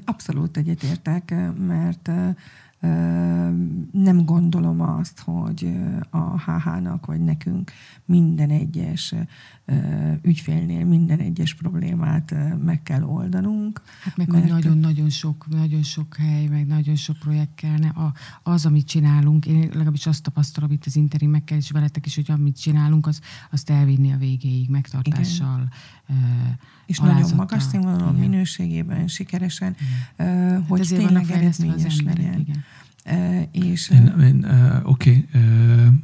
Abszolút 0.05 0.57
egyetértek, 0.57 1.35
mert 1.59 2.11
nem 3.93 4.25
gondolom 4.25 4.81
azt, 4.81 5.21
hogy 5.21 5.77
a 6.11 6.41
HH-nak 6.41 7.07
vagy 7.07 7.21
nekünk 7.21 7.73
minden 8.05 8.51
egyes 8.51 9.15
ügyfélnél 10.23 10.85
minden 10.85 11.19
egyes 11.19 11.55
problémát 11.55 12.35
meg 12.65 12.83
kell 12.83 13.03
oldanunk. 13.03 13.83
Hát 14.03 14.17
meg, 14.17 14.29
mert... 14.29 14.49
nagyon-nagyon 14.49 15.11
sok, 15.11 15.47
nagyon 15.49 15.83
sok 15.83 16.17
hely, 16.17 16.47
meg 16.47 16.67
nagyon 16.67 16.97
sok 16.97 17.19
projekt 17.19 17.55
kellene. 17.55 17.89
A, 17.89 18.13
az, 18.43 18.67
amit 18.67 18.87
csinálunk, 18.87 19.47
én 19.47 19.61
legalábbis 19.61 20.07
azt 20.07 20.23
tapasztalom 20.23 20.71
itt 20.71 20.85
az 20.87 20.97
interimekkel 20.97 21.57
és 21.57 21.71
veletek 21.71 22.07
is, 22.07 22.15
hogy 22.15 22.31
amit 22.31 22.61
csinálunk, 22.61 23.07
az, 23.07 23.21
azt 23.51 23.71
elvinni 23.71 24.13
a 24.13 24.17
végéig, 24.17 24.71
megtartással. 24.71 25.69
Igen. 26.07 26.59
És 26.87 26.99
nagyon 26.99 27.31
magas 27.37 27.63
színvonalon, 27.63 28.15
minőségében, 28.15 29.09
sikeresen, 29.09 29.77
igen. 30.19 30.51
Hát 30.51 30.69
hogy 30.69 30.89
tényleg 30.89 31.31
eredményes 31.31 32.03
legyen. 32.05 32.41
Igen. 32.41 32.65
És, 33.51 33.91
én, 33.91 34.15
én, 34.21 34.47
Oké, 34.83 35.11
okay, 35.11 35.41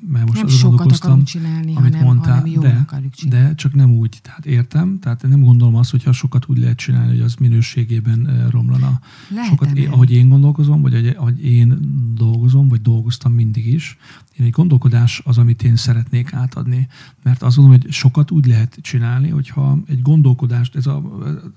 mert 0.08 0.26
most 0.26 0.38
nem 0.38 0.48
sokat 0.48 0.92
akarunk 0.92 1.24
csinálni, 1.24 1.74
amit 1.76 1.92
hanem, 1.92 2.04
mondtál, 2.04 2.34
hanem 2.34 2.52
jól 2.52 2.62
de, 2.62 2.78
akarjuk 2.82 3.14
csinálni. 3.14 3.46
De 3.46 3.54
csak 3.54 3.74
nem 3.74 3.90
úgy, 3.90 4.18
tehát 4.22 4.46
értem, 4.46 4.98
tehát 4.98 5.22
nem 5.28 5.40
gondolom 5.40 5.74
azt, 5.74 5.90
hogyha 5.90 6.12
sokat 6.12 6.48
úgy 6.48 6.58
lehet 6.58 6.76
csinálni, 6.76 7.08
hogy 7.08 7.20
az 7.20 7.34
minőségében 7.34 8.48
romlana. 8.50 9.00
Lehet 9.28 9.48
sokat, 9.48 9.76
én, 9.76 9.88
ahogy 9.88 10.12
én 10.12 10.28
gondolkozom, 10.28 10.80
vagy 10.82 11.14
ahogy 11.16 11.44
én 11.44 11.78
dolgozom, 12.14 12.68
vagy 12.68 12.82
dolgoztam 12.82 13.32
mindig 13.32 13.66
is, 13.66 13.96
én 14.40 14.46
egy 14.46 14.52
gondolkodás 14.52 15.22
az, 15.24 15.38
amit 15.38 15.62
én 15.62 15.76
szeretnék 15.76 16.32
átadni. 16.32 16.88
Mert 17.22 17.42
azt 17.42 17.56
gondolom, 17.56 17.80
hogy 17.80 17.92
sokat 17.92 18.30
úgy 18.30 18.46
lehet 18.46 18.78
csinálni, 18.80 19.28
hogyha 19.28 19.78
egy 19.86 20.02
gondolkodást, 20.02 20.76
ez 20.76 20.86
a, 20.86 21.02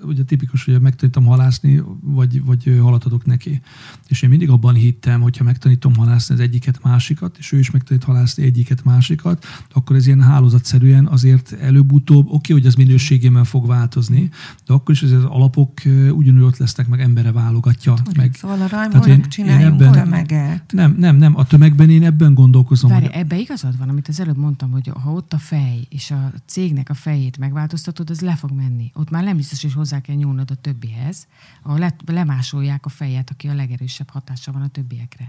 ugye 0.01 0.23
tipikus, 0.23 0.65
hogy 0.65 0.81
megtanítom 0.81 1.25
halászni, 1.25 1.83
vagy, 2.01 2.43
vagy 2.45 2.77
halat 2.81 3.03
adok 3.03 3.25
neki. 3.25 3.61
És 4.07 4.21
én 4.21 4.29
mindig 4.29 4.49
abban 4.49 4.73
hittem, 4.73 5.21
hogyha 5.34 5.51
megtanítom 5.51 5.95
halászni 5.95 6.36
az 6.36 6.41
egyiket, 6.41 6.84
másikat, 6.84 7.38
és 7.38 7.51
ő 7.51 7.59
is 7.59 7.71
megtanít 7.71 8.03
halászni 8.03 8.43
egyiket, 8.43 8.84
másikat, 8.84 9.45
akkor 9.73 9.95
ez 9.95 10.05
ilyen 10.05 10.21
hálózatszerűen 10.21 11.07
azért 11.07 11.51
előbb-utóbb, 11.51 12.27
oké, 12.29 12.53
hogy 12.53 12.65
az 12.65 12.75
minőségében 12.75 13.43
fog 13.43 13.67
változni, 13.67 14.29
de 14.65 14.73
akkor 14.73 14.95
is 14.95 15.01
az 15.01 15.11
alapok 15.11 15.73
ugyanúgy 16.11 16.41
ott 16.41 16.57
lesznek, 16.57 16.88
meg 16.88 17.01
embere 17.01 17.31
válogatja. 17.31 17.93
Meg. 18.15 18.36
Szóval 18.36 18.61
a 18.61 18.67
rajmónak 18.67 19.27
csináljunk 19.27 19.81
ebben, 19.81 19.91
tömeget. 19.91 20.71
Nem, 20.71 20.95
nem, 20.97 21.15
nem, 21.15 21.38
a 21.38 21.45
tömegben 21.45 21.89
én 21.89 22.03
ebben 22.03 22.34
gondolkozom, 22.34 22.61
gondolkozom. 22.63 22.89
Várj, 22.89 23.05
hogy... 23.05 23.15
ebbe 23.15 23.39
igazad 23.39 23.77
van, 23.77 23.89
amit 23.89 24.07
az 24.07 24.19
előbb 24.19 24.38
mondtam, 24.38 24.71
hogy 24.71 24.91
ha 25.03 25.11
ott 25.11 25.34
a 25.34 25.38
fej, 25.38 25.88
és 25.89 26.11
a 26.11 26.31
cégnek 26.45 26.89
a 26.89 26.93
fejét 26.93 27.38
megváltoztatod, 27.38 28.09
az 28.09 28.21
le 28.21 28.36
fog 28.36 28.51
menni. 28.51 28.91
Ott 28.93 29.09
már 29.09 29.23
nem 29.23 29.36
biztos, 29.36 29.61
hogy 29.61 29.73
hozzá 29.73 30.01
kell 30.01 30.15
nyúlnod 30.15 30.51
a 30.51 30.55
többihez, 30.55 31.27
ahol 31.63 31.79
le, 31.79 31.95
lemásolják 32.05 32.86
a 32.86 32.89
fejet, 32.89 33.29
aki 33.29 33.47
a 33.47 33.53
legerősebb 33.53 34.09
hatása 34.09 34.51
van 34.51 34.61
a 34.61 34.67
többiekre. 34.67 35.22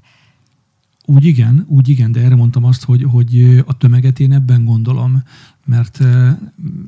Úgy 1.07 1.25
igen, 1.25 1.65
úgy 1.69 1.89
igen, 1.89 2.13
de 2.13 2.21
erre 2.21 2.35
mondtam 2.35 2.65
azt, 2.65 2.85
hogy, 2.85 3.03
hogy 3.03 3.63
a 3.67 3.77
tömeget 3.77 4.21
én 4.21 4.33
ebben 4.33 4.65
gondolom, 4.65 5.23
mert... 5.65 6.01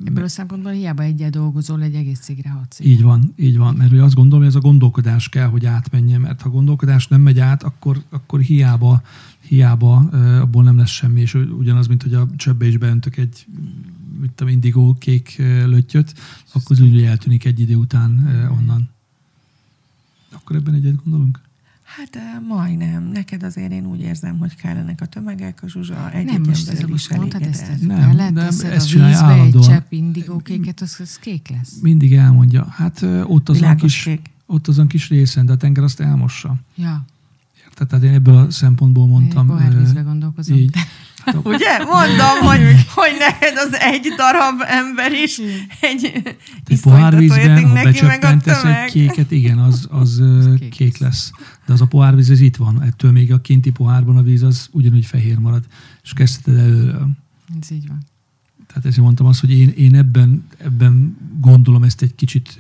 Ebből 0.05 0.25
a 0.25 0.29
szempontból 0.29 0.73
hiába 0.73 1.03
egyel 1.03 1.31
dolgozol, 1.31 1.83
egy 1.83 1.95
egész 1.95 2.19
cégre 2.19 2.51
hatsz. 2.51 2.81
Így 2.81 3.03
van, 3.03 3.33
így 3.37 3.57
van, 3.57 3.75
mert 3.75 3.93
azt 3.93 4.15
gondolom, 4.15 4.39
hogy 4.45 4.55
ez 4.55 4.63
a 4.63 4.67
gondolkodás 4.67 5.29
kell, 5.29 5.47
hogy 5.47 5.67
átmenjen, 5.67 6.21
mert 6.21 6.43
ha 6.43 6.49
a 6.49 6.53
gondolkodás 6.53 7.09
nem 7.09 7.21
megy 7.21 7.39
át, 7.39 7.63
akkor, 7.63 8.03
akkor 8.11 8.41
hiába 8.41 9.03
hiába 9.47 9.97
abból 10.41 10.63
nem 10.63 10.77
lesz 10.77 10.91
semmi, 10.91 11.21
és 11.21 11.35
ugyanaz, 11.35 11.87
mint 11.87 12.03
hogy 12.03 12.15
a 12.15 12.29
csöbbe 12.37 12.67
is 12.67 12.77
beöntök 12.77 13.17
egy 13.17 13.47
mit 14.21 14.31
tudom, 14.31 14.53
indigó 14.53 14.97
kék 14.99 15.37
löttyöt, 15.67 16.15
akkor 16.53 16.77
az 16.77 16.81
úgy 16.81 17.03
eltűnik 17.03 17.45
egy 17.45 17.61
idő 17.61 17.75
után 17.75 18.11
onnan. 18.61 18.89
Akkor 20.33 20.57
ebben 20.57 20.75
egyet 20.75 21.03
gondolunk? 21.03 21.41
Hát 21.97 22.19
majdnem. 22.49 23.11
Neked 23.13 23.43
azért 23.43 23.73
én 23.73 23.87
úgy 23.87 24.01
érzem, 24.01 24.39
hogy 24.39 24.57
kellenek 24.57 25.01
a 25.01 25.07
tömegek, 25.07 25.63
a 25.63 25.69
Zsuzsa 25.69 26.13
egy 26.13 26.25
Nem, 26.25 26.43
most 26.47 26.69
ez 26.69 26.81
most 26.81 27.17
mondtad 27.17 27.43
ezt, 27.43 27.69
ezt 27.69 27.87
nem, 27.87 28.17
nem, 28.17 28.37
ezt 28.37 28.65
a 28.65 28.81
csinálja 28.81 29.19
állandóan. 29.19 29.65
egy 29.65 29.71
csepp 29.71 29.93
indigó 29.93 30.37
kéket, 30.37 30.81
az, 30.81 30.97
az 31.01 31.17
kék 31.17 31.49
lesz. 31.49 31.79
Mindig 31.83 32.15
elmondja. 32.15 32.67
Hát 32.71 33.03
ott 33.25 33.49
azon 33.49 33.77
kis, 33.77 34.03
kék. 34.03 34.31
ott 34.47 34.69
azon 34.69 34.87
kis 34.87 35.09
részen, 35.09 35.47
de 35.47 35.53
a 35.53 35.57
tenger 35.57 35.83
azt 35.83 36.01
elmossa. 36.01 36.55
Ja. 36.75 37.05
Tehát 37.75 38.05
én 38.05 38.13
ebből 38.13 38.37
a 38.37 38.51
szempontból 38.51 39.07
mondtam. 39.07 39.59
Én 39.97 40.05
gondolkozom. 40.05 40.57
Így. 40.57 40.77
Ugye? 41.43 41.79
Mondom, 41.79 42.39
hogy, 42.41 42.61
hogy 42.95 43.11
neked 43.19 43.57
az 43.57 43.75
egy 43.75 44.13
darab 44.17 44.61
ember 44.67 45.13
is 45.13 45.39
egy 45.81 46.23
Egy 46.67 46.81
pohár 46.81 47.17
vízben, 47.17 47.69
ha 47.69 47.83
becsöppentesz 47.83 48.65
egy 48.65 48.91
kéket, 48.91 49.31
igen, 49.31 49.59
az, 49.59 49.87
az 49.91 50.23
kék, 50.59 50.69
kék 50.69 50.99
lesz. 50.99 51.31
De 51.67 51.73
az 51.73 51.81
a 51.81 51.87
pohárvíz, 51.87 52.31
ez 52.31 52.41
itt 52.41 52.57
van. 52.57 52.83
Ettől 52.83 53.13
még 53.13 53.33
a 53.33 53.41
kinti 53.41 53.71
pohárban 53.71 54.17
a 54.17 54.23
víz 54.23 54.43
az 54.43 54.69
ugyanúgy 54.73 55.07
fehér 55.07 55.39
marad. 55.39 55.65
És 56.03 56.13
kezdheted 56.13 56.59
előről. 56.65 57.09
Ez 57.61 57.71
így 57.71 57.89
van. 57.89 57.99
Tehát 58.67 58.85
ezért 58.85 59.03
mondtam 59.03 59.27
azt, 59.27 59.41
hogy 59.41 59.53
én, 59.53 59.69
én 59.69 59.95
ebben, 59.95 60.47
ebben 60.59 61.17
gondolom 61.41 61.83
ezt 61.83 62.03
egy 62.03 62.15
kicsit 62.15 62.57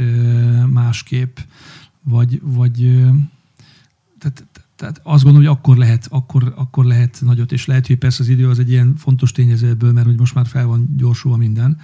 másképp, 0.66 1.38
vagy, 2.02 2.40
vagy 2.42 3.04
tehát, 4.18 4.44
tehát 4.76 5.00
azt 5.02 5.24
gondolom, 5.24 5.48
hogy 5.48 5.56
akkor 5.58 5.76
lehet, 5.76 6.06
akkor, 6.10 6.52
akkor 6.56 6.84
lehet 6.84 7.18
nagyot, 7.24 7.52
és 7.52 7.66
lehet, 7.66 7.86
hogy 7.86 7.96
persze 7.96 8.22
az 8.22 8.28
idő 8.28 8.48
az 8.48 8.58
egy 8.58 8.70
ilyen 8.70 8.94
fontos 8.96 9.32
tényező 9.32 9.68
ebből, 9.68 9.92
mert 9.92 10.06
hogy 10.06 10.18
most 10.18 10.34
már 10.34 10.46
fel 10.46 10.66
van 10.66 10.94
gyorsulva 10.96 11.36
minden, 11.36 11.78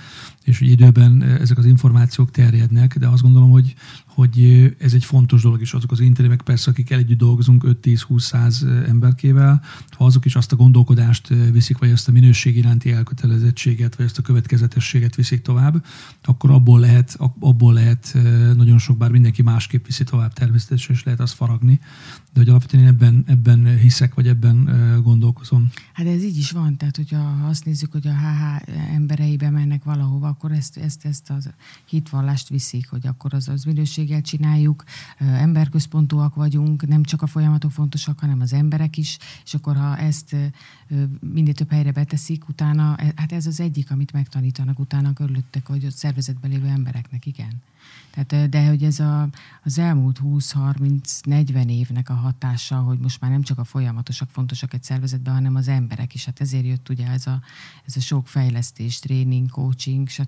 és 0.44 0.58
hogy 0.58 0.68
időben 0.68 1.22
ezek 1.22 1.58
az 1.58 1.66
információk 1.66 2.30
terjednek, 2.30 2.98
de 2.98 3.08
azt 3.08 3.22
gondolom, 3.22 3.50
hogy, 3.50 3.74
hogy 4.06 4.74
ez 4.78 4.92
egy 4.92 5.04
fontos 5.04 5.42
dolog 5.42 5.60
is 5.60 5.74
azok 5.74 5.90
az 5.90 6.00
intéremek, 6.00 6.42
persze, 6.42 6.70
akik 6.70 6.90
együtt 6.90 7.18
dolgozunk 7.18 7.64
5-10-20-100 7.66 8.86
emberkével, 8.88 9.62
ha 9.90 10.04
azok 10.04 10.24
is 10.24 10.36
azt 10.36 10.52
a 10.52 10.56
gondolkodást 10.56 11.28
viszik, 11.28 11.78
vagy 11.78 11.90
azt 11.90 12.08
a 12.08 12.12
minőség 12.12 12.56
iránti 12.56 12.92
elkötelezettséget, 12.92 13.96
vagy 13.96 14.06
azt 14.06 14.18
a 14.18 14.22
következetességet 14.22 15.14
viszik 15.14 15.42
tovább, 15.42 15.84
akkor 16.22 16.50
abból 16.50 16.80
lehet, 16.80 17.16
abból 17.38 17.72
lehet 17.72 18.18
nagyon 18.56 18.78
sok, 18.78 18.96
bár 18.96 19.10
mindenki 19.10 19.42
másképp 19.42 19.86
viszi 19.86 20.04
tovább 20.04 20.32
természetesen, 20.32 20.94
és 20.94 21.02
lehet 21.02 21.20
azt 21.20 21.34
faragni, 21.34 21.80
de 22.32 22.40
hogy 22.40 22.48
alapvetően 22.48 22.82
én 22.82 22.88
ebben, 22.88 23.24
ebben 23.26 23.78
hiszek, 23.78 24.14
vagy 24.14 24.28
ebben 24.28 24.70
gondolkozom. 25.02 25.70
Hát 25.92 26.06
ez 26.06 26.24
így 26.24 26.38
is 26.38 26.50
van, 26.50 26.76
tehát 26.76 26.96
hogyha 26.96 27.46
azt 27.48 27.64
nézzük, 27.64 27.92
hogy 27.92 28.06
a 28.06 28.12
HH 28.12 28.68
embereibe 28.94 29.50
mennek 29.50 29.84
valahova, 29.84 30.31
akkor 30.32 30.52
ezt, 30.52 30.76
ezt, 30.76 31.04
ezt 31.04 31.30
a 31.30 31.38
hitvallást 31.84 32.48
viszik, 32.48 32.88
hogy 32.88 33.06
akkor 33.06 33.34
az, 33.34 33.48
az 33.48 33.64
minőséggel 33.64 34.20
csináljuk, 34.20 34.84
emberközpontúak 35.18 36.34
vagyunk, 36.34 36.86
nem 36.86 37.02
csak 37.02 37.22
a 37.22 37.26
folyamatok 37.26 37.70
fontosak, 37.70 38.18
hanem 38.18 38.40
az 38.40 38.52
emberek 38.52 38.96
is, 38.96 39.18
és 39.44 39.54
akkor 39.54 39.76
ha 39.76 39.96
ezt 39.96 40.36
minél 41.20 41.54
több 41.54 41.70
helyre 41.70 41.92
beteszik, 41.92 42.48
utána, 42.48 42.96
e, 42.96 43.12
hát 43.16 43.32
ez 43.32 43.46
az 43.46 43.60
egyik, 43.60 43.90
amit 43.90 44.12
megtanítanak 44.12 44.78
utána 44.78 45.12
körülöttek, 45.12 45.66
hogy 45.66 45.84
a 45.84 45.90
szervezetben 45.90 46.50
lévő 46.50 46.66
embereknek, 46.66 47.26
igen. 47.26 47.62
Tehát, 48.14 48.48
de 48.48 48.66
hogy 48.66 48.84
ez 48.84 49.00
a, 49.00 49.28
az 49.62 49.78
elmúlt 49.78 50.20
20-30-40 50.24 51.70
évnek 51.70 52.08
a 52.08 52.14
hatása, 52.14 52.76
hogy 52.76 52.98
most 52.98 53.20
már 53.20 53.30
nem 53.30 53.42
csak 53.42 53.58
a 53.58 53.64
folyamatosak 53.64 54.28
fontosak 54.30 54.74
egy 54.74 54.82
szervezetben, 54.82 55.34
hanem 55.34 55.54
az 55.54 55.68
emberek 55.68 56.14
is. 56.14 56.24
Hát 56.24 56.40
ezért 56.40 56.66
jött 56.66 56.88
ugye 56.88 57.06
ez 57.06 57.26
a, 57.26 57.40
ez 57.86 57.96
a 57.96 58.00
sok 58.00 58.28
fejlesztés, 58.28 58.98
tréning, 58.98 59.50
coaching, 59.50 60.08
stb. 60.08 60.21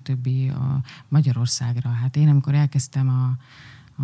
A 0.49 0.81
Magyarországra. 1.07 1.89
Hát 1.89 2.15
én 2.15 2.27
amikor 2.27 2.53
elkezdtem 2.53 3.09
a, 3.09 3.37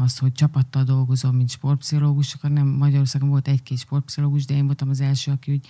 az, 0.03 0.17
hogy 0.17 0.33
csapattal 0.33 0.83
dolgozom, 0.83 1.35
mint 1.35 1.49
sportpszichológus, 1.49 2.33
akkor 2.33 2.49
nem 2.49 2.67
Magyarországon 2.67 3.29
volt 3.29 3.47
egy-két 3.47 3.77
sportpszichológus, 3.77 4.45
de 4.45 4.53
én 4.53 4.65
voltam 4.65 4.89
az 4.89 5.01
első, 5.01 5.31
aki 5.31 5.51
úgy, 5.51 5.67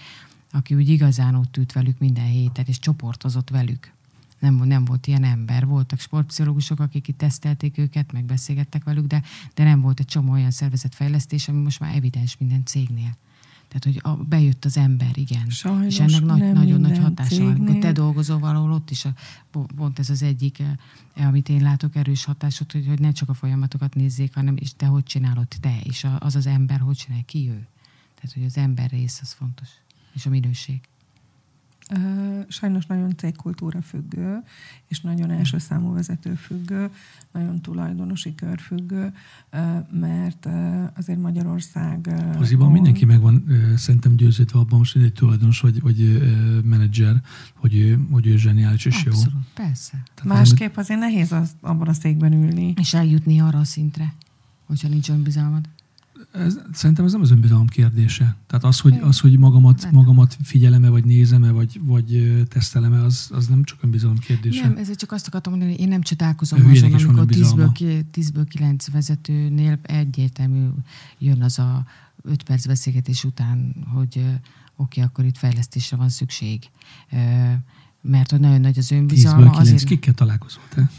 aki 0.51 0.75
úgy 0.75 0.89
igazán 0.89 1.35
ott 1.35 1.57
ült 1.57 1.71
velük 1.71 1.99
minden 1.99 2.25
héten, 2.25 2.65
és 2.67 2.79
csoportozott 2.79 3.49
velük 3.49 3.91
nem, 4.41 4.55
nem 4.55 4.85
volt 4.85 5.07
ilyen 5.07 5.23
ember. 5.23 5.65
Voltak 5.65 5.99
sportpszichológusok, 5.99 6.79
akik 6.79 7.07
itt 7.07 7.17
tesztelték 7.17 7.77
őket, 7.77 8.11
megbeszélgettek 8.11 8.83
velük, 8.83 9.05
de, 9.05 9.23
de 9.53 9.63
nem 9.63 9.81
volt 9.81 9.99
egy 9.99 10.05
csomó 10.05 10.31
olyan 10.31 10.51
szervezetfejlesztés, 10.51 11.47
ami 11.47 11.61
most 11.61 11.79
már 11.79 11.95
evidens 11.95 12.37
minden 12.37 12.65
cégnél. 12.65 13.15
Tehát, 13.71 13.83
hogy 13.83 13.99
a, 14.03 14.23
bejött 14.23 14.65
az 14.65 14.77
ember, 14.77 15.17
igen. 15.17 15.49
Sajnos 15.49 15.85
és 15.85 15.99
ennek 15.99 16.23
nagy, 16.23 16.53
nagyon 16.53 16.81
nagy 16.81 16.97
hatása 16.97 17.43
van. 17.43 17.53
Amikor 17.53 17.77
te 17.77 17.91
dolgozol 17.91 18.39
valahol, 18.39 18.71
ott 18.71 18.89
is 18.89 19.05
a, 19.05 19.13
pont 19.75 19.99
ez 19.99 20.09
az 20.09 20.23
egyik, 20.23 20.59
eh, 20.59 21.27
amit 21.27 21.49
én 21.49 21.61
látok, 21.61 21.95
erős 21.95 22.23
hatásot, 22.23 22.71
hogy, 22.71 22.87
hogy 22.87 22.99
ne 22.99 23.11
csak 23.11 23.29
a 23.29 23.33
folyamatokat 23.33 23.95
nézzék, 23.95 24.33
hanem 24.33 24.57
és 24.57 24.73
te 24.75 24.85
hogy 24.85 25.03
csinálod 25.03 25.47
te, 25.59 25.79
és 25.83 26.07
az 26.19 26.35
az 26.35 26.47
ember 26.47 26.79
hogy 26.79 26.95
csinál, 26.95 27.23
ki 27.25 27.49
ő. 27.49 27.67
Tehát, 28.15 28.33
hogy 28.33 28.45
az 28.45 28.57
ember 28.57 28.89
rész 28.89 29.19
az 29.21 29.31
fontos, 29.31 29.69
és 30.13 30.25
a 30.25 30.29
minőség 30.29 30.79
sajnos 32.47 32.85
nagyon 32.85 33.15
cégkultúra 33.17 33.81
függő, 33.81 34.43
és 34.87 35.01
nagyon 35.01 35.31
első 35.31 35.57
számú 35.57 35.93
vezető 35.93 36.33
függő, 36.33 36.89
nagyon 37.31 37.61
tulajdonosi 37.61 38.35
kör 38.35 38.59
függő, 38.59 39.13
mert 39.91 40.47
azért 40.97 41.19
Magyarország... 41.19 42.09
Poziban 42.37 42.71
mindenki 42.71 43.05
meg 43.05 43.21
van 43.21 43.45
szerintem 43.75 44.15
győződve 44.15 44.59
abban 44.59 44.77
most, 44.77 44.93
hogy 44.93 45.03
egy 45.03 45.13
tulajdonos 45.13 45.59
vagy, 45.59 45.81
vagy 45.81 46.21
menedzser, 46.63 47.21
hogy 47.55 47.75
ő, 47.75 48.07
hogy 48.11 48.27
ő 48.27 48.37
zseniális 48.37 48.85
és 48.85 48.95
Abszolút, 49.05 49.33
jó. 49.33 49.39
persze. 49.65 50.03
Tehát 50.13 50.39
Másképp 50.39 50.75
azért 50.75 50.99
nehéz 50.99 51.31
az, 51.31 51.51
abban 51.61 51.87
a 51.87 51.93
székben 51.93 52.33
ülni. 52.33 52.73
És 52.79 52.93
eljutni 52.93 53.39
arra 53.39 53.59
a 53.59 53.63
szintre, 53.63 54.13
hogyha 54.65 54.87
nincs 54.87 55.09
önbizalmad 55.09 55.69
ez, 56.31 56.59
szerintem 56.73 57.05
ez 57.05 57.11
nem 57.11 57.21
az 57.21 57.31
önbizalom 57.31 57.67
kérdése. 57.67 58.35
Tehát 58.47 58.63
az, 58.63 58.79
hogy, 58.79 58.99
az, 59.01 59.19
hogy 59.19 59.37
magamat, 59.37 59.91
magamat 59.91 60.37
figyeleme, 60.43 60.89
vagy 60.89 61.03
nézeme, 61.03 61.51
vagy, 61.51 61.79
vagy 61.83 62.43
teszteleme, 62.47 63.03
az, 63.03 63.29
az 63.33 63.47
nem 63.47 63.63
csak 63.63 63.77
önbizalom 63.81 64.17
kérdése. 64.17 64.67
Nem, 64.67 64.77
ezért 64.77 64.99
csak 64.99 65.11
azt 65.11 65.27
akartam 65.27 65.51
mondani, 65.51 65.71
hogy 65.71 65.81
én 65.81 65.87
nem 65.87 66.01
csodálkozom 66.01 66.69
azon, 66.69 66.93
amikor 66.93 67.25
10-ből, 67.29 68.03
10-ből 68.13 68.45
9 68.49 68.91
vezetőnél 68.91 69.79
egyértelmű 69.81 70.67
jön 71.17 71.41
az 71.41 71.59
a 71.59 71.85
5 72.21 72.43
perc 72.43 72.65
beszélgetés 72.65 73.23
után, 73.23 73.75
hogy 73.93 74.17
oké, 74.17 74.29
okay, 74.75 75.03
akkor 75.03 75.25
itt 75.25 75.37
fejlesztésre 75.37 75.97
van 75.97 76.09
szükség. 76.09 76.69
Mert 78.01 78.31
hogy 78.31 78.39
nagyon 78.39 78.61
nagy 78.61 78.77
az 78.77 78.91
önbizalma. 78.91 79.41
10-ből 79.41 79.51
9 79.51 79.57
azért... 79.67 79.83
kikkel 79.83 80.13
találkozol 80.13 80.63
te? 80.75 80.89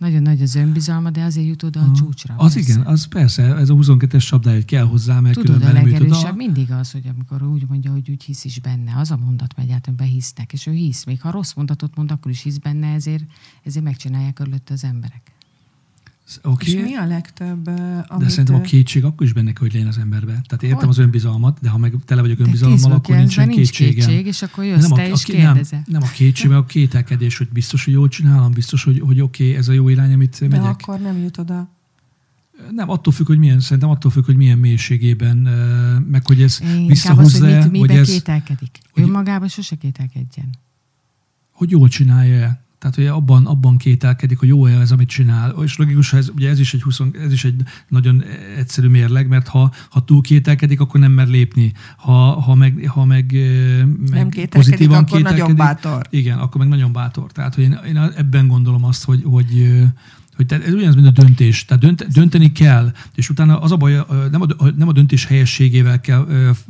Nagyon 0.00 0.22
nagy 0.22 0.42
az 0.42 0.54
önbizalma, 0.54 1.10
de 1.10 1.22
azért 1.22 1.46
jut 1.46 1.62
oda 1.62 1.80
a 1.80 1.92
csúcsra. 1.92 2.34
Az 2.36 2.54
persze. 2.54 2.72
igen, 2.72 2.86
az 2.86 3.06
persze, 3.06 3.54
ez 3.54 3.68
a 3.70 3.74
22-es 3.74 4.26
csapdája, 4.26 4.56
hogy 4.56 4.64
kell 4.64 4.84
hozzá, 4.84 5.20
mert 5.20 5.34
Tudod, 5.34 5.62
a 5.62 5.72
legerősebb 5.72 6.36
mindig 6.36 6.70
az, 6.70 6.90
hogy 6.90 7.06
amikor 7.06 7.42
úgy 7.42 7.64
mondja, 7.68 7.90
hogy 7.90 8.10
úgy 8.10 8.22
hisz 8.22 8.44
is 8.44 8.60
benne, 8.60 8.96
az 8.96 9.10
a 9.10 9.16
mondat 9.16 9.56
megy 9.56 9.70
át, 9.70 9.94
behisznek, 9.94 10.52
és 10.52 10.66
ő 10.66 10.72
hisz. 10.72 11.04
Még 11.04 11.20
ha 11.20 11.30
rossz 11.30 11.52
mondatot 11.52 11.96
mond, 11.96 12.10
akkor 12.10 12.30
is 12.30 12.42
hisz 12.42 12.56
benne, 12.56 12.92
ezért, 12.92 13.24
ezért 13.62 13.84
megcsinálják 13.84 14.32
körülött 14.32 14.70
az 14.70 14.84
emberek. 14.84 15.32
Okay. 16.42 16.74
És 16.74 16.82
mi 16.82 16.94
a 16.94 17.06
legtöbb, 17.06 17.66
amit... 18.06 18.24
De 18.24 18.28
szerintem 18.28 18.54
a 18.54 18.60
kétség 18.60 19.04
akkor 19.04 19.26
is 19.26 19.32
benne 19.32 19.52
hogy 19.58 19.72
legyen 19.72 19.88
az 19.88 19.98
emberbe. 19.98 20.32
Tehát 20.32 20.62
értem 20.62 20.78
hogy? 20.78 20.88
az 20.88 20.98
önbizalmat, 20.98 21.58
de 21.60 21.68
ha 21.68 21.78
meg 21.78 21.94
tele 22.04 22.20
vagyok 22.20 22.38
önbizalommal, 22.38 22.92
akkor 22.92 23.16
nincsen 23.16 23.48
nincs 23.48 23.70
kétség, 23.70 24.26
és 24.26 24.42
akkor 24.42 24.64
jössz 24.64 24.88
nem 24.88 24.98
te 24.98 25.02
a, 25.02 25.06
és 25.06 25.22
kérdezel. 25.22 25.82
Nem, 25.86 26.00
nem 26.00 26.02
a 26.02 26.10
kétség, 26.10 26.50
a 26.50 26.64
kételkedés, 26.64 27.38
hogy 27.38 27.48
biztos, 27.48 27.84
hogy 27.84 27.94
jól 27.94 28.08
csinálom, 28.08 28.52
biztos, 28.52 28.84
hogy, 28.84 29.00
hogy 29.00 29.20
oké, 29.20 29.44
okay, 29.44 29.56
ez 29.56 29.68
a 29.68 29.72
jó 29.72 29.88
irány, 29.88 30.12
amit 30.12 30.36
de 30.40 30.48
megyek. 30.48 30.62
De 30.62 30.68
akkor 30.68 31.00
nem 31.00 31.18
jut 31.18 31.38
oda. 31.38 31.68
Nem, 32.70 32.90
attól 32.90 33.12
függ, 33.12 33.26
hogy 33.26 33.38
milyen, 33.38 33.60
szerintem 33.60 33.90
attól 33.90 34.10
függ, 34.10 34.24
hogy 34.24 34.36
milyen 34.36 34.58
mélységében, 34.58 35.36
meg 36.08 36.26
hogy 36.26 36.42
ez 36.42 36.60
visszahozza 36.86 37.46
az, 37.46 37.54
hogy 37.54 37.70
mit, 37.70 37.80
miben 37.80 37.96
ez, 37.96 38.10
kételkedik. 38.10 38.78
Hogy, 38.92 39.02
ő 39.02 39.06
magában 39.06 39.48
sose 39.48 39.76
kételkedjen. 39.76 40.50
Hogy 41.50 41.70
jól 41.70 41.88
csinálja 41.88 42.60
tehát, 42.80 42.96
hogy 42.96 43.06
abban, 43.06 43.46
abban 43.46 43.76
kételkedik, 43.76 44.38
hogy 44.38 44.48
jó-e 44.48 44.80
ez, 44.80 44.92
amit 44.92 45.08
csinál. 45.08 45.54
És 45.62 45.76
logikus, 45.76 46.12
ez, 46.12 46.28
ugye 46.28 46.48
ez 46.48 46.60
is, 46.60 46.74
egy 46.74 46.82
20, 46.82 47.00
ez 47.24 47.32
is 47.32 47.44
egy 47.44 47.62
nagyon 47.88 48.24
egyszerű 48.56 48.88
mérleg, 48.88 49.28
mert 49.28 49.48
ha, 49.48 49.72
ha 49.90 50.04
túl 50.04 50.20
kételkedik, 50.20 50.80
akkor 50.80 51.00
nem 51.00 51.12
mer 51.12 51.28
lépni. 51.28 51.72
Ha, 51.96 52.40
ha 52.40 52.54
meg, 52.54 52.86
ha 52.86 53.04
meg, 53.04 53.32
meg 54.10 54.10
nem 54.10 54.28
kételkedik, 54.28 54.90
akkor 54.90 55.04
kételkedik, 55.04 55.40
nagyon 55.40 55.56
bátor. 55.56 56.06
Igen, 56.10 56.38
akkor 56.38 56.60
meg 56.60 56.68
nagyon 56.68 56.92
bátor. 56.92 57.32
Tehát, 57.32 57.54
hogy 57.54 57.64
én, 57.64 57.78
én 57.86 57.96
ebben 57.96 58.46
gondolom 58.46 58.84
azt, 58.84 59.04
hogy, 59.04 59.22
hogy 59.24 59.82
hogy 60.40 60.48
te, 60.58 60.64
ez 60.66 60.74
ugyanaz, 60.74 60.94
mint 60.94 61.06
a 61.06 61.22
döntés. 61.22 61.64
Tehát 61.64 61.82
dönt, 61.82 62.06
dönteni 62.08 62.52
kell, 62.52 62.92
és 63.14 63.30
utána 63.30 63.60
az 63.60 63.72
a 63.72 63.76
baj, 63.76 64.04
nem 64.30 64.42
a, 64.42 64.46
nem 64.76 64.88
a 64.88 64.92
döntés 64.92 65.24
helyességével 65.24 66.00
kell 66.00 66.26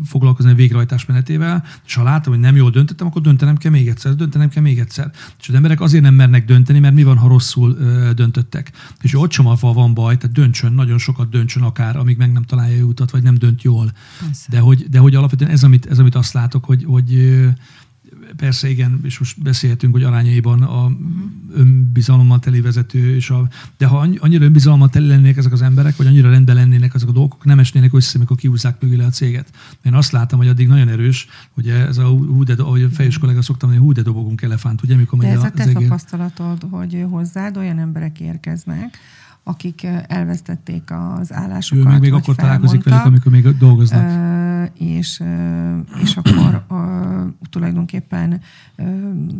foglalkozni 0.06 0.50
a 0.50 0.54
végrehajtás 0.54 1.06
menetével, 1.06 1.64
és 1.86 1.94
ha 1.94 2.02
látom, 2.02 2.32
hogy 2.32 2.42
nem 2.42 2.56
jól 2.56 2.70
döntöttem, 2.70 3.06
akkor 3.06 3.22
döntenem 3.22 3.56
kell 3.56 3.70
még 3.70 3.88
egyszer, 3.88 4.14
döntenem 4.14 4.48
kell 4.48 4.62
még 4.62 4.78
egyszer. 4.78 5.10
És 5.40 5.48
az 5.48 5.54
emberek 5.54 5.80
azért 5.80 6.02
nem 6.02 6.14
mernek 6.14 6.44
dönteni, 6.44 6.78
mert 6.78 6.94
mi 6.94 7.02
van, 7.02 7.16
ha 7.16 7.28
rosszul 7.28 7.76
döntöttek. 8.14 8.72
És 9.00 9.14
ott 9.14 9.32
sem 9.32 9.46
van 9.60 9.94
baj, 9.94 10.16
tehát 10.16 10.36
döntsön, 10.36 10.72
nagyon 10.72 10.98
sokat 10.98 11.30
döntsön 11.30 11.62
akár, 11.62 11.96
amíg 11.96 12.16
meg 12.16 12.32
nem 12.32 12.42
találja 12.42 12.76
jó 12.76 12.86
utat, 12.86 13.10
vagy 13.10 13.22
nem 13.22 13.34
dönt 13.34 13.62
jól. 13.62 13.92
De 14.48 14.58
hogy, 14.58 14.86
de 14.88 14.98
hogy 14.98 15.14
alapvetően 15.14 15.50
ez, 15.50 15.62
amit, 15.62 15.86
ez, 15.86 15.98
amit 15.98 16.14
azt 16.14 16.32
látok, 16.32 16.64
hogy, 16.64 16.84
hogy 16.84 17.40
persze 18.36 18.68
igen, 18.68 19.00
és 19.02 19.18
most 19.18 19.42
beszélhetünk, 19.42 19.92
hogy 19.92 20.02
arányaiban 20.02 20.62
a 20.62 20.90
önbizalommal 21.54 22.38
teli 22.38 22.60
vezető, 22.60 23.14
és 23.14 23.30
a, 23.30 23.48
de 23.78 23.86
ha 23.86 24.08
annyira 24.18 24.44
önbizalommal 24.44 24.88
teli 24.88 25.06
lennének 25.06 25.36
ezek 25.36 25.52
az 25.52 25.62
emberek, 25.62 25.96
vagy 25.96 26.06
annyira 26.06 26.30
rendben 26.30 26.54
lennének 26.54 26.94
ezek 26.94 27.08
a 27.08 27.12
dolgok, 27.12 27.44
nem 27.44 27.58
esnének 27.58 27.94
össze, 27.94 28.16
amikor 28.16 28.36
kiúzzák 28.36 28.80
mögé 28.80 28.94
le 28.94 29.04
a 29.04 29.10
céget. 29.10 29.50
Én 29.82 29.94
azt 29.94 30.12
látom, 30.12 30.38
hogy 30.38 30.48
addig 30.48 30.68
nagyon 30.68 30.88
erős, 30.88 31.26
hogy 31.50 31.68
ez 31.68 31.98
a 31.98 32.06
hú, 32.06 32.44
de, 32.44 32.54
ahogy 32.58 32.82
a 32.82 32.90
fejős 32.90 33.18
kollega 33.18 33.42
szoktam 33.42 33.68
mondani, 33.68 33.88
hú, 33.88 33.94
de 33.94 34.02
dobogunk 34.02 34.42
elefánt, 34.42 34.82
ugye, 34.82 34.96
mikor 34.96 35.18
de 35.18 35.28
ez 35.28 35.42
a, 35.42 35.46
a 35.46 35.50
te 35.50 35.72
tapasztalatod, 35.72 36.66
hogy 36.70 37.04
hozzád 37.10 37.56
olyan 37.56 37.78
emberek 37.78 38.20
érkeznek, 38.20 38.98
akik 39.44 39.86
elvesztették 40.06 40.90
az 40.90 41.32
állásukat. 41.32 41.84
Ő 41.84 41.88
még, 41.88 42.00
még 42.00 42.12
akkor 42.12 42.34
találkozik 42.34 42.84
velük, 42.84 43.04
amikor 43.04 43.32
még 43.32 43.56
dolgoznak. 43.56 44.10
És, 44.74 45.22
és 46.02 46.16
akkor 46.16 46.64
tulajdonképpen 47.50 48.40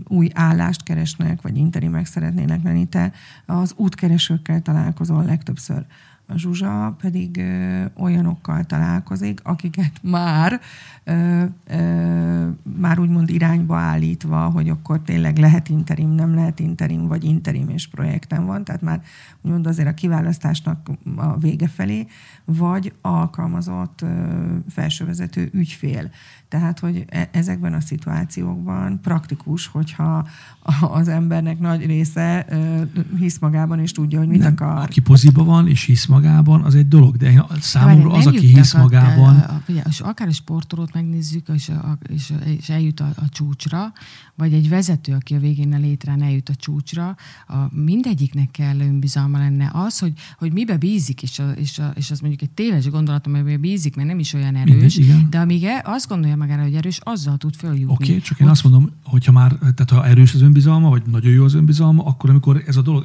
új 0.08 0.30
állást 0.34 0.82
keresnek, 0.82 1.42
vagy 1.42 1.56
interimek 1.56 2.06
szeretnének 2.06 2.62
lenni. 2.62 2.84
Te 2.84 3.12
az 3.46 3.72
útkeresőkkel 3.76 4.60
találkozol 4.60 5.24
legtöbbször. 5.24 5.84
A 6.32 6.38
Zsuzsa 6.38 6.96
pedig 7.00 7.36
ö, 7.36 7.84
olyanokkal 7.96 8.64
találkozik, 8.64 9.40
akiket 9.42 9.92
már 10.02 10.60
ö, 11.04 11.44
ö, 11.66 12.48
már 12.78 12.98
úgymond 12.98 13.30
irányba 13.30 13.76
állítva, 13.76 14.48
hogy 14.48 14.68
akkor 14.68 15.00
tényleg 15.02 15.38
lehet 15.38 15.68
interim, 15.68 16.10
nem 16.10 16.34
lehet 16.34 16.60
interim, 16.60 17.06
vagy 17.06 17.24
interim 17.24 17.68
és 17.68 17.88
projekten 17.88 18.46
van, 18.46 18.64
tehát 18.64 18.82
már 18.82 19.02
úgymond 19.40 19.66
azért 19.66 19.88
a 19.88 19.94
kiválasztásnak 19.94 20.90
a 21.16 21.38
vége 21.38 21.68
felé, 21.68 22.06
vagy 22.44 22.92
alkalmazott 23.00 24.02
ö, 24.02 24.06
felsővezető 24.68 25.50
ügyfél. 25.52 26.10
Tehát, 26.50 26.78
hogy 26.78 27.04
e- 27.08 27.28
ezekben 27.32 27.72
a 27.72 27.80
szituációkban 27.80 29.00
praktikus, 29.00 29.66
hogyha 29.66 30.28
az 30.80 31.08
embernek 31.08 31.58
nagy 31.58 31.86
része 31.86 32.46
hisz 33.18 33.38
magában, 33.38 33.80
és 33.80 33.92
tudja, 33.92 34.18
hogy 34.18 34.28
mit 34.28 34.40
nem, 34.40 34.52
akar. 34.52 34.82
Aki 34.82 35.00
poziba 35.00 35.44
van, 35.44 35.68
és 35.68 35.84
hisz 35.84 36.06
magában, 36.06 36.62
az 36.62 36.74
egy 36.74 36.88
dolog, 36.88 37.16
de 37.16 37.30
én, 37.30 37.42
számomra 37.60 38.10
az, 38.10 38.26
aki 38.26 38.46
hisz 38.46 38.74
magában... 38.74 39.36
A, 39.36 39.52
a, 39.52 39.62
a, 39.66 39.88
és 39.88 40.00
akár 40.00 40.28
a 40.28 40.32
sportolót 40.32 40.92
megnézzük, 40.92 41.48
és, 41.48 41.68
a, 41.68 41.98
és, 42.08 42.32
és 42.58 42.68
eljut 42.68 43.00
a, 43.00 43.08
a 43.16 43.28
csúcsra, 43.28 43.92
vagy 44.40 44.52
egy 44.52 44.68
vezető, 44.68 45.12
aki 45.12 45.34
a 45.34 45.38
végén 45.38 45.72
a 45.72 45.78
létrán 45.78 46.22
eljut 46.22 46.48
a 46.48 46.54
csúcsra, 46.54 47.16
a, 47.48 47.54
mindegyiknek 47.70 48.50
kell 48.50 48.80
önbizalma 48.80 49.38
lenne. 49.38 49.70
Az, 49.72 49.98
hogy, 49.98 50.12
hogy 50.38 50.52
mibe 50.52 50.76
bízik, 50.76 51.22
és, 51.22 51.38
a, 51.38 51.50
és, 51.50 51.78
a, 51.78 51.92
és 51.96 52.10
az 52.10 52.20
mondjuk 52.20 52.42
egy 52.42 52.50
téves 52.50 52.88
gondolat, 52.88 53.26
amiben 53.26 53.60
bízik, 53.60 53.96
mert 53.96 54.08
nem 54.08 54.18
is 54.18 54.32
olyan 54.32 54.56
erős, 54.56 54.96
Mindegy, 54.96 55.28
de 55.28 55.38
amíg 55.38 55.64
e, 55.64 55.82
azt 55.84 56.08
gondolja 56.08 56.36
magára, 56.36 56.62
hogy 56.62 56.74
erős, 56.74 57.00
azzal 57.02 57.36
tud 57.36 57.54
följutni. 57.54 57.92
Oké, 57.92 58.04
okay, 58.04 58.20
csak 58.20 58.40
én 58.40 58.46
Ott... 58.46 58.52
azt 58.52 58.62
mondom, 58.62 58.90
hogyha 59.04 59.32
már, 59.32 59.52
tehát 59.58 59.90
ha 59.90 60.06
erős 60.06 60.34
az 60.34 60.40
önbizalma, 60.40 60.88
vagy 60.88 61.02
nagyon 61.10 61.32
jó 61.32 61.44
az 61.44 61.54
önbizalma, 61.54 62.04
akkor 62.04 62.30
amikor 62.30 62.62
ez 62.66 62.76
a 62.76 62.82
dolog 62.82 63.04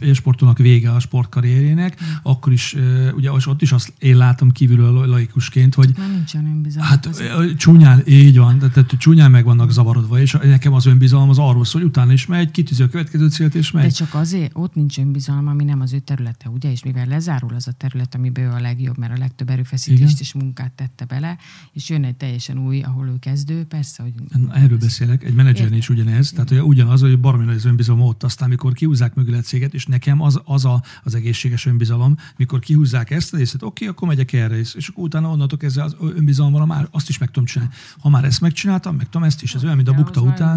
egy 0.00 0.14
sportolónak 0.14 0.58
vége 0.58 0.90
a 0.90 1.00
sportkarrierjének, 1.00 2.02
mm. 2.02 2.06
akkor 2.22 2.52
is, 2.52 2.76
ugye 3.16 3.32
ott 3.32 3.62
is 3.62 3.72
azt 3.72 3.92
én 3.98 4.16
látom 4.16 4.50
kívülről 4.50 5.06
laikusként, 5.06 5.74
hogy 5.74 5.90
már 5.98 6.10
nincsen 6.10 6.46
önbizalma. 6.46 6.88
Hát 6.88 7.22
csúnyán, 7.56 8.02
így 8.06 8.38
van, 8.38 8.58
tehát 8.58 8.94
csúnyán 8.98 9.30
meg 9.30 9.44
vannak 9.44 9.70
zavarodva, 9.70 10.20
és 10.20 10.34
nekem 10.64 10.78
az 10.78 10.86
önbizalom 10.86 11.28
az 11.28 11.38
arról 11.38 11.64
szól, 11.64 11.80
hogy 11.80 11.90
utána 11.90 12.12
is 12.12 12.26
megy, 12.26 12.50
kitűzi 12.50 12.82
a 12.82 12.88
következő 12.88 13.28
célt, 13.28 13.54
és 13.54 13.70
megy. 13.70 13.84
De 13.84 13.90
csak 13.90 14.14
azért 14.14 14.50
ott 14.54 14.74
nincs 14.74 14.98
önbizalma, 14.98 15.50
ami 15.50 15.64
nem 15.64 15.80
az 15.80 15.92
ő 15.92 15.98
területe, 15.98 16.48
ugye? 16.48 16.70
És 16.70 16.82
mivel 16.82 17.06
lezárul 17.06 17.54
az 17.54 17.68
a 17.68 17.72
terület, 17.72 18.14
amiben 18.14 18.44
ő 18.44 18.50
a 18.50 18.60
legjobb, 18.60 18.98
mert 18.98 19.12
a 19.12 19.18
legtöbb 19.18 19.50
erőfeszítést 19.50 20.02
Igen. 20.02 20.16
és 20.18 20.32
munkát 20.32 20.72
tette 20.72 21.04
bele, 21.04 21.38
és 21.72 21.88
jön 21.88 22.04
egy 22.04 22.14
teljesen 22.14 22.58
új, 22.58 22.82
ahol 22.82 23.06
ő 23.06 23.18
kezdő, 23.18 23.64
persze, 23.64 24.02
hogy... 24.02 24.12
Erről 24.52 24.78
beszélek, 24.78 25.24
egy 25.24 25.34
menedzsernél 25.34 25.78
is 25.78 25.88
ugyanez, 25.88 26.30
tehát 26.30 26.48
hogy 26.48 26.60
ugyanaz, 26.60 27.00
hogy 27.00 27.20
baromi 27.20 27.44
nagy 27.44 27.56
az 27.56 27.64
önbizalom 27.64 28.00
ott, 28.00 28.22
aztán 28.22 28.48
mikor 28.48 28.72
kihúzzák 28.72 29.14
mögül 29.14 29.34
egy 29.34 29.44
céget, 29.44 29.74
és 29.74 29.86
nekem 29.86 30.20
az, 30.20 30.40
az 30.44 30.64
a, 30.64 30.82
az 31.02 31.14
egészséges 31.14 31.66
önbizalom, 31.66 32.16
mikor 32.36 32.58
kihúzzák 32.58 33.10
ezt 33.10 33.34
a 33.34 33.36
részét, 33.36 33.62
oké, 33.62 33.86
akkor 33.86 34.08
megyek 34.08 34.32
erre 34.32 34.58
és 34.58 34.88
akkor 34.88 35.04
utána 35.04 35.30
onnantól 35.30 35.58
kezdve 35.58 35.82
az 35.82 35.96
önbizalommal 36.00 36.66
már 36.66 36.88
azt 36.90 37.08
is 37.08 37.18
meg 37.18 37.30
tudom 37.30 37.44
csinálni. 37.44 37.74
Ha 37.98 38.08
már 38.08 38.24
ezt 38.24 38.40
megcsináltam, 38.40 38.96
meg 38.96 39.08
tudom 39.08 39.26
ezt 39.26 39.42
is, 39.42 39.54
ez 39.54 39.64
olyan, 39.64 39.76
mint 39.76 39.88
a 39.88 39.92
bukta 39.92 40.20
után. 40.20 40.53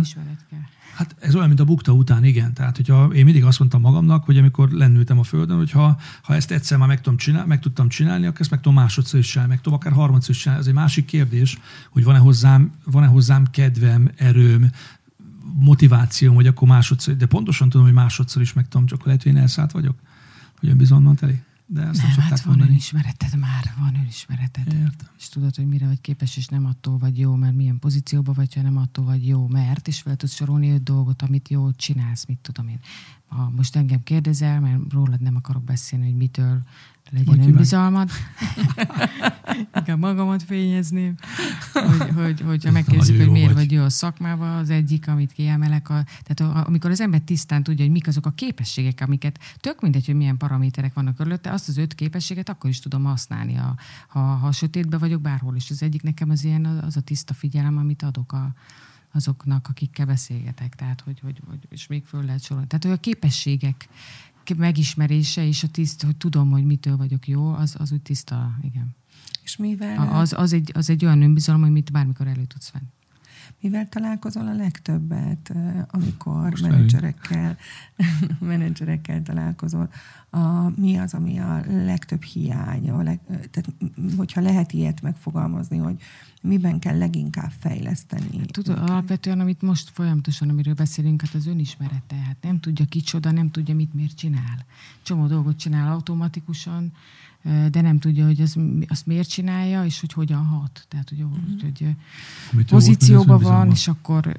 Hát 0.95 1.15
ez 1.19 1.35
olyan, 1.35 1.47
mint 1.47 1.59
a 1.59 1.65
bukta 1.65 1.91
után, 1.91 2.23
igen. 2.23 2.53
Tehát, 2.53 2.75
hogyha 2.75 3.05
én 3.05 3.23
mindig 3.23 3.43
azt 3.43 3.59
mondtam 3.59 3.81
magamnak, 3.81 4.23
hogy 4.23 4.37
amikor 4.37 4.69
lennültem 4.69 5.19
a 5.19 5.23
földön, 5.23 5.57
hogy 5.57 5.71
ha, 5.71 5.97
ha 6.21 6.35
ezt 6.35 6.51
egyszer 6.51 6.77
már 6.77 6.87
meg, 6.87 7.01
tudom 7.01 7.17
csinálni, 7.17 7.47
meg 7.47 7.59
tudtam 7.59 7.87
csinálni, 7.87 8.25
akkor 8.25 8.41
ezt 8.41 8.49
meg 8.49 8.61
tudom 8.61 8.77
másodszor 8.77 9.19
is 9.19 9.27
csinálni, 9.27 9.53
meg 9.53 9.61
tudom 9.61 9.79
akár 9.79 9.93
harmadszor 9.93 10.29
is 10.29 10.41
csinálni. 10.41 10.61
Ez 10.61 10.67
egy 10.67 10.73
másik 10.73 11.05
kérdés, 11.05 11.57
hogy 11.89 12.03
van-e 12.03 12.17
hozzám, 12.17 12.71
van-e 12.83 13.07
hozzám 13.07 13.45
kedvem, 13.51 14.11
erőm, 14.15 14.71
motivációm, 15.53 16.35
hogy 16.35 16.47
akkor 16.47 16.67
másodszor, 16.67 17.15
de 17.15 17.25
pontosan 17.25 17.69
tudom, 17.69 17.85
hogy 17.85 17.95
másodszor 17.95 18.41
is 18.41 18.53
meg 18.53 18.67
tudom, 18.67 18.85
csak 18.85 19.05
lehet, 19.05 19.23
hogy 19.23 19.31
én 19.31 19.37
elszállt 19.37 19.71
vagyok, 19.71 19.95
hogy 20.59 20.69
önbizalommal 20.69 21.15
teli 21.15 21.41
de 21.69 21.81
ezt 21.81 21.97
nem, 21.97 22.05
nem 22.05 22.15
szokták 22.15 22.29
hát 22.29 22.41
van 22.41 22.47
mondani. 22.47 22.69
önismereted 22.69 23.39
már, 23.39 23.73
van 23.79 23.95
önismereted. 23.95 24.65
Értem. 24.73 25.07
És 25.17 25.29
tudod, 25.29 25.55
hogy 25.55 25.67
mire 25.67 25.85
vagy 25.87 26.01
képes, 26.01 26.37
és 26.37 26.47
nem 26.47 26.65
attól 26.65 26.97
vagy 26.97 27.19
jó, 27.19 27.35
mert 27.35 27.55
milyen 27.55 27.79
pozícióban 27.79 28.33
vagy, 28.33 28.53
ha 28.53 28.61
nem 28.61 28.77
attól 28.77 29.05
vagy 29.05 29.27
jó, 29.27 29.47
mert, 29.47 29.87
és 29.87 30.01
fel 30.01 30.15
tudsz 30.15 30.33
sorolni 30.33 30.69
öt 30.71 30.83
dolgot, 30.83 31.21
amit 31.21 31.49
jól 31.49 31.73
csinálsz, 31.75 32.25
mit 32.25 32.39
tudom 32.39 32.67
én. 32.67 32.79
Ha 33.27 33.51
most 33.55 33.75
engem 33.75 34.03
kérdezel, 34.03 34.59
mert 34.59 34.93
rólad 34.93 35.21
nem 35.21 35.35
akarok 35.35 35.63
beszélni, 35.63 36.05
hogy 36.05 36.15
mitől 36.15 36.61
legyen 37.11 37.39
önbizalmad. 37.39 38.09
Inkább 39.75 39.99
magamat 39.99 40.43
fényezném, 40.43 41.15
hogy, 41.73 42.09
hogy, 42.23 42.41
hogyha 42.41 42.71
megkérdezik, 42.71 43.17
hogy 43.17 43.29
miért 43.29 43.53
vagy. 43.53 43.55
vagy 43.55 43.71
jó 43.71 43.83
a 43.83 43.89
szakmában, 43.89 44.57
az 44.57 44.69
egyik, 44.69 45.07
amit 45.07 45.31
kiemelek, 45.31 45.89
a, 45.89 46.03
tehát 46.23 46.55
a, 46.55 46.67
amikor 46.67 46.91
az 46.91 47.01
ember 47.01 47.21
tisztán 47.21 47.63
tudja, 47.63 47.83
hogy 47.83 47.93
mik 47.93 48.07
azok 48.07 48.25
a 48.25 48.31
képességek, 48.31 49.01
amiket 49.01 49.39
tök 49.59 49.81
mindegy, 49.81 50.05
hogy 50.05 50.15
milyen 50.15 50.37
paraméterek 50.37 50.93
vannak 50.93 51.15
körülötte, 51.15 51.51
azt 51.51 51.67
az 51.67 51.77
öt 51.77 51.95
képességet 51.95 52.49
akkor 52.49 52.69
is 52.69 52.79
tudom 52.79 53.03
használni, 53.03 53.53
ha, 53.53 53.75
ha, 54.07 54.19
ha 54.19 54.51
sötétben 54.51 54.99
vagyok 54.99 55.21
bárhol. 55.21 55.55
És 55.55 55.69
az 55.69 55.83
egyik 55.83 56.01
nekem 56.01 56.29
az 56.29 56.43
ilyen, 56.43 56.65
az 56.65 56.97
a 56.97 57.01
tiszta 57.01 57.33
figyelem, 57.33 57.77
amit 57.77 58.03
adok 58.03 58.33
a, 58.33 58.53
azoknak, 59.13 59.67
akikkel 59.67 60.05
beszélgetek. 60.05 60.75
Tehát, 60.75 61.01
hogy, 61.01 61.19
hogy, 61.19 61.41
hogy 61.47 61.59
és 61.69 61.87
még 61.87 62.05
föl 62.05 62.23
lehet 62.23 62.43
sorolni. 62.43 62.67
Tehát, 62.67 62.83
hogy 62.83 62.93
a 62.93 62.99
képességek 62.99 63.89
megismerése 64.57 65.45
és 65.45 65.63
a 65.63 65.67
tiszt, 65.67 66.03
hogy 66.03 66.15
tudom, 66.15 66.51
hogy 66.51 66.65
mitől 66.65 66.97
vagyok 66.97 67.27
jó, 67.27 67.53
az, 67.53 67.75
az 67.79 67.91
úgy 67.91 68.01
tiszta, 68.01 68.57
igen. 68.61 68.95
És 69.43 69.57
mivel... 69.57 70.13
Az, 70.13 70.33
az, 70.33 70.53
egy, 70.53 70.71
az 70.73 70.89
egy 70.89 71.05
olyan 71.05 71.21
önbizalom, 71.21 71.63
amit 71.63 71.91
bármikor 71.91 72.27
elő 72.27 72.45
tudsz 72.45 72.71
venni. 72.71 72.87
Mivel 73.61 73.89
találkozol 73.89 74.47
a 74.47 74.53
legtöbbet, 74.53 75.53
amikor 75.87 76.49
Most 76.49 76.61
menedzserekkel, 76.61 77.57
menedzserekkel 78.39 79.21
találkozol? 79.21 79.89
A, 80.29 80.69
mi 80.79 80.97
az, 80.97 81.13
ami 81.13 81.39
a 81.39 81.61
legtöbb 81.67 82.23
hiány? 82.23 82.89
A 82.89 83.01
leg, 83.01 83.19
tehát, 83.25 83.73
hogyha 84.17 84.41
lehet 84.41 84.71
ilyet 84.71 85.01
megfogalmazni, 85.01 85.77
hogy 85.77 86.01
miben 86.41 86.79
kell 86.79 86.97
leginkább 86.97 87.51
fejleszteni? 87.59 88.45
Tudod, 88.45 88.77
alapvetően, 88.77 89.39
amit 89.39 89.61
most 89.61 89.89
folyamatosan, 89.89 90.49
amiről 90.49 90.73
beszélünk, 90.73 91.21
hát 91.21 91.33
az 91.33 91.47
önismerete. 91.47 92.15
Hát 92.15 92.37
nem 92.41 92.59
tudja 92.59 92.85
kicsoda, 92.85 93.31
nem 93.31 93.49
tudja, 93.49 93.75
mit 93.75 93.93
miért 93.93 94.17
csinál. 94.17 94.65
Csomó 95.01 95.27
dolgot 95.27 95.57
csinál 95.57 95.91
automatikusan, 95.91 96.91
de 97.43 97.81
nem 97.81 97.99
tudja, 97.99 98.25
hogy 98.25 98.41
az, 98.41 98.55
azt 98.87 99.05
miért 99.05 99.29
csinálja, 99.29 99.85
és 99.85 99.99
hogy 99.99 100.13
hogyan 100.13 100.45
hat. 100.45 100.85
Tehát, 100.87 101.09
hogy, 101.09 101.23
mm-hmm. 101.23 101.57
hogy 102.53 102.65
pozícióban 102.65 103.39
van, 103.39 103.71
és 103.71 103.87
akkor 103.87 104.35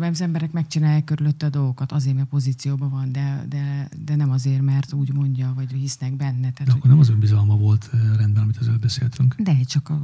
az 0.00 0.20
emberek 0.20 0.52
megcsinálják 0.52 1.04
körülötte 1.04 1.46
a 1.46 1.48
dolgokat, 1.48 1.92
azért, 1.92 2.16
mert 2.16 2.28
pozícióban 2.28 2.90
van, 2.90 3.12
de, 3.12 3.44
de, 3.48 3.88
de 4.04 4.16
nem 4.16 4.30
azért, 4.30 4.62
mert 4.62 4.92
úgy 4.92 5.12
mondja, 5.12 5.52
vagy 5.54 5.72
hisznek 5.72 6.16
benne. 6.16 6.50
Tehát, 6.50 6.64
de 6.64 6.72
akkor 6.72 6.90
nem 6.90 6.98
az 6.98 7.08
önbizalma 7.08 7.56
volt 7.56 7.90
rendben, 8.16 8.42
amit 8.42 8.56
az 8.56 8.68
előbb 8.68 8.80
beszéltünk. 8.80 9.34
De, 9.38 9.60
csak 9.62 9.88
a, 9.88 10.02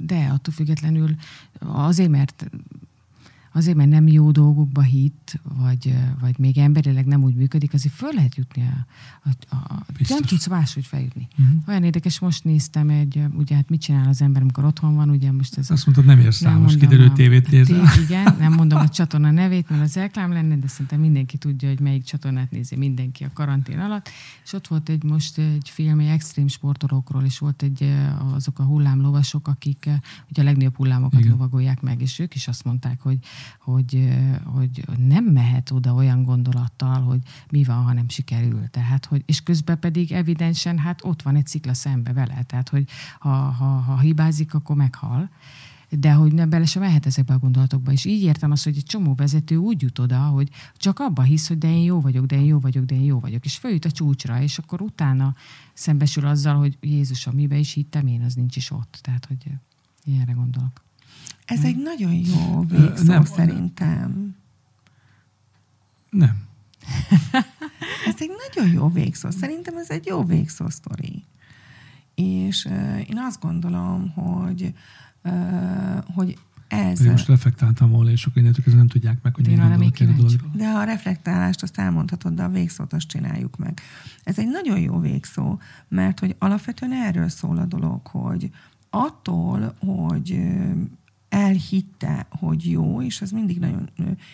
de 0.00 0.26
attól 0.32 0.54
függetlenül 0.54 1.14
azért, 1.58 2.10
mert 2.10 2.50
azért, 3.52 3.76
mert 3.76 3.90
nem 3.90 4.06
jó 4.06 4.30
dolgokba 4.30 4.82
hit, 4.82 5.40
vagy, 5.42 5.94
vagy 6.20 6.38
még 6.38 6.58
emberileg 6.58 7.06
nem 7.06 7.22
úgy 7.22 7.34
működik, 7.34 7.74
azért 7.74 7.94
föl 7.94 8.12
lehet 8.14 8.36
jutni. 8.36 8.62
A, 8.62 9.28
a, 9.28 9.54
a, 9.56 9.84
nem 10.08 10.22
tudsz 10.22 10.48
máshogy 10.48 10.84
feljutni. 10.84 11.28
Uh-huh. 11.38 11.56
Olyan 11.68 11.84
érdekes, 11.84 12.18
most 12.18 12.44
néztem 12.44 12.88
egy, 12.88 13.22
ugye 13.36 13.54
hát 13.54 13.68
mit 13.68 13.80
csinál 13.80 14.08
az 14.08 14.22
ember, 14.22 14.42
amikor 14.42 14.64
otthon 14.64 14.94
van, 14.94 15.10
ugye 15.10 15.32
most 15.32 15.58
ez... 15.58 15.70
Azt 15.70 15.86
mondtad, 15.86 16.06
nem 16.06 16.18
érsz 16.18 16.42
rá, 16.42 16.56
most 16.56 16.78
kiderült 16.78 17.12
tévét 17.12 17.50
nézel. 17.50 17.86
Igen, 18.04 18.34
nem 18.38 18.52
mondom 18.52 18.78
a 18.78 18.88
csatorna 18.88 19.30
nevét, 19.30 19.70
mert 19.70 19.82
az 19.82 19.94
reklám 19.94 20.32
lenne, 20.32 20.56
de 20.56 20.68
szerintem 20.68 21.00
mindenki 21.00 21.36
tudja, 21.36 21.68
hogy 21.68 21.80
melyik 21.80 22.04
csatornát 22.04 22.50
nézi 22.50 22.76
mindenki 22.76 23.24
a 23.24 23.30
karantén 23.32 23.78
alatt. 23.78 24.08
És 24.44 24.52
ott 24.52 24.66
volt 24.66 24.88
egy 24.88 25.02
most 25.02 25.38
egy 25.38 25.70
film, 25.70 25.98
egy 25.98 26.06
extrém 26.06 26.48
sportolókról, 26.48 27.24
és 27.24 27.38
volt 27.38 27.62
egy 27.62 27.94
azok 28.34 28.58
a 28.58 28.62
hullámlovasok, 28.62 29.48
akik 29.48 29.88
ugye 30.30 30.42
a 30.42 30.44
legnagyobb 30.44 30.76
hullámokat 30.76 31.20
Igen. 31.20 31.30
lovagolják 31.30 31.80
meg, 31.80 32.00
és 32.00 32.18
ők 32.18 32.34
is 32.34 32.48
azt 32.48 32.64
mondták, 32.64 33.00
hogy 33.00 33.18
hogy, 33.60 34.08
hogy 34.44 34.84
nem 34.98 35.24
mehet 35.24 35.70
oda 35.70 35.94
olyan 35.94 36.22
gondolattal, 36.22 37.00
hogy 37.00 37.20
mi 37.50 37.64
van, 37.64 37.82
ha 37.82 37.92
nem 37.92 38.08
sikerül. 38.08 38.68
Tehát, 38.70 39.04
hogy, 39.04 39.22
és 39.26 39.42
közben 39.42 39.78
pedig 39.78 40.12
evidensen, 40.12 40.78
hát 40.78 41.04
ott 41.04 41.22
van 41.22 41.36
egy 41.36 41.46
szikla 41.46 41.74
szembe 41.74 42.12
vele, 42.12 42.42
tehát, 42.46 42.68
hogy 42.68 42.88
ha, 43.18 43.30
ha, 43.30 43.64
ha 43.64 43.98
hibázik, 43.98 44.54
akkor 44.54 44.76
meghal 44.76 45.30
de 45.90 46.12
hogy 46.12 46.32
nem 46.32 46.50
bele 46.50 46.64
sem 46.64 46.82
mehet 46.82 47.06
ezekbe 47.06 47.34
a 47.34 47.38
gondolatokba. 47.38 47.92
És 47.92 48.04
így 48.04 48.22
értem 48.22 48.50
azt, 48.50 48.64
hogy 48.64 48.76
egy 48.76 48.84
csomó 48.84 49.14
vezető 49.14 49.56
úgy 49.56 49.82
jut 49.82 49.98
oda, 49.98 50.18
hogy 50.18 50.48
csak 50.76 50.98
abba 50.98 51.22
hisz, 51.22 51.48
hogy 51.48 51.58
de 51.58 51.68
én 51.68 51.82
jó 51.82 52.00
vagyok, 52.00 52.26
de 52.26 52.36
én 52.36 52.44
jó 52.44 52.58
vagyok, 52.58 52.84
de 52.84 52.94
én 52.94 53.04
jó 53.04 53.20
vagyok. 53.20 53.44
És 53.44 53.56
följut 53.56 53.84
a 53.84 53.90
csúcsra, 53.90 54.42
és 54.42 54.58
akkor 54.58 54.80
utána 54.80 55.34
szembesül 55.72 56.26
azzal, 56.26 56.56
hogy 56.56 56.76
Jézus, 56.80 57.26
amiben 57.26 57.58
is 57.58 57.72
hittem 57.72 58.06
én, 58.06 58.22
az 58.22 58.34
nincs 58.34 58.56
is 58.56 58.70
ott. 58.70 58.98
Tehát, 59.02 59.24
hogy 59.24 59.46
ilyenre 60.04 60.32
gondolok. 60.32 60.87
Ez 61.48 61.64
egy 61.64 61.76
nagyon 61.76 62.12
jó 62.12 62.64
végszó 62.68 63.04
nem, 63.04 63.24
szerintem. 63.24 64.36
Nem. 66.10 66.46
ez 68.06 68.14
egy 68.18 68.30
nagyon 68.48 68.72
jó 68.72 68.88
végszó. 68.88 69.30
Szerintem 69.30 69.76
ez 69.76 69.90
egy 69.90 70.06
jó 70.06 70.24
végszó 70.24 70.68
sztori. 70.68 71.24
És 72.14 72.64
uh, 72.64 73.10
én 73.10 73.18
azt 73.18 73.40
gondolom, 73.40 74.10
hogy, 74.10 74.74
uh, 75.24 76.04
hogy 76.14 76.38
ez... 76.68 77.00
Én 77.00 77.10
most 77.10 77.28
reflektáltam 77.28 77.90
volna, 77.90 78.10
és 78.10 78.26
akkor 78.26 78.42
innentől 78.42 78.74
nem 78.74 78.88
tudják 78.88 79.22
meg, 79.22 79.34
hogy 79.34 79.46
mi 79.46 79.54
gondolok 79.54 80.00
erre 80.00 80.12
dologról. 80.12 80.50
De 80.54 80.68
a 80.68 80.84
reflektálást 80.84 81.62
azt 81.62 81.78
elmondhatod, 81.78 82.34
de 82.34 82.42
a 82.42 82.48
végszót 82.48 82.92
azt 82.92 83.06
csináljuk 83.06 83.56
meg. 83.56 83.80
Ez 84.22 84.38
egy 84.38 84.48
nagyon 84.48 84.80
jó 84.80 84.98
végszó, 84.98 85.58
mert 85.88 86.20
hogy 86.20 86.36
alapvetően 86.38 86.92
erről 86.92 87.28
szól 87.28 87.58
a 87.58 87.64
dolog, 87.64 88.06
hogy 88.06 88.50
attól, 88.90 89.74
hogy 89.78 90.40
elhitte, 91.28 92.26
hogy 92.30 92.70
jó, 92.70 93.02
és 93.02 93.20
ez 93.20 93.30
mindig 93.30 93.58
nagyon 93.58 93.90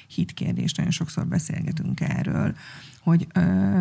hitkérdés, 0.06 0.72
nagyon 0.72 0.92
sokszor 0.92 1.26
beszélgetünk 1.26 2.00
erről, 2.00 2.54
hogy 3.00 3.26
ö, 3.32 3.80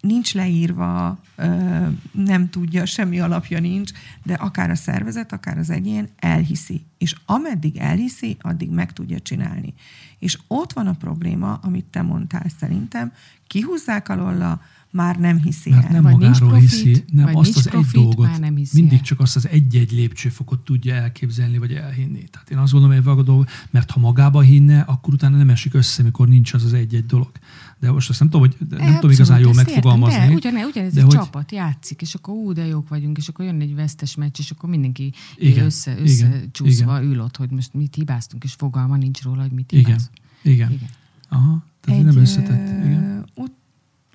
nincs 0.00 0.34
leírva, 0.34 1.18
ö, 1.36 1.86
nem 2.12 2.50
tudja, 2.50 2.86
semmi 2.86 3.20
alapja 3.20 3.60
nincs, 3.60 3.92
de 4.22 4.34
akár 4.34 4.70
a 4.70 4.74
szervezet, 4.74 5.32
akár 5.32 5.58
az 5.58 5.70
egyén 5.70 6.08
elhiszi. 6.16 6.84
És 6.98 7.16
ameddig 7.26 7.76
elhiszi, 7.76 8.36
addig 8.40 8.70
meg 8.70 8.92
tudja 8.92 9.18
csinálni. 9.18 9.74
És 10.18 10.38
ott 10.46 10.72
van 10.72 10.86
a 10.86 10.92
probléma, 10.92 11.54
amit 11.62 11.84
te 11.84 12.02
mondtál 12.02 12.46
szerintem, 12.58 13.12
kihúzzák 13.46 14.08
alóla, 14.08 14.60
már 14.94 15.18
nem 15.18 15.40
hiszi 15.42 15.70
Mert 15.70 15.84
el. 15.84 15.92
nem 15.92 16.02
Vagy 16.02 16.16
nincs 16.16 16.40
magáról 16.40 16.48
profit, 16.58 16.70
hiszi, 16.70 17.04
nem 17.12 17.24
vagy 17.24 17.34
azt 17.34 17.44
nincs 17.44 17.56
az 17.58 17.66
egy 17.66 17.72
profit, 17.72 17.92
dolgot, 18.02 18.26
már 18.26 18.38
nem 18.40 18.56
hiszi 18.56 18.80
mindig 18.80 18.98
el. 18.98 19.04
csak 19.04 19.20
azt 19.20 19.36
az 19.36 19.48
egy-egy 19.48 19.92
lépcsőfokot 19.92 20.60
tudja 20.60 20.94
elképzelni, 20.94 21.58
vagy 21.58 21.72
elhinni. 21.72 22.24
Tehát 22.30 22.50
én 22.50 22.58
azt 22.58 22.72
gondolom, 22.72 23.02
hogy 23.04 23.18
a 23.18 23.22
dolog, 23.22 23.46
mert 23.70 23.90
ha 23.90 24.00
magába 24.00 24.40
hinne, 24.40 24.80
akkor 24.80 25.14
utána 25.14 25.36
nem 25.36 25.50
esik 25.50 25.74
össze, 25.74 26.02
mikor 26.02 26.28
nincs 26.28 26.52
az 26.52 26.64
az 26.64 26.72
egy-egy 26.72 27.06
dolog. 27.06 27.30
De 27.78 27.90
most 27.92 28.08
azt 28.10 28.18
nem 28.18 28.28
tudom, 28.28 28.46
hogy 28.46 28.56
nem 28.68 28.78
Abszolút, 28.78 28.94
tudom 28.94 29.10
igazán 29.10 29.40
jól 29.40 29.54
megfogalmazni. 29.54 30.14
Értem, 30.14 30.30
de 30.30 30.34
ugyanez, 30.36 30.66
ugyanez 30.68 30.92
de 30.92 31.00
egy 31.00 31.06
hogy- 31.06 31.16
csapat 31.16 31.52
játszik, 31.52 32.00
és 32.02 32.14
akkor 32.14 32.34
ú, 32.34 32.52
de 32.52 32.66
jók 32.66 32.88
vagyunk, 32.88 33.16
és 33.16 33.28
akkor 33.28 33.44
jön 33.44 33.60
egy 33.60 33.74
vesztes 33.74 34.14
meccs, 34.14 34.38
és 34.38 34.50
akkor 34.50 34.68
mindenki 34.68 35.12
Igen, 35.36 35.64
össze, 35.64 35.90
igen, 35.90 36.02
összecsúszva 36.04 37.02
ül 37.02 37.20
ott, 37.20 37.36
hogy 37.36 37.50
most 37.50 37.74
mit 37.74 37.94
hibáztunk, 37.94 38.44
és 38.44 38.52
fogalma 38.52 38.96
nincs 38.96 39.22
róla, 39.22 39.42
hogy 39.42 39.52
mit 39.52 39.72
Igen, 39.72 39.84
hibáztunk. 39.84 40.16
igen. 40.42 40.70
Igen. 40.72 40.88
Aha, 41.28 41.64
tehát 41.80 42.00
egy, 42.00 42.06
nem 42.06 42.16
összetett. 42.16 42.84
Igen. 42.84 43.24
ö, 43.34 43.42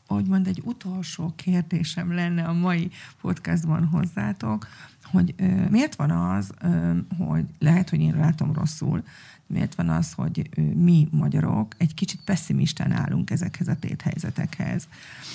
Ut, 0.09 0.15
hogy 0.15 0.25
mond, 0.27 0.47
egy 0.47 0.61
utolsó 0.63 1.33
kérdésem 1.35 2.13
lenne 2.13 2.43
a 2.43 2.53
mai 2.53 2.91
podcastban 3.21 3.85
hozzátok, 3.85 4.67
hogy 5.11 5.33
ö, 5.37 5.69
miért 5.69 5.95
van 5.95 6.11
az, 6.11 6.51
ö, 6.61 6.97
hogy 7.17 7.45
lehet, 7.59 7.89
hogy 7.89 7.99
én 7.99 8.15
látom 8.15 8.53
rosszul, 8.53 9.03
miért 9.47 9.75
van 9.75 9.89
az, 9.89 10.13
hogy 10.13 10.49
ö, 10.55 10.61
mi 10.61 11.07
magyarok 11.11 11.75
egy 11.77 11.93
kicsit 11.93 12.21
pessimistán 12.25 12.91
állunk 12.91 13.31
ezekhez 13.31 13.67
a 13.67 13.75
téthelyzetekhez, 13.75 14.87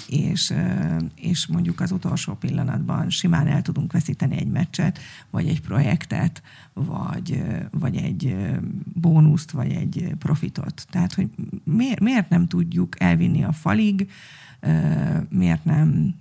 és, 0.08 0.50
ö, 0.50 0.96
és 1.14 1.46
mondjuk 1.46 1.80
az 1.80 1.92
utolsó 1.92 2.34
pillanatban 2.34 3.10
simán 3.10 3.46
el 3.46 3.62
tudunk 3.62 3.92
veszíteni 3.92 4.36
egy 4.36 4.50
meccset, 4.50 4.98
vagy 5.30 5.48
egy 5.48 5.60
projektet, 5.60 6.42
vagy, 6.72 7.32
ö, 7.32 7.78
vagy 7.78 7.96
egy 7.96 8.36
bónuszt, 8.94 9.50
vagy 9.50 9.72
egy 9.72 10.14
profitot. 10.18 10.86
Tehát, 10.90 11.14
hogy 11.14 11.30
miért, 11.64 12.00
miért 12.00 12.28
nem 12.28 12.46
tudjuk 12.46 13.00
elvinni 13.00 13.44
a 13.44 13.52
falig, 13.52 14.10
ö, 14.60 14.70
miért 15.28 15.64
nem 15.64 16.14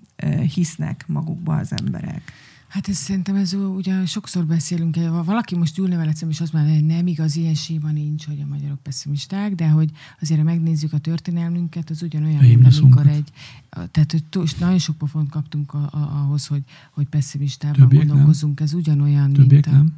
hisznek 0.54 1.06
magukba 1.08 1.56
az 1.56 1.74
emberek. 1.82 2.32
Hát 2.74 2.90
ez 2.90 2.96
szerintem 2.98 3.36
ez 3.36 3.54
ugye 3.54 4.06
sokszor 4.06 4.46
beszélünk, 4.46 4.96
ha 4.96 5.24
valaki 5.24 5.56
most 5.56 5.78
ülne 5.78 5.96
veled 5.96 6.16
és 6.30 6.42
azt 6.42 6.54
mondaná, 6.54 6.74
hogy 6.76 6.86
nem 6.86 7.08
igaz, 7.08 7.36
ilyen 7.36 7.54
síma 7.54 7.92
nincs, 7.92 8.26
hogy 8.26 8.40
a 8.42 8.46
magyarok 8.46 8.80
pessimisták, 8.84 9.56
de 9.56 9.70
hogy 9.70 9.92
azért 10.22 10.40
ha 10.40 10.46
megnézzük 10.46 10.94
a 10.94 10.98
történelmünket, 10.98 11.90
az 11.90 12.02
ugyanolyan, 12.02 12.38
A 12.40 12.42
mint 12.42 12.78
amikor 12.78 13.08
egy, 13.08 13.32
tehát 13.70 14.12
hogy 14.12 14.24
tó- 14.24 14.60
nagyon 14.60 14.78
sok 14.78 14.98
pofont 14.98 15.30
kaptunk 15.30 15.74
a, 15.74 15.90
a, 15.92 16.24
ahhoz, 16.24 16.48
hogy, 16.48 16.64
hogy 16.92 17.08
pessimistában 17.08 17.80
Többiek 17.80 18.06
nem. 18.06 18.08
gondolkozunk, 18.08 18.60
ez 18.60 18.74
ugyanolyan, 18.74 19.34
Többiek 19.34 19.52
mint 19.52 19.66
a, 19.66 19.72
nem. 19.72 19.94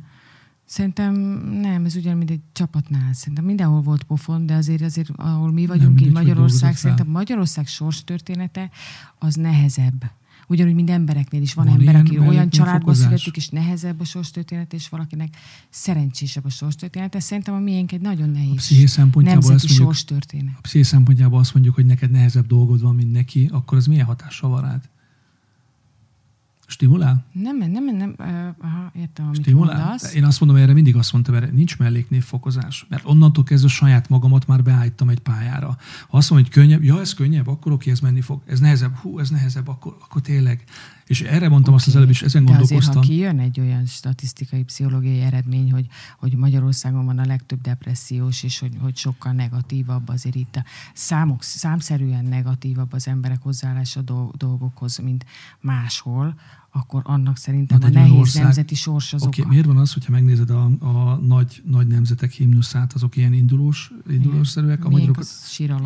Szerintem 0.66 1.14
nem, 1.62 1.86
ez 1.86 1.96
ugyan, 1.96 2.18
mint 2.18 2.30
egy 2.30 2.42
csapatnál. 2.52 3.14
Szerintem 3.14 3.46
mindenhol 3.46 3.82
volt 3.82 4.04
pofon, 4.04 4.46
de 4.46 4.54
azért, 4.54 4.82
azért 4.82 5.10
ahol 5.10 5.52
mi 5.52 5.66
vagyunk, 5.66 5.88
mindegy, 5.88 6.08
így 6.08 6.14
Magyarország, 6.14 6.76
szerintem 6.76 7.08
Magyarország 7.08 7.68
sors 7.68 8.04
története 8.04 8.70
az 9.20 9.36
nehezebb. 9.36 10.12
Ugyanúgy, 10.48 10.74
mint 10.74 10.90
embereknél 10.90 11.42
is 11.42 11.54
van, 11.54 11.66
Van 11.66 11.80
ember, 11.80 11.96
aki 11.96 12.20
olyan 12.20 12.50
családba 12.50 12.94
születik, 12.94 13.36
és 13.36 13.50
nehezebb 13.50 14.00
a 14.00 14.04
sors 14.04 14.32
története, 14.32 14.76
és 14.76 14.90
valakinek 14.90 15.36
szerencsésebb 15.70 16.46
a 16.46 16.50
sors 16.50 16.76
története. 16.76 17.20
Szerintem 17.20 17.54
a 17.54 17.60
miénk 17.60 17.92
egy 17.92 18.02
nagyon 18.02 18.30
A 18.30 18.32
nehéz 18.32 18.56
psziché 18.56 18.86
szempontjából 18.86 19.50
nemzeti 19.50 19.68
mondjuk, 19.68 19.88
sors 19.88 20.06
történet. 20.06 20.54
a 20.58 20.62
psziché 20.62 20.84
szempontjából 20.84 21.40
azt 21.40 21.54
mondjuk, 21.54 21.76
hogy 21.76 21.86
neked 21.86 22.12
nehezebb 22.12 22.48
dolgod 22.48 22.82
van, 22.82 22.96
mint 22.96 23.12
neki, 23.12 23.50
akkor 23.52 23.78
az 23.78 23.86
milyen 23.86 24.06
hatással 24.06 24.50
van 24.50 24.62
rád? 24.62 24.90
Stimulál? 26.68 27.26
Nem, 27.32 27.58
nem, 27.58 27.72
nem, 27.72 27.96
nem 27.98 28.16
aha, 28.62 28.92
értem, 28.96 29.26
amit 29.26 29.42
Stimulál? 29.42 29.78
mondasz. 29.78 30.14
Én 30.14 30.24
azt 30.24 30.40
mondom, 30.40 30.58
erre 30.58 30.74
mindig 30.74 30.96
azt 30.96 31.14
mondtam, 31.14 31.36
erre 31.36 31.50
nincs 31.52 31.78
melléknévfokozás. 31.78 32.86
Mert 32.90 33.06
onnantól 33.06 33.44
kezdve 33.44 33.70
saját 33.70 34.10
magamat 34.10 34.48
már 34.48 34.64
beállítom 34.64 35.10
egy 35.10 35.20
pályára. 35.20 35.78
Ha 36.10 36.18
azt 36.18 36.30
mondom, 36.30 36.48
hogy 36.48 36.62
könnyebb, 36.62 36.84
ja, 36.84 37.00
ez 37.00 37.14
könnyebb, 37.14 37.48
akkor 37.48 37.72
oké, 37.72 37.92
ez 37.92 38.00
menni 38.00 38.22
fog. 38.22 38.42
Ez 38.46 38.60
nehezebb, 38.60 38.96
hú, 38.96 39.20
ez 39.20 39.30
nehezebb, 39.30 39.68
akkor, 39.68 39.98
akkor 40.02 40.22
tényleg. 40.22 40.64
És 41.06 41.22
erre 41.22 41.50
mondtam 41.50 41.74
azt 41.74 41.88
az 41.88 41.96
előbb 41.96 42.10
is, 42.10 42.22
ezen 42.22 42.46
De 42.46 42.52
azért, 42.52 42.68
gondolkoztam. 42.70 43.02
ha 43.02 43.08
kijön 43.08 43.40
egy 43.40 43.60
olyan 43.60 43.86
statisztikai, 43.86 44.64
pszichológiai 44.64 45.20
eredmény, 45.22 45.72
hogy, 45.72 45.88
hogy 46.20 46.36
Magyarországon 46.36 47.06
van 47.06 47.20
a 47.20 47.26
legtöbb 47.26 47.62
depressziós, 47.62 48.44
és 48.44 48.60
hogy, 48.60 48.78
hogy 48.82 48.98
sokkal 48.98 49.32
negatívabb 49.32 50.10
azért 50.10 50.36
itt 50.36 50.56
a 50.56 50.64
számok, 50.94 51.44
számszerűen 51.44 52.26
negatívabb 52.26 52.94
az 52.94 53.08
emberek 53.08 53.42
hozzáállása 53.42 54.02
dol- 54.02 54.38
dolgokhoz, 54.38 54.98
mint 54.98 55.26
máshol, 55.62 56.36
akkor 56.76 57.02
annak 57.06 57.38
szerintem 57.38 57.80
Na, 57.80 57.86
a 57.86 57.90
de 57.90 58.00
nehéz 58.00 58.12
ország- 58.18 58.44
nemzeti 58.44 58.76
sors 58.76 59.14
az 59.14 59.24
Oké, 59.24 59.42
oka. 59.42 59.50
miért 59.50 59.66
van 59.66 59.78
az, 59.78 59.94
hogyha 59.94 60.12
megnézed 60.12 60.50
a, 60.50 60.64
a 60.80 61.20
nagy, 61.26 61.62
nagy 61.70 61.88
nemzetek 61.88 62.32
himnuszát, 62.32 62.94
azok 62.94 63.16
ilyen 63.16 63.34
indulós, 63.34 63.92
indulószerűek, 64.10 64.86
a 64.86 64.90
magyarok. 64.90 65.24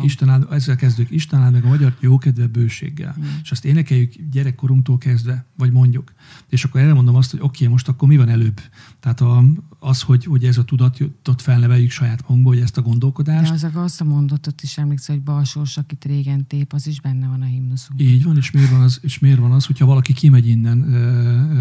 Isten 0.02 0.28
áld, 0.28 0.46
ezzel 0.50 0.76
kezdők, 0.76 1.10
Isten 1.10 1.40
áld 1.40 1.52
meg 1.52 1.64
a 1.64 1.68
magyar 1.68 1.96
jókedve 2.00 2.46
bőséggel. 2.46 3.14
Mm. 3.18 3.22
És 3.42 3.50
azt 3.50 3.64
énekeljük 3.64 4.12
gyerekkorunktól 4.30 4.98
kezdve, 4.98 5.44
vagy 5.56 5.72
mondjuk. 5.72 6.12
És 6.48 6.64
akkor 6.64 6.80
erre 6.80 6.92
mondom 6.94 7.14
azt, 7.14 7.30
hogy 7.30 7.40
oké, 7.42 7.66
most 7.66 7.88
akkor 7.88 8.08
mi 8.08 8.16
van 8.16 8.28
előbb? 8.28 8.60
Tehát 9.00 9.20
a, 9.20 9.44
az, 9.78 10.02
hogy, 10.02 10.24
hogy 10.24 10.44
ez 10.44 10.58
a 10.58 10.64
tudatot 10.64 11.42
felneveljük 11.42 11.90
saját 11.90 12.20
magunkba, 12.20 12.48
hogy 12.48 12.58
ezt 12.58 12.76
a 12.76 12.80
De 12.80 12.86
gondolkodást. 12.88 13.52
az, 13.52 13.66
azt 13.74 14.00
a 14.00 14.04
mondatot 14.04 14.62
is 14.62 14.78
emlékszel, 14.78 15.14
hogy 15.14 15.24
balsors, 15.24 15.76
akit 15.76 16.04
régen 16.04 16.46
tép, 16.46 16.72
az 16.72 16.86
is 16.86 17.00
benne 17.00 17.26
van 17.28 17.42
a 17.42 17.44
himnuszunk. 17.44 18.00
Így 18.00 18.24
van, 18.24 18.36
és 18.36 18.50
miért 18.50 18.70
van 18.70 18.80
az, 18.80 18.98
és 19.02 19.18
miért 19.18 19.38
van 19.38 19.52
az 19.52 19.66
hogyha 19.66 19.86
valaki 19.86 20.12
kimegy 20.12 20.46
innen 20.48 20.79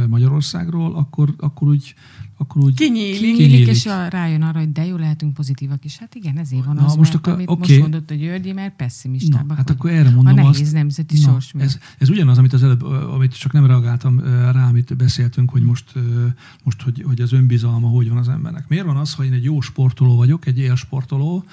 Magyarországról, 0.07 0.95
akkor, 0.95 1.33
akkor 1.37 1.67
úgy, 1.67 1.93
akkor 2.41 2.63
úgy 2.63 2.73
Kinyílik. 2.73 3.19
Kinyílik, 3.19 3.37
Kinyílik. 3.37 3.67
és 3.67 3.85
a, 3.85 4.07
rájön 4.07 4.41
arra, 4.41 4.59
hogy 4.59 4.71
de 4.71 4.85
jó 4.85 4.95
lehetünk 4.97 5.33
pozitívak 5.33 5.85
is. 5.85 5.97
Hát 5.97 6.15
igen, 6.15 6.37
ezért 6.37 6.65
van 6.65 6.75
Na, 6.75 6.85
az, 6.85 6.95
most 6.95 7.11
mert, 7.13 7.15
akkor- 7.15 7.33
amit 7.33 7.49
oké. 7.49 7.59
most 7.59 7.79
mondott 7.81 8.11
a 8.11 8.13
Györgyi, 8.13 8.51
mert 8.51 8.69
Na, 8.69 8.75
pessimistábbak 8.85 9.57
hát 9.57 9.69
akkor 9.69 9.89
erre 9.89 10.07
A 10.07 10.11
mondom 10.11 10.35
nehéz 10.35 10.59
azt, 10.61 10.73
nemzeti 10.73 11.15
Na, 11.19 11.21
sors 11.31 11.51
miatt. 11.51 11.67
ez, 11.67 11.77
ez 11.97 12.09
ugyanaz, 12.09 12.37
amit 12.37 12.53
az 12.53 12.63
előbb, 12.63 12.83
amit 12.83 13.37
csak 13.37 13.51
nem 13.51 13.65
reagáltam 13.65 14.19
rá, 14.51 14.67
amit 14.67 14.97
beszéltünk, 14.97 15.49
hogy 15.49 15.61
most, 15.61 15.85
ö, 15.93 16.25
most 16.63 16.81
hogy, 16.81 17.03
hogy 17.07 17.21
az 17.21 17.33
önbizalma 17.33 17.87
hogy 17.87 18.09
van 18.09 18.17
az 18.17 18.29
embernek. 18.29 18.67
Miért 18.67 18.85
van 18.85 18.97
az, 18.97 19.13
ha 19.13 19.23
én 19.25 19.33
egy 19.33 19.43
jó 19.43 19.61
sportoló 19.61 20.15
vagyok, 20.15 20.45
egy 20.45 20.57
élsportoló, 20.57 21.43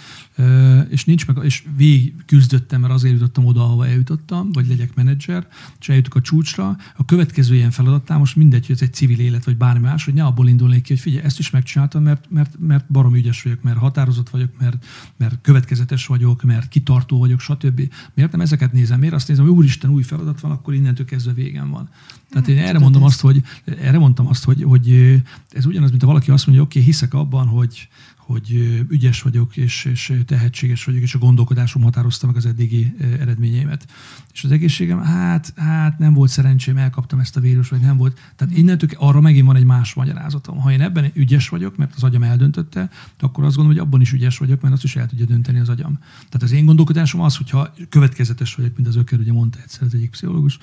és 0.89 1.05
nincs 1.05 1.27
meg, 1.27 1.39
és 1.45 1.65
végig 1.77 2.15
küzdöttem, 2.27 2.81
mert 2.81 2.93
azért 2.93 3.15
jutottam 3.15 3.45
oda, 3.45 3.65
ahova 3.65 3.87
eljutottam, 3.87 4.53
vagy 4.53 4.67
legyek 4.69 4.95
menedzser, 4.95 5.47
és 5.81 5.89
eljutok 5.89 6.15
a 6.15 6.21
csúcsra, 6.21 6.77
a 6.97 7.05
következő 7.05 7.55
ilyen 7.55 7.71
feladatnál 7.71 8.19
most 8.19 8.37
mindegy, 8.37 8.67
hogy 8.67 8.75
ez 8.75 8.83
egy 8.83 8.93
civil 8.93 9.19
élet, 9.21 9.45
vagy 9.45 9.57
bármi 9.57 9.81
más, 9.87 10.05
hogy 10.05 10.15
ne 10.15 10.25
abból 10.25 10.49
indulnék 10.77 10.83
ki, 10.83 10.93
hogy 10.93 11.03
figyelj, 11.03 11.25
ezt 11.25 11.39
is 11.39 11.51
megcsináltam, 11.51 12.03
mert, 12.03 12.31
mert, 12.31 12.55
mert 12.59 12.85
barom 12.91 13.15
ügyes 13.15 13.43
vagyok, 13.43 13.63
mert 13.63 13.79
határozott 13.79 14.29
vagyok, 14.29 14.51
mert, 14.59 14.85
mert 15.17 15.39
következetes 15.43 16.07
vagyok, 16.07 16.43
mert 16.43 16.69
kitartó 16.69 17.19
vagyok, 17.19 17.41
stb. 17.41 17.93
Miért 18.15 18.33
nem 18.33 18.41
ezeket 18.41 18.73
nézem? 18.73 18.99
Miért 18.99 19.15
azt 19.15 19.29
nézem, 19.29 19.45
hogy 19.45 19.55
úristen, 19.55 19.91
új 19.91 20.03
feladat 20.03 20.41
van, 20.41 20.51
akkor 20.51 20.75
innentől 20.75 21.07
kezdve 21.07 21.33
végem 21.33 21.71
van. 21.71 21.89
Tehát 22.31 22.49
én 22.49 22.57
erre 22.57 22.67
tudod, 22.67 22.83
mondom 22.83 23.03
azt, 23.03 23.21
hogy 23.21 23.43
erre 23.65 23.99
mondtam 23.99 24.27
azt, 24.27 24.45
hogy, 24.45 24.63
hogy 24.63 25.21
ez 25.51 25.67
ugyanaz, 25.67 25.91
mint 25.91 26.03
ha 26.03 26.09
valaki 26.09 26.31
azt 26.31 26.47
mondja, 26.47 26.65
oké, 26.65 26.79
okay, 26.79 26.91
hiszek 26.91 27.15
abban, 27.15 27.47
hogy, 27.47 27.89
hogy 28.27 28.85
ügyes 28.89 29.23
vagyok, 29.23 29.57
és, 29.57 29.85
és 29.85 30.13
tehetséges 30.27 30.85
vagyok, 30.85 31.03
és 31.03 31.15
a 31.15 31.19
gondolkodásom 31.19 31.83
határozta 31.83 32.27
meg 32.27 32.37
az 32.37 32.47
eddigi 32.47 32.95
eredményeimet. 33.21 33.87
És 34.33 34.45
az 34.45 34.51
egészségem, 34.51 35.03
hát, 35.03 35.53
hát 35.57 35.99
nem 35.99 36.15
volt 36.15 36.31
szerencsém, 36.31 36.77
elkaptam 36.77 37.19
ezt 37.19 37.37
a 37.37 37.41
vírus, 37.41 37.69
vagy 37.69 37.81
nem 37.81 37.97
volt. 37.97 38.19
Tehát 38.37 38.57
innentől 38.57 38.91
arra 38.97 39.21
megint 39.21 39.47
van 39.47 39.57
egy 39.57 39.65
más 39.65 39.95
magyarázatom. 39.95 40.61
Ha 40.61 40.73
én 40.73 40.81
ebben 40.81 41.11
ügyes 41.15 41.49
vagyok, 41.49 41.77
mert 41.77 41.95
az 41.95 42.03
agyam 42.03 42.23
eldöntötte, 42.23 42.91
akkor 43.21 43.45
azt 43.45 43.57
gondolom, 43.57 43.79
hogy 43.79 43.89
abban 43.89 44.01
is 44.01 44.13
ügyes 44.13 44.39
vagyok, 44.39 44.61
mert 44.61 44.75
azt 44.75 44.85
is 44.85 44.97
el 44.97 45.07
tudja 45.07 45.25
dönteni 45.25 45.59
az 45.59 45.69
agyam. 45.69 45.99
Tehát 46.15 46.43
az 46.43 46.53
én 46.53 46.65
gondolkodásom 46.65 47.21
az, 47.21 47.37
hogyha 47.37 47.75
következetes 47.89 48.55
vagyok, 48.55 48.77
mint 48.77 48.89
az 48.89 48.97
Öker 48.97 49.19
ugye 49.19 49.33
mondta 49.33 49.59
egyszer 49.63 49.83
az 49.83 49.95
egyik 49.95 50.11
pszichológus, 50.11 50.59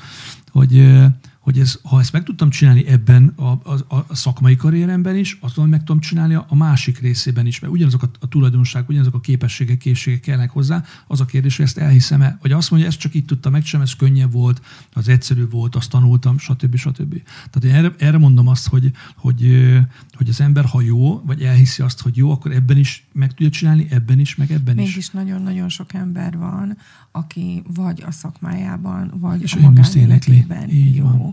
hogy, 0.52 0.94
hogy 1.44 1.60
ez, 1.60 1.80
ha 1.84 2.00
ezt 2.00 2.12
meg 2.12 2.24
tudtam 2.24 2.50
csinálni 2.50 2.88
ebben 2.88 3.34
a, 3.36 3.44
a, 3.44 3.86
a 3.88 4.16
szakmai 4.16 4.56
karrieremben 4.56 5.16
is, 5.16 5.38
azon 5.42 5.70
meg 5.70 5.80
tudom 5.80 6.00
csinálni 6.00 6.34
a, 6.34 6.48
másik 6.56 7.00
részében 7.00 7.46
is, 7.46 7.60
mert 7.60 7.74
ugyanazok 7.74 8.04
a, 8.04 8.10
a 8.20 8.28
tulajdonságok, 8.28 8.90
ugyanazok 8.90 9.14
a 9.14 9.20
képességek, 9.20 9.78
készségek 9.78 10.20
kellnek 10.20 10.50
hozzá. 10.50 10.84
Az 11.08 11.22
a 11.22 11.26
kérdés, 11.26 11.56
hogy 11.56 11.66
ezt 11.66 11.78
elhiszem-e, 11.78 12.38
vagy 12.42 12.52
azt 12.52 12.72
mondja, 12.72 12.90
ezt 12.90 13.00
csak 13.00 13.14
itt 13.14 13.28
tudtam 13.28 13.52
megcsinálni, 13.52 13.90
ez 13.92 13.98
könnyebb 13.98 14.32
volt, 14.32 14.62
az 14.94 15.08
egyszerű 15.08 15.48
volt, 15.50 15.76
azt 15.76 15.90
tanultam, 15.90 16.38
stb. 16.38 16.76
stb. 16.76 17.22
Tehát 17.52 17.64
én 17.64 17.74
erre, 17.74 17.96
erre 17.98 18.18
mondom 18.18 18.48
azt, 18.48 18.68
hogy, 18.68 18.92
hogy, 19.16 19.70
hogy 20.14 20.30
az 20.30 20.42
ember, 20.42 20.66
ha 20.66 20.82
jó, 20.82 21.22
vagy 21.26 21.42
elhiszi 21.42 21.82
azt, 21.82 22.02
hogy 22.02 22.18
jó, 22.18 22.32
akkor 22.32 22.52
ebben 22.52 22.78
is 22.78 23.06
meg 23.12 23.34
tudja 23.34 23.50
csinálni, 23.50 23.88
ebben 23.90 24.20
is, 24.20 24.36
meg 24.36 24.52
ebben 24.52 24.76
Mégis 24.76 24.96
is. 24.96 25.10
nagyon-nagyon 25.10 25.70
sok 25.70 25.94
ember 25.94 26.38
van, 26.38 26.78
aki 27.12 27.64
vagy 27.74 28.04
a 28.08 28.12
szakmájában, 28.12 29.12
vagy 29.20 29.42
És 29.42 29.54
a 29.54 29.60
magánéletében 29.60 30.70
jó, 30.70 31.04
van. 31.04 31.33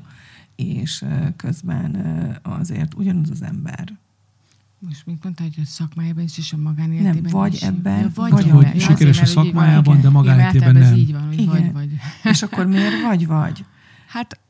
És 0.60 1.04
közben 1.36 1.96
azért 2.42 2.94
ugyanaz 2.94 3.30
az 3.30 3.42
ember. 3.42 3.98
Most 4.78 5.06
mit 5.06 5.24
mondta, 5.24 5.42
hogy 5.42 5.58
a 5.62 5.64
szakmájában 5.64 6.24
is, 6.24 6.38
és 6.38 6.52
a 6.52 6.56
magánéletében 6.56 7.22
Nem, 7.22 7.30
vagy 7.30 7.52
is? 7.52 7.62
ebben, 7.62 8.10
vagy, 8.14 8.30
vagy 8.30 8.50
vagy 8.50 8.74
ja, 8.74 8.80
Sikeres 8.80 9.20
a 9.20 9.34
van, 9.34 9.44
szakmájában, 9.44 10.00
de 10.00 10.08
magánéletében 10.08 10.72
nem. 10.72 10.82
Ez 10.82 10.98
így 10.98 11.12
van, 11.12 11.26
hogy 11.26 11.40
Igen. 11.40 11.46
vagy, 11.48 11.72
vagy. 11.72 11.90
És 12.32 12.42
akkor 12.42 12.66
miért 12.66 13.02
vagy-vagy? 13.02 13.64
Hát 14.06 14.40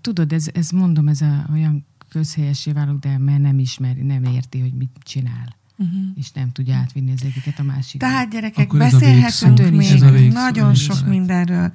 tudod, 0.00 0.32
ez, 0.32 0.46
ez 0.52 0.70
mondom, 0.70 1.08
ez 1.08 1.20
a, 1.20 1.46
olyan 1.52 1.86
közhelyessé 2.08 2.72
válok, 2.72 2.98
de 2.98 3.18
mert 3.18 3.40
nem 3.40 3.58
ismeri, 3.58 4.02
nem 4.02 4.24
érti, 4.24 4.60
hogy 4.60 4.72
mit 4.72 4.90
csinál. 5.02 5.56
Uh-huh. 5.78 6.00
És 6.14 6.32
nem 6.32 6.52
tudja 6.52 6.74
átvinni 6.74 7.12
az 7.12 7.22
egyiket 7.22 7.58
a 7.58 7.62
másikra. 7.62 8.08
Tehát 8.08 8.30
gyerekek, 8.30 8.66
Akkor 8.66 8.80
ez 8.80 8.94
a 8.94 8.98
beszélhetünk 8.98 9.76
még 9.76 9.90
Ez 9.90 10.02
a 10.02 10.10
végszó, 10.10 10.38
nagyon 10.38 10.74
sok 10.74 11.06
mindenről, 11.06 11.72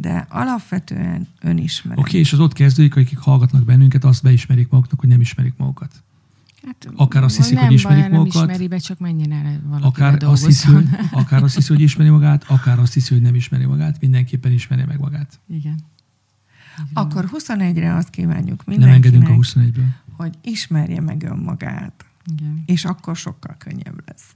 de 0.00 0.26
alapvetően 0.28 1.28
önismeret. 1.40 1.98
Oké, 1.98 2.08
okay, 2.08 2.20
és 2.20 2.32
az 2.32 2.40
ott 2.40 2.52
kezdődik, 2.52 2.96
akik 2.96 3.18
hallgatnak 3.18 3.64
bennünket, 3.64 4.04
azt 4.04 4.22
beismerik 4.22 4.68
maguknak, 4.68 5.00
hogy 5.00 5.08
nem 5.08 5.20
ismerik 5.20 5.54
magukat. 5.56 6.02
Hát, 6.66 6.88
Akár 6.96 7.24
azt 7.24 7.36
hiszik, 7.36 7.54
nem 7.54 7.64
hogy 7.64 7.72
ismerik 7.72 8.00
baj, 8.00 8.08
nem 8.08 8.18
magukat. 8.18 8.42
ismeri 8.42 8.68
be, 8.68 8.78
csak 8.78 8.98
menjen 8.98 9.32
el 9.32 9.60
valaki 9.64 9.86
Akár 9.86 10.24
azt, 10.24 10.46
hiszi, 10.46 10.72
hogy, 10.72 10.88
akár 11.10 11.42
azt 11.42 11.54
hiszi, 11.54 11.72
hogy 11.72 11.82
ismeri 11.82 12.08
magát, 12.08 12.44
akár 12.48 12.78
azt 12.78 12.92
hiszi, 12.92 13.14
hogy 13.14 13.22
nem 13.22 13.34
ismeri 13.34 13.64
magát, 13.64 14.00
mindenképpen 14.00 14.52
ismeri 14.52 14.82
meg 14.86 14.98
magát. 14.98 15.40
Igen. 15.48 15.78
Akkor 16.92 17.30
21-re 17.32 17.94
azt 17.94 18.10
kívánjuk 18.10 18.66
Nem 18.66 18.82
engedünk 18.82 19.28
a 19.28 19.32
mindenkinek, 19.32 19.74
21-ből. 19.74 20.16
hogy 20.16 20.34
ismerje 20.42 21.00
meg 21.00 21.22
önmagát, 21.22 22.04
Igen. 22.32 22.62
és 22.66 22.84
akkor 22.84 23.16
sokkal 23.16 23.54
könnyebb 23.58 24.02
lesz. 24.06 24.34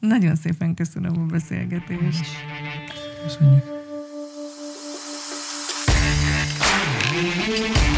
Nagyon 0.00 0.36
szépen 0.36 0.74
köszönöm 0.74 1.20
a 1.20 1.26
beszélgetést. 1.26 2.26
Köszönjük. 3.22 3.81
Thank 7.54 7.76
you. 7.86 7.91